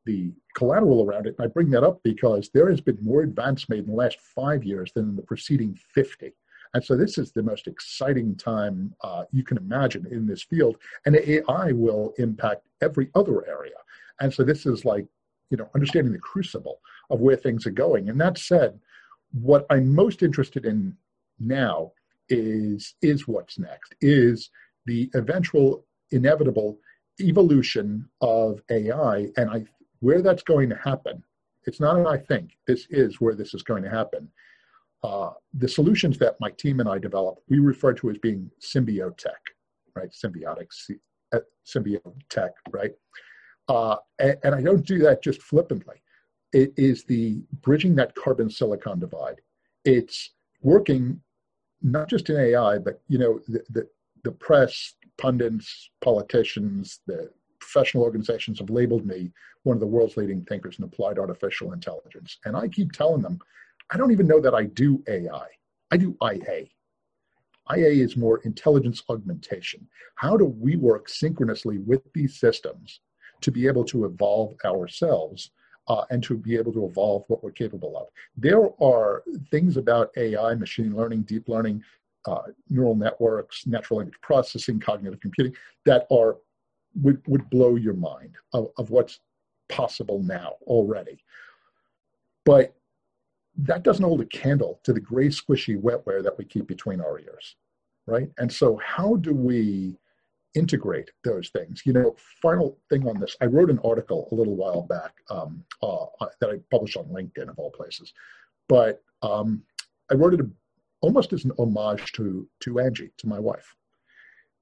the 0.06 0.32
collateral 0.54 1.04
around 1.04 1.26
it. 1.26 1.34
And 1.36 1.44
I 1.44 1.48
bring 1.48 1.68
that 1.70 1.82
up 1.82 2.00
because 2.02 2.48
there 2.54 2.70
has 2.70 2.80
been 2.80 2.96
more 3.02 3.22
advance 3.22 3.68
made 3.68 3.80
in 3.80 3.86
the 3.86 3.92
last 3.92 4.20
five 4.20 4.62
years 4.62 4.92
than 4.94 5.08
in 5.08 5.16
the 5.16 5.22
preceding 5.22 5.76
50. 5.92 6.32
And 6.76 6.84
so 6.84 6.94
this 6.94 7.16
is 7.16 7.32
the 7.32 7.42
most 7.42 7.68
exciting 7.68 8.34
time 8.34 8.94
uh, 9.00 9.24
you 9.32 9.42
can 9.42 9.56
imagine 9.56 10.06
in 10.10 10.26
this 10.26 10.42
field. 10.42 10.76
And 11.06 11.16
AI 11.16 11.72
will 11.72 12.12
impact 12.18 12.66
every 12.82 13.08
other 13.14 13.48
area. 13.48 13.76
And 14.20 14.30
so 14.30 14.44
this 14.44 14.66
is 14.66 14.84
like, 14.84 15.06
you 15.48 15.56
know, 15.56 15.70
understanding 15.74 16.12
the 16.12 16.18
crucible 16.18 16.80
of 17.08 17.20
where 17.20 17.38
things 17.38 17.66
are 17.66 17.70
going. 17.70 18.10
And 18.10 18.20
that 18.20 18.36
said, 18.36 18.78
what 19.32 19.64
I'm 19.70 19.94
most 19.94 20.22
interested 20.22 20.66
in 20.66 20.94
now 21.40 21.92
is 22.28 22.94
is 23.00 23.26
what's 23.26 23.58
next, 23.58 23.94
is 24.02 24.50
the 24.84 25.10
eventual 25.14 25.86
inevitable 26.10 26.78
evolution 27.18 28.06
of 28.20 28.60
AI. 28.68 29.28
And 29.38 29.48
I 29.48 29.64
where 30.00 30.20
that's 30.20 30.42
going 30.42 30.68
to 30.68 30.76
happen, 30.76 31.24
it's 31.64 31.80
not 31.80 31.96
an 31.96 32.06
I 32.06 32.18
think, 32.18 32.58
this 32.66 32.86
is 32.90 33.18
where 33.18 33.34
this 33.34 33.54
is 33.54 33.62
going 33.62 33.82
to 33.84 33.88
happen. 33.88 34.28
Uh, 35.02 35.30
the 35.54 35.68
solutions 35.68 36.18
that 36.18 36.36
my 36.40 36.50
team 36.50 36.80
and 36.80 36.88
I 36.88 36.98
develop, 36.98 37.38
we 37.48 37.58
refer 37.58 37.92
to 37.94 38.10
as 38.10 38.18
being 38.18 38.50
symbiotech, 38.60 39.42
right? 39.94 40.10
Symbiotic, 40.10 40.68
uh, 41.32 41.38
symbiotech, 41.66 42.50
right? 42.70 42.92
Uh, 43.68 43.96
and, 44.18 44.36
and 44.42 44.54
I 44.54 44.62
don't 44.62 44.86
do 44.86 44.98
that 45.00 45.22
just 45.22 45.42
flippantly. 45.42 46.02
It 46.52 46.72
is 46.76 47.04
the 47.04 47.42
bridging 47.62 47.94
that 47.96 48.14
carbon 48.14 48.48
silicon 48.48 48.98
divide. 48.98 49.40
It's 49.84 50.30
working 50.62 51.20
not 51.82 52.08
just 52.08 52.30
in 52.30 52.36
AI, 52.36 52.78
but 52.78 53.00
you 53.08 53.18
know 53.18 53.40
the, 53.48 53.62
the, 53.70 53.88
the 54.24 54.32
press, 54.32 54.94
pundits, 55.18 55.90
politicians, 56.00 57.00
the 57.06 57.30
professional 57.60 58.04
organizations 58.04 58.58
have 58.58 58.70
labeled 58.70 59.04
me 59.06 59.32
one 59.64 59.76
of 59.76 59.80
the 59.80 59.86
world's 59.86 60.16
leading 60.16 60.44
thinkers 60.44 60.78
in 60.78 60.84
applied 60.84 61.18
artificial 61.18 61.72
intelligence. 61.72 62.38
And 62.44 62.56
I 62.56 62.68
keep 62.68 62.92
telling 62.92 63.22
them, 63.22 63.38
I 63.90 63.96
don't 63.96 64.12
even 64.12 64.26
know 64.26 64.40
that 64.40 64.54
I 64.54 64.64
do 64.64 65.02
AI. 65.08 65.46
I 65.90 65.96
do 65.96 66.16
IA. 66.22 66.66
IA 67.74 67.88
is 68.04 68.16
more 68.16 68.38
intelligence 68.44 69.02
augmentation. 69.08 69.86
How 70.16 70.36
do 70.36 70.44
we 70.44 70.76
work 70.76 71.08
synchronously 71.08 71.78
with 71.78 72.00
these 72.12 72.38
systems 72.38 73.00
to 73.40 73.50
be 73.50 73.66
able 73.66 73.84
to 73.84 74.04
evolve 74.04 74.54
ourselves 74.64 75.50
uh, 75.88 76.04
and 76.10 76.22
to 76.24 76.36
be 76.36 76.56
able 76.56 76.72
to 76.72 76.84
evolve 76.86 77.24
what 77.28 77.42
we're 77.42 77.50
capable 77.50 77.96
of? 77.96 78.06
There 78.36 78.70
are 78.82 79.22
things 79.50 79.76
about 79.76 80.10
AI, 80.16 80.54
machine 80.54 80.94
learning, 80.94 81.22
deep 81.22 81.48
learning, 81.48 81.82
uh, 82.26 82.42
neural 82.68 82.94
networks, 82.94 83.66
natural 83.66 83.98
language 83.98 84.20
processing, 84.20 84.80
cognitive 84.80 85.20
computing 85.20 85.54
that 85.84 86.06
are 86.10 86.36
would, 87.02 87.20
would 87.26 87.48
blow 87.50 87.76
your 87.76 87.94
mind 87.94 88.34
of, 88.52 88.68
of 88.78 88.90
what's 88.90 89.20
possible 89.68 90.22
now 90.22 90.54
already. 90.62 91.22
But 92.44 92.74
that 93.58 93.82
doesn't 93.82 94.04
hold 94.04 94.20
a 94.20 94.26
candle 94.26 94.80
to 94.84 94.92
the 94.92 95.00
gray, 95.00 95.28
squishy 95.28 95.80
wetware 95.80 96.22
that 96.22 96.36
we 96.36 96.44
keep 96.44 96.66
between 96.66 97.00
our 97.00 97.18
ears, 97.18 97.56
right? 98.06 98.28
And 98.38 98.52
so, 98.52 98.78
how 98.84 99.16
do 99.16 99.32
we 99.32 99.96
integrate 100.54 101.10
those 101.24 101.48
things? 101.50 101.82
You 101.84 101.92
know, 101.92 102.16
final 102.42 102.78
thing 102.90 103.08
on 103.08 103.18
this 103.18 103.36
I 103.40 103.46
wrote 103.46 103.70
an 103.70 103.80
article 103.84 104.28
a 104.30 104.34
little 104.34 104.56
while 104.56 104.82
back 104.82 105.12
um, 105.30 105.64
uh, 105.82 106.04
uh 106.20 106.28
that 106.40 106.50
I 106.50 106.58
published 106.70 106.96
on 106.96 107.04
LinkedIn, 107.06 107.48
of 107.48 107.58
all 107.58 107.70
places, 107.70 108.12
but 108.68 109.02
um, 109.22 109.62
I 110.10 110.14
wrote 110.14 110.34
it 110.34 110.40
almost 111.00 111.32
as 111.32 111.44
an 111.44 111.52
homage 111.58 112.12
to, 112.12 112.48
to 112.60 112.80
Angie, 112.80 113.12
to 113.18 113.28
my 113.28 113.38
wife. 113.38 113.74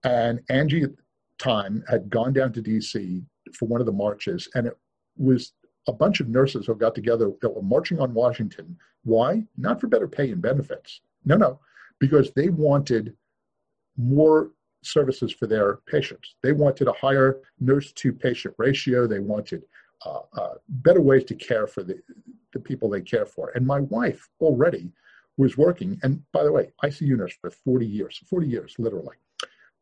And 0.05 0.41
Angie 0.51 0.83
at 0.83 0.97
the 0.97 1.03
time 1.39 1.83
had 1.89 2.11
gone 2.11 2.33
down 2.33 2.53
to 2.53 2.63
DC 2.63 3.25
for 3.55 3.67
one 3.67 3.81
of 3.81 3.87
the 3.87 3.93
marches, 3.93 4.49
and 4.55 4.67
it 4.67 4.77
was 5.17 5.53
a 5.87 5.93
bunch 5.93 6.21
of 6.21 6.29
nurses 6.29 6.67
who 6.67 6.75
got 6.75 6.95
together 6.95 7.31
that 7.41 7.55
were 7.55 7.63
marching 7.63 8.01
on 8.01 8.15
Washington. 8.15 8.77
Why? 9.05 9.45
Not 9.57 9.81
for 9.81 9.87
better 9.87 10.09
pay 10.09 10.31
and 10.31 10.41
benefits. 10.41 11.01
No, 11.25 11.37
no, 11.37 11.61
because 11.99 12.31
they 12.33 12.49
wanted 12.49 13.15
more 13.97 14.51
services 14.83 15.33
for 15.33 15.47
their 15.47 15.77
patients. 15.87 16.37
They 16.43 16.53
wanted 16.53 16.89
a 16.89 16.93
higher 16.93 17.41
nurse 17.61 17.93
to 17.93 18.13
patient 18.13 18.55
ratio. 18.59 19.07
They 19.07 19.21
wanted 19.21 19.65
uh, 20.05 20.21
uh, 20.37 20.55
better 20.69 21.01
ways 21.01 21.25
to 21.25 21.35
care 21.35 21.67
for 21.67 21.83
the, 21.83 22.01
the 22.53 22.61
people 22.61 22.89
they 22.89 23.01
care 23.01 23.27
for. 23.27 23.51
And 23.55 23.67
my 23.67 23.81
wife 23.81 24.29
already 24.41 24.93
was 25.37 25.57
working, 25.57 25.99
and 26.03 26.23
by 26.33 26.45
the 26.45 26.53
way, 26.53 26.71
ICU 26.85 27.17
nurse 27.17 27.35
for 27.41 27.51
40 27.51 27.87
years, 27.87 28.21
40 28.29 28.47
years, 28.47 28.77
literally. 28.79 29.17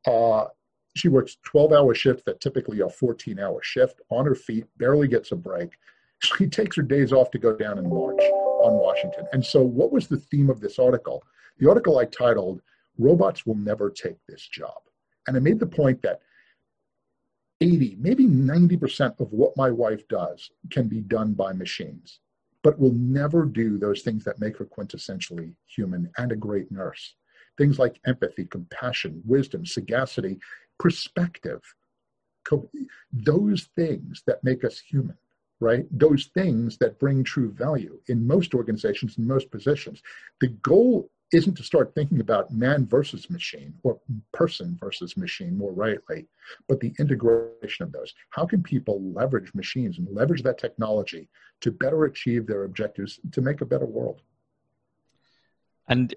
Uh, 0.06 0.46
she 0.94 1.08
works 1.08 1.38
12 1.44 1.72
hour 1.72 1.94
shifts 1.94 2.22
that 2.26 2.40
typically 2.40 2.82
are 2.82 2.90
14 2.90 3.38
hour 3.38 3.62
shift 3.62 4.00
on 4.10 4.26
her 4.26 4.34
feet, 4.34 4.66
barely 4.76 5.08
gets 5.08 5.32
a 5.32 5.36
break. 5.36 5.70
She 6.18 6.46
takes 6.46 6.76
her 6.76 6.82
days 6.82 7.12
off 7.12 7.30
to 7.32 7.38
go 7.38 7.56
down 7.56 7.78
and 7.78 7.88
march 7.88 8.20
on 8.20 8.74
Washington. 8.74 9.26
And 9.32 9.44
so, 9.44 9.62
what 9.62 9.92
was 9.92 10.06
the 10.06 10.18
theme 10.18 10.50
of 10.50 10.60
this 10.60 10.78
article? 10.78 11.22
The 11.58 11.68
article 11.68 11.98
I 11.98 12.04
titled, 12.04 12.60
Robots 12.98 13.44
Will 13.46 13.56
Never 13.56 13.90
Take 13.90 14.18
This 14.28 14.46
Job. 14.46 14.82
And 15.26 15.36
I 15.36 15.40
made 15.40 15.58
the 15.58 15.66
point 15.66 16.02
that 16.02 16.20
80, 17.60 17.96
maybe 18.00 18.26
90% 18.26 19.20
of 19.20 19.32
what 19.32 19.56
my 19.56 19.70
wife 19.70 20.06
does 20.08 20.50
can 20.70 20.88
be 20.88 21.00
done 21.00 21.32
by 21.32 21.52
machines, 21.52 22.18
but 22.62 22.78
will 22.78 22.92
never 22.92 23.44
do 23.44 23.78
those 23.78 24.02
things 24.02 24.24
that 24.24 24.40
make 24.40 24.56
her 24.58 24.66
quintessentially 24.66 25.54
human 25.66 26.10
and 26.18 26.32
a 26.32 26.36
great 26.36 26.72
nurse. 26.72 27.14
Things 27.58 27.78
like 27.78 28.00
empathy, 28.06 28.46
compassion, 28.46 29.22
wisdom, 29.24 29.64
sagacity, 29.64 30.40
perspective, 30.82 31.62
those 33.12 33.68
things 33.76 34.24
that 34.26 34.42
make 34.42 34.64
us 34.64 34.80
human, 34.80 35.16
right? 35.60 35.86
Those 35.96 36.26
things 36.34 36.76
that 36.78 36.98
bring 36.98 37.22
true 37.22 37.52
value 37.52 38.00
in 38.08 38.26
most 38.26 38.52
organizations, 38.52 39.16
in 39.16 39.24
most 39.24 39.48
positions. 39.52 40.02
The 40.40 40.48
goal 40.48 41.08
isn't 41.32 41.54
to 41.54 41.62
start 41.62 41.94
thinking 41.94 42.18
about 42.18 42.50
man 42.50 42.84
versus 42.84 43.30
machine 43.30 43.72
or 43.84 44.00
person 44.32 44.76
versus 44.80 45.16
machine 45.16 45.56
more 45.56 45.72
rightly, 45.72 46.26
but 46.68 46.80
the 46.80 46.92
integration 46.98 47.84
of 47.84 47.92
those. 47.92 48.12
How 48.30 48.44
can 48.44 48.60
people 48.60 49.00
leverage 49.14 49.54
machines 49.54 49.98
and 49.98 50.08
leverage 50.10 50.42
that 50.42 50.58
technology 50.58 51.28
to 51.60 51.70
better 51.70 52.06
achieve 52.06 52.44
their 52.48 52.64
objectives 52.64 53.20
to 53.30 53.40
make 53.40 53.60
a 53.60 53.66
better 53.66 53.86
world? 53.86 54.20
And 55.86 56.12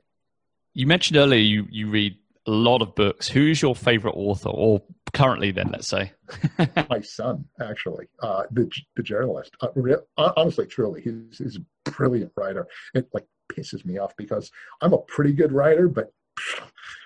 you 0.73 0.87
mentioned 0.87 1.17
earlier 1.17 1.39
you, 1.39 1.67
you 1.69 1.87
read 1.87 2.17
a 2.47 2.51
lot 2.51 2.81
of 2.81 2.95
books. 2.95 3.27
Who's 3.27 3.61
your 3.61 3.75
favorite 3.75 4.13
author, 4.13 4.49
or 4.49 4.81
currently 5.13 5.51
then, 5.51 5.69
let's 5.71 5.87
say? 5.87 6.11
My 6.89 7.01
son, 7.01 7.45
actually, 7.61 8.07
uh, 8.21 8.43
the, 8.51 8.69
the 8.95 9.03
journalist. 9.03 9.55
Uh, 9.61 9.69
re- 9.75 9.95
honestly, 10.17 10.67
truly, 10.67 11.01
he's, 11.01 11.37
he's 11.37 11.57
a 11.57 11.91
brilliant 11.91 12.31
writer. 12.35 12.67
It 12.93 13.07
like 13.13 13.25
pisses 13.51 13.85
me 13.85 13.97
off 13.97 14.15
because 14.17 14.51
I'm 14.81 14.93
a 14.93 14.99
pretty 14.99 15.33
good 15.33 15.51
writer, 15.51 15.87
but 15.87 16.11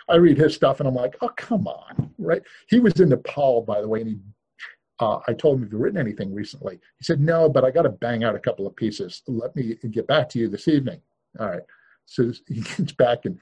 I 0.09 0.15
read 0.15 0.37
his 0.37 0.55
stuff 0.55 0.79
and 0.79 0.89
I'm 0.89 0.95
like, 0.95 1.15
oh, 1.21 1.29
come 1.37 1.67
on, 1.67 2.11
right? 2.17 2.41
He 2.67 2.79
was 2.79 2.99
in 2.99 3.09
Nepal, 3.09 3.61
by 3.61 3.81
the 3.81 3.87
way, 3.87 4.01
and 4.01 4.09
he, 4.09 4.17
uh, 4.99 5.19
I 5.27 5.33
told 5.33 5.57
him, 5.57 5.63
have 5.63 5.71
you 5.71 5.77
written 5.77 5.99
anything 5.99 6.33
recently? 6.33 6.79
He 6.97 7.05
said, 7.05 7.21
no, 7.21 7.47
but 7.47 7.63
I 7.63 7.71
got 7.71 7.83
to 7.83 7.89
bang 7.89 8.23
out 8.23 8.35
a 8.35 8.39
couple 8.39 8.67
of 8.67 8.75
pieces. 8.75 9.21
Let 9.27 9.55
me 9.55 9.75
get 9.91 10.07
back 10.07 10.29
to 10.29 10.39
you 10.39 10.49
this 10.49 10.67
evening. 10.67 11.01
All 11.39 11.47
right. 11.47 11.61
So 12.05 12.31
he 12.47 12.61
gets 12.77 12.91
back 12.93 13.25
and 13.25 13.39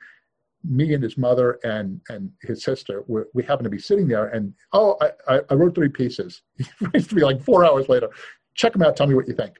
me 0.64 0.94
and 0.94 1.04
his 1.04 1.18
mother 1.18 1.60
and 1.64 2.02
and 2.10 2.32
his 2.42 2.64
sister 2.64 3.04
we 3.08 3.44
happen 3.44 3.64
to 3.64 3.70
be 3.70 3.80
sitting 3.80 4.08
there 4.08 4.28
and 4.28 4.54
oh 4.74 4.98
I, 5.28 5.42
I 5.50 5.54
wrote 5.54 5.76
three 5.76 5.90
pieces. 5.90 6.42
He 6.58 6.66
writes 6.82 7.08
to 7.08 7.16
me 7.16 7.24
like 7.24 7.42
four 7.42 7.66
hours 7.66 7.90
later 7.90 8.10
check 8.56 8.74
them 8.74 8.82
out. 8.82 8.98
Tell 8.98 9.08
me 9.08 9.16
what 9.16 9.28
you 9.28 9.34
think. 9.34 9.58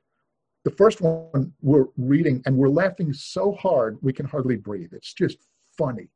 The 0.66 0.72
first 0.72 1.00
one 1.00 1.54
we're 1.62 1.86
reading 1.98 2.42
and 2.46 2.58
we're 2.58 2.68
laughing 2.68 3.14
so 3.14 3.54
hard 3.54 3.98
we 4.02 4.12
can 4.12 4.26
hardly 4.26 4.58
breathe. 4.58 4.90
It's 4.92 5.14
just 5.14 5.38
funny. 5.78 6.10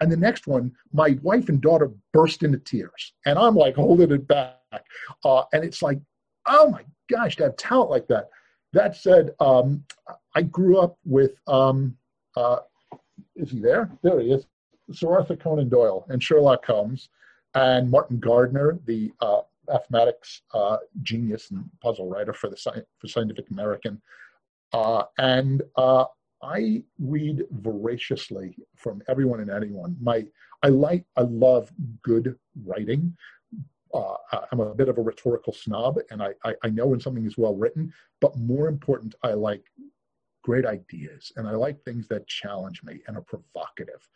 And 0.00 0.12
the 0.12 0.16
next 0.16 0.46
one 0.46 0.72
my 0.92 1.16
wife 1.22 1.48
and 1.48 1.60
daughter 1.60 1.90
burst 2.12 2.42
into 2.42 2.58
tears. 2.58 3.14
And 3.24 3.38
i'm 3.38 3.54
like 3.54 3.76
holding 3.76 4.10
it 4.10 4.28
back. 4.28 4.58
Uh, 5.24 5.44
and 5.52 5.64
it's 5.64 5.80
like 5.80 6.00
oh 6.46 6.70
my 6.70 6.84
gosh 7.08 7.36
to 7.36 7.44
have 7.44 7.56
talent 7.56 7.90
like 7.90 8.08
that. 8.08 8.28
That 8.72 8.96
said 8.96 9.30
um, 9.40 9.84
i 10.34 10.42
grew 10.42 10.78
up 10.78 10.98
with 11.04 11.32
um, 11.46 11.96
uh, 12.36 12.58
is 13.36 13.50
he 13.50 13.60
there? 13.60 13.90
There 14.02 14.20
he 14.20 14.32
is. 14.32 14.46
Sir 14.92 15.12
Arthur 15.12 15.36
Conan 15.36 15.68
Doyle 15.68 16.04
and 16.08 16.22
Sherlock 16.22 16.64
Holmes 16.66 17.08
and 17.54 17.90
Martin 17.90 18.18
Gardner, 18.18 18.78
the 18.84 19.12
uh, 19.20 19.40
mathematics 19.68 20.42
uh, 20.52 20.78
genius 21.02 21.50
and 21.50 21.64
puzzle 21.80 22.08
writer 22.08 22.32
for 22.32 22.50
the 22.50 22.84
for 22.98 23.08
Scientific 23.08 23.50
American. 23.50 24.00
Uh, 24.72 25.04
and 25.18 25.62
uh, 25.76 26.04
I 26.42 26.82
read 26.98 27.44
voraciously 27.50 28.56
from 28.76 29.02
everyone 29.08 29.40
and 29.40 29.50
anyone. 29.50 29.96
My 30.00 30.26
I 30.62 30.68
like 30.68 31.04
I 31.16 31.22
love 31.22 31.72
good 32.02 32.38
writing. 32.64 33.16
Uh, 33.92 34.16
I'm 34.50 34.58
a 34.58 34.74
bit 34.74 34.88
of 34.88 34.98
a 34.98 35.02
rhetorical 35.02 35.52
snob, 35.52 36.00
and 36.10 36.20
I, 36.20 36.30
I, 36.44 36.54
I 36.64 36.68
know 36.68 36.86
when 36.86 36.98
something 36.98 37.24
is 37.26 37.38
well 37.38 37.54
written. 37.54 37.92
But 38.20 38.36
more 38.36 38.66
important, 38.66 39.14
I 39.22 39.34
like 39.34 39.62
great 40.44 40.66
ideas 40.66 41.32
and 41.36 41.48
I 41.48 41.52
like 41.52 41.82
things 41.82 42.06
that 42.08 42.28
challenge 42.28 42.82
me 42.84 43.00
and 43.08 43.16
are 43.16 43.22
provocative. 43.22 44.06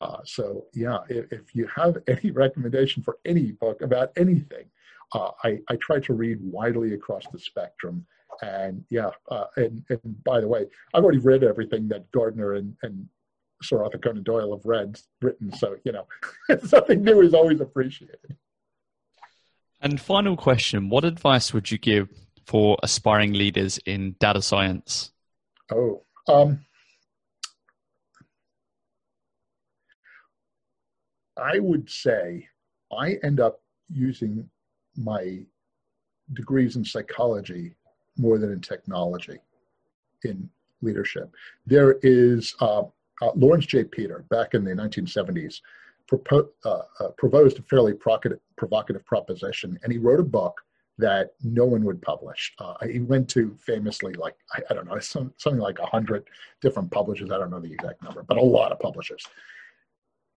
Uh, 0.00 0.18
so 0.24 0.66
yeah, 0.72 0.98
if, 1.08 1.32
if, 1.32 1.54
you 1.54 1.66
have 1.66 1.98
any 2.06 2.30
recommendation 2.30 3.02
for 3.02 3.18
any 3.24 3.52
book 3.52 3.82
about 3.82 4.12
anything, 4.16 4.66
uh, 5.12 5.30
I, 5.42 5.58
I 5.68 5.76
try 5.76 5.98
to 6.00 6.14
read 6.14 6.38
widely 6.40 6.94
across 6.94 7.24
the 7.32 7.38
spectrum. 7.38 8.06
And 8.40 8.84
yeah, 8.88 9.10
uh, 9.30 9.44
and, 9.56 9.84
and 9.90 10.24
by 10.24 10.40
the 10.40 10.48
way, 10.48 10.66
I've 10.92 11.04
already 11.04 11.18
read 11.18 11.44
everything 11.44 11.88
that 11.88 12.10
Gardner 12.12 12.54
and, 12.54 12.76
and 12.82 13.08
Sir 13.62 13.82
Arthur 13.82 13.98
Conan 13.98 14.22
Doyle 14.22 14.56
have 14.56 14.66
read 14.66 14.98
written. 15.22 15.52
So 15.52 15.76
you 15.84 15.92
know, 15.92 16.06
something 16.64 17.02
new 17.02 17.20
is 17.20 17.32
always 17.32 17.60
appreciated. 17.60 18.36
And 19.80 20.00
final 20.00 20.36
question: 20.36 20.88
What 20.88 21.04
advice 21.04 21.54
would 21.54 21.70
you 21.70 21.78
give 21.78 22.08
for 22.44 22.76
aspiring 22.82 23.34
leaders 23.34 23.78
in 23.86 24.16
data 24.18 24.42
science? 24.42 25.12
Oh, 25.72 26.02
um, 26.28 26.64
I 31.36 31.58
would 31.58 31.88
say 31.90 32.46
I 32.96 33.18
end 33.22 33.40
up 33.40 33.60
using 33.90 34.48
my 34.96 35.40
degrees 36.32 36.76
in 36.76 36.84
psychology 36.84 37.74
more 38.16 38.38
than 38.38 38.52
in 38.52 38.60
technology 38.60 39.38
in 40.24 40.48
leadership. 40.82 41.30
There 41.66 41.98
is 42.02 42.54
uh, 42.60 42.82
uh, 43.22 43.30
Laurence 43.34 43.66
J. 43.66 43.84
Peter 43.84 44.24
back 44.30 44.54
in 44.54 44.64
the 44.64 44.72
1970s 44.72 45.60
propo- 46.10 46.48
uh, 46.64 46.82
uh, 47.00 47.08
proposed 47.16 47.58
a 47.58 47.62
fairly 47.62 47.94
provocative 47.94 49.04
proposition, 49.06 49.78
and 49.82 49.92
he 49.92 49.98
wrote 49.98 50.20
a 50.20 50.24
book 50.24 50.60
that 50.98 51.30
no 51.42 51.64
one 51.64 51.84
would 51.84 52.00
publish. 52.00 52.52
Uh, 52.58 52.74
he 52.86 53.00
went 53.00 53.28
to 53.30 53.56
famously 53.58 54.12
like 54.14 54.36
I, 54.52 54.62
I 54.70 54.74
don't 54.74 54.86
know 54.86 54.98
some, 55.00 55.32
something 55.36 55.60
like 55.60 55.78
a 55.78 55.86
hundred 55.86 56.24
different 56.60 56.90
publishers. 56.90 57.30
I 57.30 57.38
don't 57.38 57.50
know 57.50 57.60
the 57.60 57.72
exact 57.72 58.02
number, 58.02 58.22
but 58.22 58.38
a 58.38 58.42
lot 58.42 58.72
of 58.72 58.78
publishers. 58.78 59.26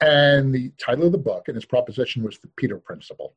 And 0.02 0.54
the 0.54 0.72
title 0.80 1.06
of 1.06 1.12
the 1.12 1.18
book 1.18 1.46
and 1.48 1.56
his 1.56 1.66
proposition 1.66 2.24
was 2.24 2.38
the 2.40 2.50
Peter 2.56 2.78
Principle. 2.78 3.36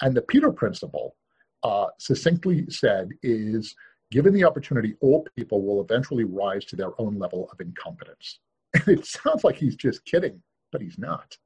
And 0.00 0.16
the 0.16 0.22
Peter 0.22 0.50
Principle, 0.50 1.16
uh, 1.62 1.86
succinctly 1.98 2.70
said, 2.70 3.10
is 3.22 3.74
given 4.10 4.32
the 4.32 4.44
opportunity, 4.44 4.94
all 5.00 5.26
people 5.36 5.62
will 5.62 5.82
eventually 5.82 6.24
rise 6.24 6.64
to 6.66 6.76
their 6.76 6.98
own 7.00 7.18
level 7.18 7.48
of 7.52 7.60
incompetence. 7.60 8.38
And 8.74 8.88
it 8.98 9.06
sounds 9.06 9.44
like 9.44 9.56
he's 9.56 9.76
just 9.76 10.04
kidding, 10.04 10.42
but 10.72 10.80
he's 10.80 10.98
not. 10.98 11.36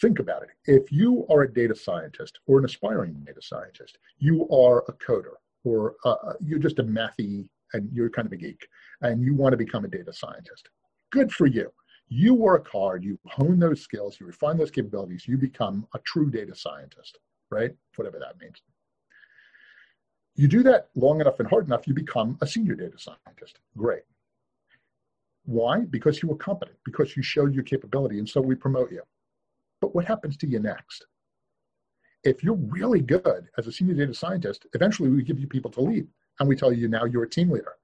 Think 0.00 0.18
about 0.18 0.42
it. 0.42 0.50
If 0.66 0.92
you 0.92 1.26
are 1.30 1.42
a 1.42 1.52
data 1.52 1.74
scientist 1.74 2.40
or 2.46 2.58
an 2.58 2.64
aspiring 2.64 3.14
data 3.26 3.42
scientist, 3.42 3.98
you 4.18 4.48
are 4.50 4.84
a 4.88 4.92
coder 4.92 5.36
or 5.64 5.96
uh, 6.04 6.12
uh, 6.12 6.32
you're 6.40 6.58
just 6.58 6.78
a 6.78 6.84
mathy 6.84 7.48
and 7.72 7.88
you're 7.92 8.10
kind 8.10 8.26
of 8.26 8.32
a 8.32 8.36
geek 8.36 8.68
and 9.02 9.22
you 9.22 9.34
want 9.34 9.52
to 9.52 9.56
become 9.56 9.84
a 9.84 9.88
data 9.88 10.12
scientist. 10.12 10.68
Good 11.10 11.32
for 11.32 11.46
you. 11.46 11.72
You 12.08 12.34
work 12.34 12.68
hard, 12.70 13.02
you 13.02 13.18
hone 13.26 13.58
those 13.58 13.80
skills, 13.80 14.18
you 14.20 14.26
refine 14.26 14.56
those 14.56 14.70
capabilities, 14.70 15.26
you 15.26 15.36
become 15.36 15.86
a 15.94 15.98
true 16.00 16.30
data 16.30 16.54
scientist, 16.54 17.18
right? 17.50 17.72
Whatever 17.96 18.20
that 18.20 18.38
means. 18.40 18.62
You 20.36 20.46
do 20.46 20.62
that 20.62 20.88
long 20.94 21.20
enough 21.20 21.40
and 21.40 21.48
hard 21.48 21.66
enough, 21.66 21.88
you 21.88 21.94
become 21.94 22.38
a 22.42 22.46
senior 22.46 22.74
data 22.74 22.98
scientist. 22.98 23.58
Great. 23.76 24.02
Why? 25.46 25.80
Because 25.80 26.22
you 26.22 26.28
were 26.28 26.36
competent, 26.36 26.76
because 26.84 27.16
you 27.16 27.22
showed 27.22 27.54
your 27.54 27.64
capability, 27.64 28.18
and 28.18 28.28
so 28.28 28.40
we 28.40 28.54
promote 28.54 28.92
you. 28.92 29.02
But 29.86 29.94
what 29.94 30.04
happens 30.06 30.36
to 30.38 30.48
you 30.48 30.58
next? 30.58 31.06
If 32.24 32.42
you're 32.42 32.56
really 32.56 33.00
good 33.00 33.46
as 33.56 33.68
a 33.68 33.72
senior 33.72 33.94
data 33.94 34.14
scientist, 34.14 34.66
eventually 34.74 35.08
we 35.10 35.22
give 35.22 35.38
you 35.38 35.46
people 35.46 35.70
to 35.70 35.80
lead 35.80 36.08
and 36.40 36.48
we 36.48 36.56
tell 36.56 36.72
you 36.72 36.88
now 36.88 37.04
you're 37.04 37.22
a 37.22 37.30
team 37.30 37.52
leader. 37.52 37.74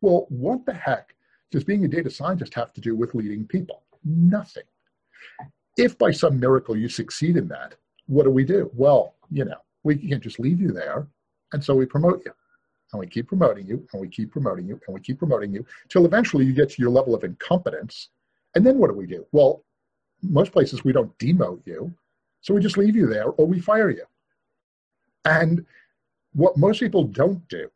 Well, 0.00 0.26
what 0.30 0.66
the 0.66 0.74
heck 0.74 1.14
does 1.52 1.62
being 1.62 1.84
a 1.84 1.88
data 1.88 2.10
scientist 2.10 2.54
have 2.54 2.72
to 2.72 2.80
do 2.80 2.96
with 2.96 3.14
leading 3.14 3.46
people? 3.46 3.84
Nothing. 4.04 4.64
If 5.76 5.96
by 5.96 6.10
some 6.10 6.40
miracle 6.40 6.76
you 6.76 6.88
succeed 6.88 7.36
in 7.36 7.46
that, 7.50 7.76
what 8.08 8.24
do 8.24 8.30
we 8.30 8.42
do? 8.42 8.68
Well, 8.74 9.14
you 9.30 9.44
know, 9.44 9.58
we 9.84 9.94
can't 9.94 10.24
just 10.24 10.40
leave 10.40 10.60
you 10.60 10.72
there. 10.72 11.06
And 11.52 11.62
so 11.62 11.76
we 11.76 11.86
promote 11.86 12.24
you. 12.24 12.32
And 12.92 12.98
we 12.98 13.06
keep 13.06 13.28
promoting 13.28 13.68
you, 13.68 13.86
and 13.92 14.02
we 14.02 14.08
keep 14.08 14.32
promoting 14.32 14.66
you, 14.66 14.80
and 14.88 14.94
we 14.94 15.00
keep 15.00 15.20
promoting 15.20 15.52
you, 15.52 15.64
till 15.88 16.04
eventually 16.04 16.44
you 16.44 16.52
get 16.52 16.70
to 16.70 16.82
your 16.82 16.90
level 16.90 17.14
of 17.14 17.22
incompetence. 17.22 18.08
And 18.56 18.66
then 18.66 18.78
what 18.78 18.88
do 18.88 18.94
we 18.94 19.06
do? 19.06 19.24
Well, 19.32 19.63
most 20.28 20.52
places 20.52 20.84
we 20.84 20.92
don't 20.92 21.16
demote 21.18 21.66
you, 21.66 21.92
so 22.40 22.54
we 22.54 22.60
just 22.60 22.78
leave 22.78 22.96
you 22.96 23.06
there 23.06 23.28
or 23.28 23.46
we 23.46 23.60
fire 23.60 23.90
you. 23.90 24.04
And 25.24 25.64
what 26.32 26.56
most 26.56 26.80
people 26.80 27.04
don't 27.04 27.46
do 27.48 27.70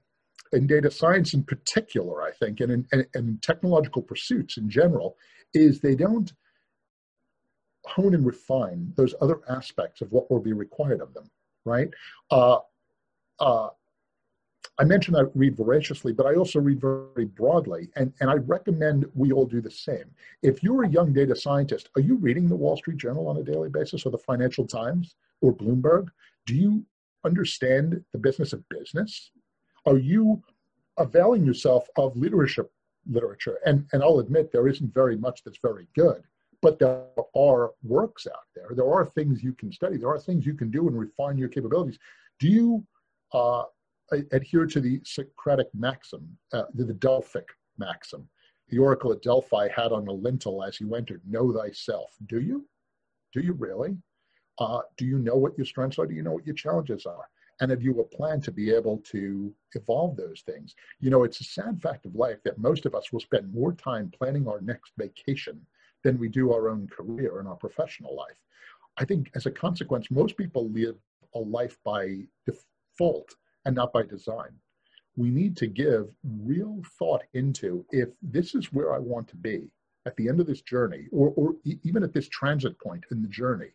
in 0.53 0.67
data 0.67 0.91
science 0.91 1.35
in 1.35 1.43
particular, 1.43 2.23
I 2.23 2.33
think, 2.33 2.61
and 2.61 2.73
in, 2.73 2.87
and, 2.93 3.07
in 3.15 3.39
technological 3.43 4.03
pursuits 4.03 4.57
in 4.57 4.69
general, 4.69 5.17
is 5.55 5.81
they 5.81 5.95
don't 5.95 6.33
hone 7.85 8.15
and 8.15 8.27
refine 8.27 8.93
those 8.97 9.15
other 9.21 9.41
aspects 9.49 10.01
of 10.01 10.13
what 10.13 10.31
will 10.31 10.41
be 10.41 10.53
required 10.53 11.01
of 11.01 11.15
them, 11.15 11.31
right? 11.65 11.89
Uh, 12.31 12.59
uh, 13.41 13.69
I 14.81 14.85
mentioned 14.85 15.17
I 15.17 15.23
read 15.35 15.57
voraciously, 15.57 16.13
but 16.13 16.27
I 16.27 16.35
also 16.35 16.61
read 16.61 16.81
very 16.81 17.25
broadly, 17.25 17.89
and, 17.97 18.13
and 18.21 18.31
I 18.31 18.35
recommend 18.35 19.07
we 19.15 19.33
all 19.33 19.45
do 19.45 19.61
the 19.61 19.71
same. 19.71 20.05
If 20.43 20.63
you're 20.63 20.85
a 20.85 20.89
young 20.89 21.13
data 21.13 21.35
scientist, 21.35 21.89
are 21.97 22.01
you 22.01 22.17
reading 22.17 22.49
the 22.49 22.55
Wall 22.55 22.77
Street 22.77 22.97
Journal 22.97 23.27
on 23.27 23.39
a 23.39 23.43
daily 23.43 23.71
basis 23.71 24.07
or 24.07 24.11
the 24.11 24.19
Financial 24.19 24.67
Times 24.67 25.17
or 25.41 25.53
Bloomberg? 25.53 26.09
Do 26.47 26.55
you 26.55 26.85
understand 27.25 28.05
the 28.13 28.19
business 28.19 28.53
of 28.53 28.69
business? 28.69 29.33
Are 29.85 29.99
you 29.99 30.41
availing 30.97 31.45
yourself 31.45 31.89
of 31.97 32.17
leadership 32.17 32.71
literature? 33.11 33.59
And, 33.67 33.85
and 33.93 34.03
I'll 34.03 34.21
admit 34.21 34.53
there 34.53 34.69
isn't 34.69 34.95
very 34.95 35.17
much 35.17 35.43
that's 35.43 35.59
very 35.61 35.89
good, 35.97 36.23
but 36.63 36.79
there 36.79 37.03
are 37.37 37.73
works 37.83 38.29
out 38.29 38.47
there. 38.55 38.69
There 38.77 38.93
are 38.93 39.07
things 39.07 39.43
you 39.43 39.55
can 39.55 39.73
study. 39.73 39.97
There 39.97 40.11
are 40.11 40.21
things 40.21 40.47
you 40.47 40.55
can 40.55 40.71
do 40.71 40.87
and 40.87 40.97
refine 40.97 41.37
your 41.37 41.49
capabilities. 41.49 41.99
Do 42.39 42.47
you 42.47 42.87
uh, 43.33 43.65
adhere 44.33 44.67
to 44.67 44.81
the 44.81 45.01
Socratic 45.05 45.69
maxim, 45.75 46.37
uh, 46.53 46.65
the, 46.75 46.85
the 46.85 46.95
Delphic 46.95 47.49
maxim. 47.79 48.29
the 48.69 48.79
oracle 48.79 49.13
at 49.13 49.23
Delphi 49.23 49.69
had 49.75 49.93
on 49.93 50.09
a 50.09 50.13
lintel 50.13 50.63
as 50.63 50.81
you 50.81 50.95
entered, 50.95 51.23
know 51.27 51.53
thyself. 51.53 52.15
Do 52.27 52.41
you? 52.41 52.67
Do 53.33 53.41
you 53.41 53.53
really? 53.53 53.97
Uh, 54.59 54.81
do 54.97 55.05
you 55.05 55.19
know 55.19 55.37
what 55.37 55.57
your 55.57 55.65
strengths 55.65 55.99
are? 55.99 56.07
Do 56.07 56.15
you 56.15 56.23
know 56.23 56.33
what 56.33 56.47
your 56.47 56.55
challenges 56.55 57.07
are? 57.07 57.29
And 57.61 57.71
have 57.71 57.83
you 57.83 57.99
a 58.01 58.05
plan 58.05 58.41
to 58.43 58.53
be 58.53 58.73
able 58.73 58.99
to 58.99 59.53
evolve 59.75 60.17
those 60.17 60.43
things? 60.43 60.75
You 61.01 61.11
know, 61.11 61.25
it's 61.25 61.41
a 61.41 61.45
sad 61.45 61.81
fact 61.81 62.07
of 62.07 62.15
life 62.15 62.39
that 62.45 62.59
most 62.59 62.87
of 62.87 62.95
us 62.95 63.13
will 63.13 63.21
spend 63.21 63.53
more 63.53 63.73
time 63.73 64.13
planning 64.17 64.47
our 64.47 64.61
next 64.61 64.93
vacation 64.97 65.61
than 66.05 66.19
we 66.19 66.29
do 66.29 66.53
our 66.53 66.69
own 66.69 66.89
career 66.89 67.41
and 67.41 67.49
our 67.49 67.57
professional 67.57 68.15
life. 68.15 68.39
I 68.97 69.05
think 69.05 69.31
as 69.35 69.47
a 69.47 69.51
consequence, 69.51 70.11
most 70.11 70.37
people 70.37 70.71
live 70.71 70.97
a 71.35 71.39
life 71.39 71.77
by 71.85 72.19
default 72.47 73.35
and 73.65 73.75
not 73.75 73.93
by 73.93 74.03
design. 74.03 74.51
We 75.17 75.31
need 75.31 75.57
to 75.59 75.67
give 75.67 76.09
real 76.23 76.81
thought 76.99 77.23
into 77.35 77.85
if 77.91 78.09
this 78.23 78.55
is 78.55 78.73
where 78.73 78.95
I 78.95 78.99
want 78.99 79.29
to 79.29 79.37
be 79.37 79.69
at 80.07 80.17
the 80.17 80.29
end 80.29 80.41
of 80.41 80.47
this 80.47 80.63
journey, 80.63 81.07
or, 81.13 81.33
or 81.37 81.55
even 81.83 82.03
at 82.03 82.13
this 82.13 82.29
transit 82.29 82.79
point 82.81 83.05
in 83.11 83.21
the 83.21 83.29
journey, 83.29 83.71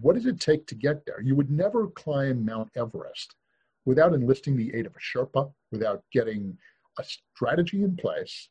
what 0.00 0.14
does 0.14 0.26
it 0.26 0.40
take 0.40 0.66
to 0.66 0.74
get 0.74 1.04
there? 1.06 1.20
You 1.20 1.36
would 1.36 1.50
never 1.50 1.86
climb 1.88 2.44
Mount 2.44 2.70
Everest 2.76 3.34
without 3.84 4.14
enlisting 4.14 4.56
the 4.56 4.74
aid 4.74 4.86
of 4.86 4.94
a 4.96 4.98
Sherpa, 4.98 5.52
without 5.70 6.02
getting 6.12 6.58
a 6.98 7.04
strategy 7.04 7.82
in 7.82 7.96
place, 7.96 8.48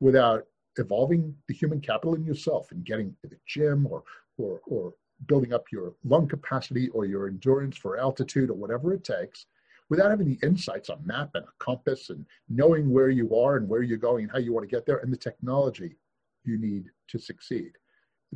without 0.00 0.44
evolving 0.76 1.34
the 1.48 1.54
human 1.54 1.80
capital 1.80 2.14
in 2.14 2.24
yourself 2.24 2.70
and 2.70 2.84
getting 2.84 3.16
to 3.22 3.28
the 3.28 3.38
gym 3.46 3.86
or, 3.86 4.02
or, 4.36 4.60
or 4.66 4.92
building 5.26 5.52
up 5.52 5.64
your 5.72 5.94
lung 6.04 6.28
capacity 6.28 6.88
or 6.90 7.06
your 7.06 7.28
endurance 7.28 7.76
for 7.76 7.98
altitude 7.98 8.50
or 8.50 8.54
whatever 8.54 8.92
it 8.92 9.04
takes 9.04 9.46
without 9.88 10.10
having 10.10 10.28
the 10.28 10.46
insights, 10.46 10.88
a 10.88 10.98
map 11.04 11.30
and 11.34 11.44
a 11.44 11.64
compass 11.64 12.10
and 12.10 12.26
knowing 12.48 12.90
where 12.90 13.08
you 13.08 13.34
are 13.36 13.56
and 13.56 13.68
where 13.68 13.82
you're 13.82 13.98
going 13.98 14.24
and 14.24 14.32
how 14.32 14.38
you 14.38 14.52
want 14.52 14.68
to 14.68 14.74
get 14.74 14.84
there 14.84 14.98
and 14.98 15.12
the 15.12 15.16
technology 15.16 15.96
you 16.44 16.58
need 16.58 16.90
to 17.08 17.18
succeed, 17.18 17.72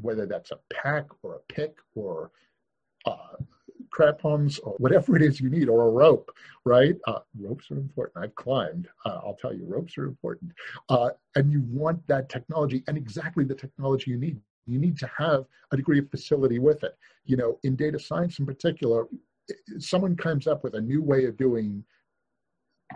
whether 0.00 0.26
that's 0.26 0.52
a 0.52 0.58
pack 0.72 1.06
or 1.22 1.34
a 1.34 1.52
pick 1.52 1.76
or 1.94 2.30
uh, 3.06 3.36
crampons 3.90 4.58
or 4.60 4.74
whatever 4.78 5.16
it 5.16 5.22
is 5.22 5.40
you 5.40 5.50
need, 5.50 5.68
or 5.68 5.88
a 5.88 5.90
rope, 5.90 6.30
right? 6.64 6.96
Uh, 7.06 7.20
ropes 7.38 7.70
are 7.70 7.76
important. 7.76 8.24
I've 8.24 8.34
climbed. 8.34 8.88
Uh, 9.04 9.20
I'll 9.24 9.36
tell 9.40 9.52
you, 9.52 9.64
ropes 9.66 9.98
are 9.98 10.04
important. 10.04 10.52
Uh, 10.88 11.10
and 11.34 11.52
you 11.52 11.62
want 11.66 12.06
that 12.06 12.28
technology 12.28 12.84
and 12.86 12.96
exactly 12.96 13.44
the 13.44 13.54
technology 13.54 14.10
you 14.10 14.18
need. 14.18 14.40
You 14.66 14.78
need 14.78 14.98
to 14.98 15.10
have 15.16 15.46
a 15.72 15.76
degree 15.76 15.98
of 15.98 16.10
facility 16.10 16.58
with 16.58 16.84
it. 16.84 16.96
You 17.24 17.36
know, 17.36 17.58
in 17.62 17.76
data 17.76 17.98
science 17.98 18.38
in 18.38 18.46
particular, 18.46 19.06
someone 19.78 20.16
comes 20.16 20.46
up 20.46 20.62
with 20.64 20.74
a 20.74 20.80
new 20.80 21.02
way 21.02 21.24
of 21.24 21.36
doing 21.36 21.84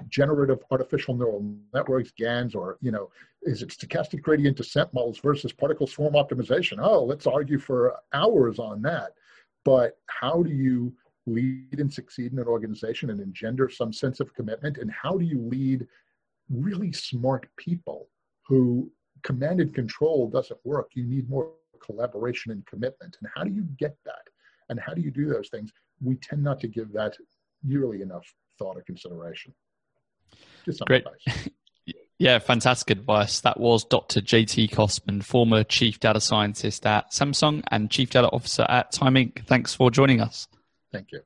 generative 0.09 0.59
artificial 0.71 1.15
neural 1.15 1.55
networks, 1.73 2.11
GANs, 2.17 2.55
or 2.55 2.79
you 2.81 2.91
know, 2.91 3.11
is 3.43 3.63
it 3.63 3.69
stochastic 3.69 4.23
gradient 4.23 4.57
descent 4.57 4.93
models 4.93 5.19
versus 5.19 5.53
particle 5.53 5.87
swarm 5.87 6.15
optimization? 6.15 6.79
Oh, 6.81 7.05
let's 7.05 7.27
argue 7.27 7.59
for 7.59 7.97
hours 8.13 8.59
on 8.59 8.83
that. 8.83 9.13
But 9.65 9.99
how 10.07 10.43
do 10.43 10.51
you 10.51 10.95
lead 11.27 11.79
and 11.79 11.93
succeed 11.93 12.33
in 12.33 12.39
an 12.39 12.47
organization 12.47 13.11
and 13.11 13.21
engender 13.21 13.69
some 13.69 13.93
sense 13.93 14.21
of 14.21 14.35
commitment? 14.35 14.79
And 14.79 14.91
how 14.91 15.17
do 15.17 15.25
you 15.25 15.41
lead 15.41 15.87
really 16.51 16.93
smart 16.93 17.49
people 17.57 18.09
who 18.47 18.91
command 19.25 19.61
and 19.61 19.75
control 19.75 20.29
doesn't 20.29 20.61
work? 20.65 20.91
You 20.95 21.05
need 21.05 21.29
more 21.29 21.51
collaboration 21.81 22.53
and 22.53 22.65
commitment. 22.67 23.17
And 23.21 23.31
how 23.35 23.43
do 23.43 23.51
you 23.51 23.67
get 23.79 23.97
that? 24.05 24.29
And 24.69 24.79
how 24.79 24.95
do 24.95 25.01
you 25.01 25.11
do 25.11 25.29
those 25.29 25.49
things? 25.49 25.73
We 26.01 26.17
tend 26.17 26.43
not 26.43 26.61
to 26.61 26.69
give 26.69 26.93
that 26.93 27.17
nearly 27.63 28.03
enough 28.03 28.33
thought 28.59 28.77
or 28.77 28.83
consideration. 28.83 29.53
Just 30.65 30.81
Great. 30.87 31.05
Yeah, 32.17 32.39
fantastic 32.39 32.91
advice. 32.91 33.41
That 33.41 33.59
was 33.59 33.85
Dr. 33.85 34.21
JT 34.21 34.71
Kostman, 34.71 35.25
former 35.25 35.65
Chief 35.65 35.99
Data 35.99 36.21
Scientist 36.21 36.87
at 36.87 37.11
Samsung 37.11 37.65
and 37.73 37.91
Chief 37.91 38.09
Data 38.09 38.31
Officer 38.31 38.65
at 38.69 38.93
Time 38.93 39.15
Inc. 39.15 39.45
Thanks 39.47 39.75
for 39.75 39.91
joining 39.91 40.21
us. 40.21 40.47
Thank 40.93 41.09
you. 41.11 41.23